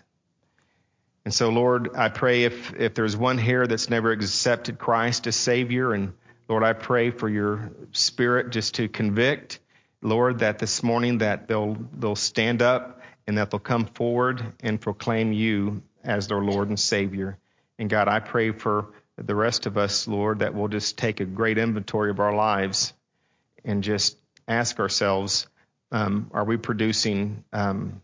And 1.26 1.34
so, 1.34 1.50
Lord, 1.50 1.90
I 1.96 2.10
pray 2.10 2.44
if, 2.44 2.74
if 2.76 2.94
there's 2.94 3.18
one 3.18 3.40
here 3.40 3.66
that's 3.66 3.90
never 3.90 4.12
accepted 4.12 4.78
Christ 4.78 5.26
as 5.26 5.36
Savior, 5.36 5.92
and 5.92 6.14
Lord, 6.48 6.64
I 6.64 6.74
pray 6.74 7.10
for 7.10 7.28
your 7.28 7.72
Spirit 7.94 8.52
just 8.52 8.76
to 8.76 8.88
convict, 8.88 9.60
Lord, 10.04 10.40
that 10.40 10.60
this 10.60 10.84
morning 10.84 11.18
that 11.20 11.48
they'll 11.48 11.78
they'll 11.98 12.16
stand 12.16 12.62
up 12.62 13.02
and 13.26 13.40
that 13.40 13.50
they'll 13.50 13.60
come 13.60 13.86
forward 13.88 14.54
and 14.62 14.80
proclaim 14.80 15.34
you 15.34 15.82
as 16.04 16.28
their 16.28 16.42
Lord 16.42 16.70
and 16.70 16.80
Savior. 16.80 17.40
And 17.80 17.90
God, 17.90 18.08
I 18.08 18.20
pray 18.20 18.52
for 18.52 18.94
the 19.18 19.34
rest 19.34 19.66
of 19.66 19.78
us, 19.78 20.08
Lord, 20.08 20.40
that 20.40 20.54
we'll 20.54 20.68
just 20.68 20.96
take 20.98 21.22
a 21.22 21.26
great 21.26 21.58
inventory 21.58 22.12
of 22.12 22.20
our 22.20 22.36
lives 22.36 22.94
and 23.64 23.84
just 23.84 24.18
ask 24.48 24.80
ourselves, 24.80 25.48
um, 25.92 26.30
are 26.34 26.44
we 26.44 26.58
producing 26.58 27.44
um, 27.52 28.02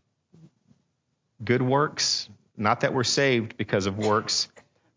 good 1.43 1.61
works? 1.61 2.27
Not 2.57 2.81
that 2.81 2.93
we're 2.93 3.03
saved 3.03 3.57
because 3.57 3.85
of 3.85 3.97
works, 3.97 4.47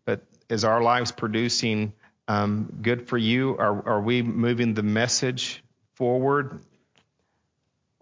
but 0.05 0.21
is 0.49 0.63
our 0.63 0.81
lives 0.81 1.11
producing 1.11 1.93
um, 2.27 2.71
good 2.81 3.07
for 3.07 3.17
you? 3.17 3.57
Are, 3.57 3.87
are 3.87 4.01
we 4.01 4.21
moving 4.21 4.73
the 4.73 4.83
message 4.83 5.63
forward? 5.95 6.59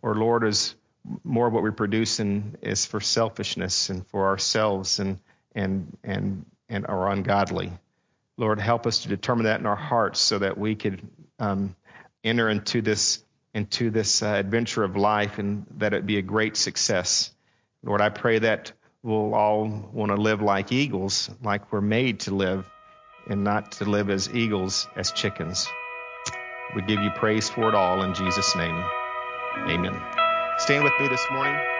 Or, 0.02 0.16
Lord, 0.16 0.44
is 0.44 0.76
more 1.24 1.50
what 1.50 1.64
we're 1.64 1.72
producing 1.72 2.56
is 2.62 2.86
for 2.86 3.02
selfishness 3.02 3.90
and 3.90 4.06
for 4.08 4.28
ourselves 4.28 5.00
and 5.00 5.20
and 5.54 5.98
and 6.04 6.46
and 6.70 6.86
are 6.88 7.10
ungodly. 7.12 7.72
Lord, 8.38 8.60
help 8.60 8.88
us 8.88 9.00
to 9.04 9.10
determine 9.10 9.46
that 9.46 9.60
in 9.60 9.66
our 9.66 9.76
hearts 9.76 10.20
so 10.20 10.40
that 10.40 10.58
we 10.58 10.76
could 10.76 11.02
um, 11.40 11.76
enter 12.24 12.50
into 12.50 12.82
this 12.82 13.24
into 13.54 13.92
this 13.92 14.24
uh, 14.24 14.28
adventure 14.28 14.84
of 14.84 14.96
life 14.96 15.38
and 15.38 15.66
that 15.78 15.94
it 15.94 16.06
be 16.06 16.18
a 16.18 16.22
great 16.22 16.58
success. 16.58 17.32
Lord, 17.84 18.02
I 18.02 18.10
pray 18.10 18.40
that 18.40 18.72
we'll 19.04 19.36
all 19.36 19.90
want 19.92 20.12
to 20.12 20.16
live 20.16 20.42
like 20.42 20.72
eagles, 20.72 21.30
like 21.44 21.72
we're 21.72 21.82
made 21.82 22.22
to 22.22 22.34
live, 22.34 22.66
and 23.28 23.44
not 23.44 23.74
to 23.74 23.86
live 23.86 24.10
as 24.10 24.34
eagles, 24.34 24.88
as 24.96 25.12
chickens. 25.12 25.68
We 26.76 26.82
give 26.82 27.02
you 27.02 27.12
praise 27.12 27.50
for 27.50 27.70
it 27.70 27.76
all 27.76 28.02
in 28.02 28.14
Jesus' 28.14 28.56
name. 28.56 28.84
Amen. 29.68 30.02
Stand 30.58 30.84
with 30.84 30.94
me 31.00 31.08
this 31.10 31.26
morning. 31.32 31.73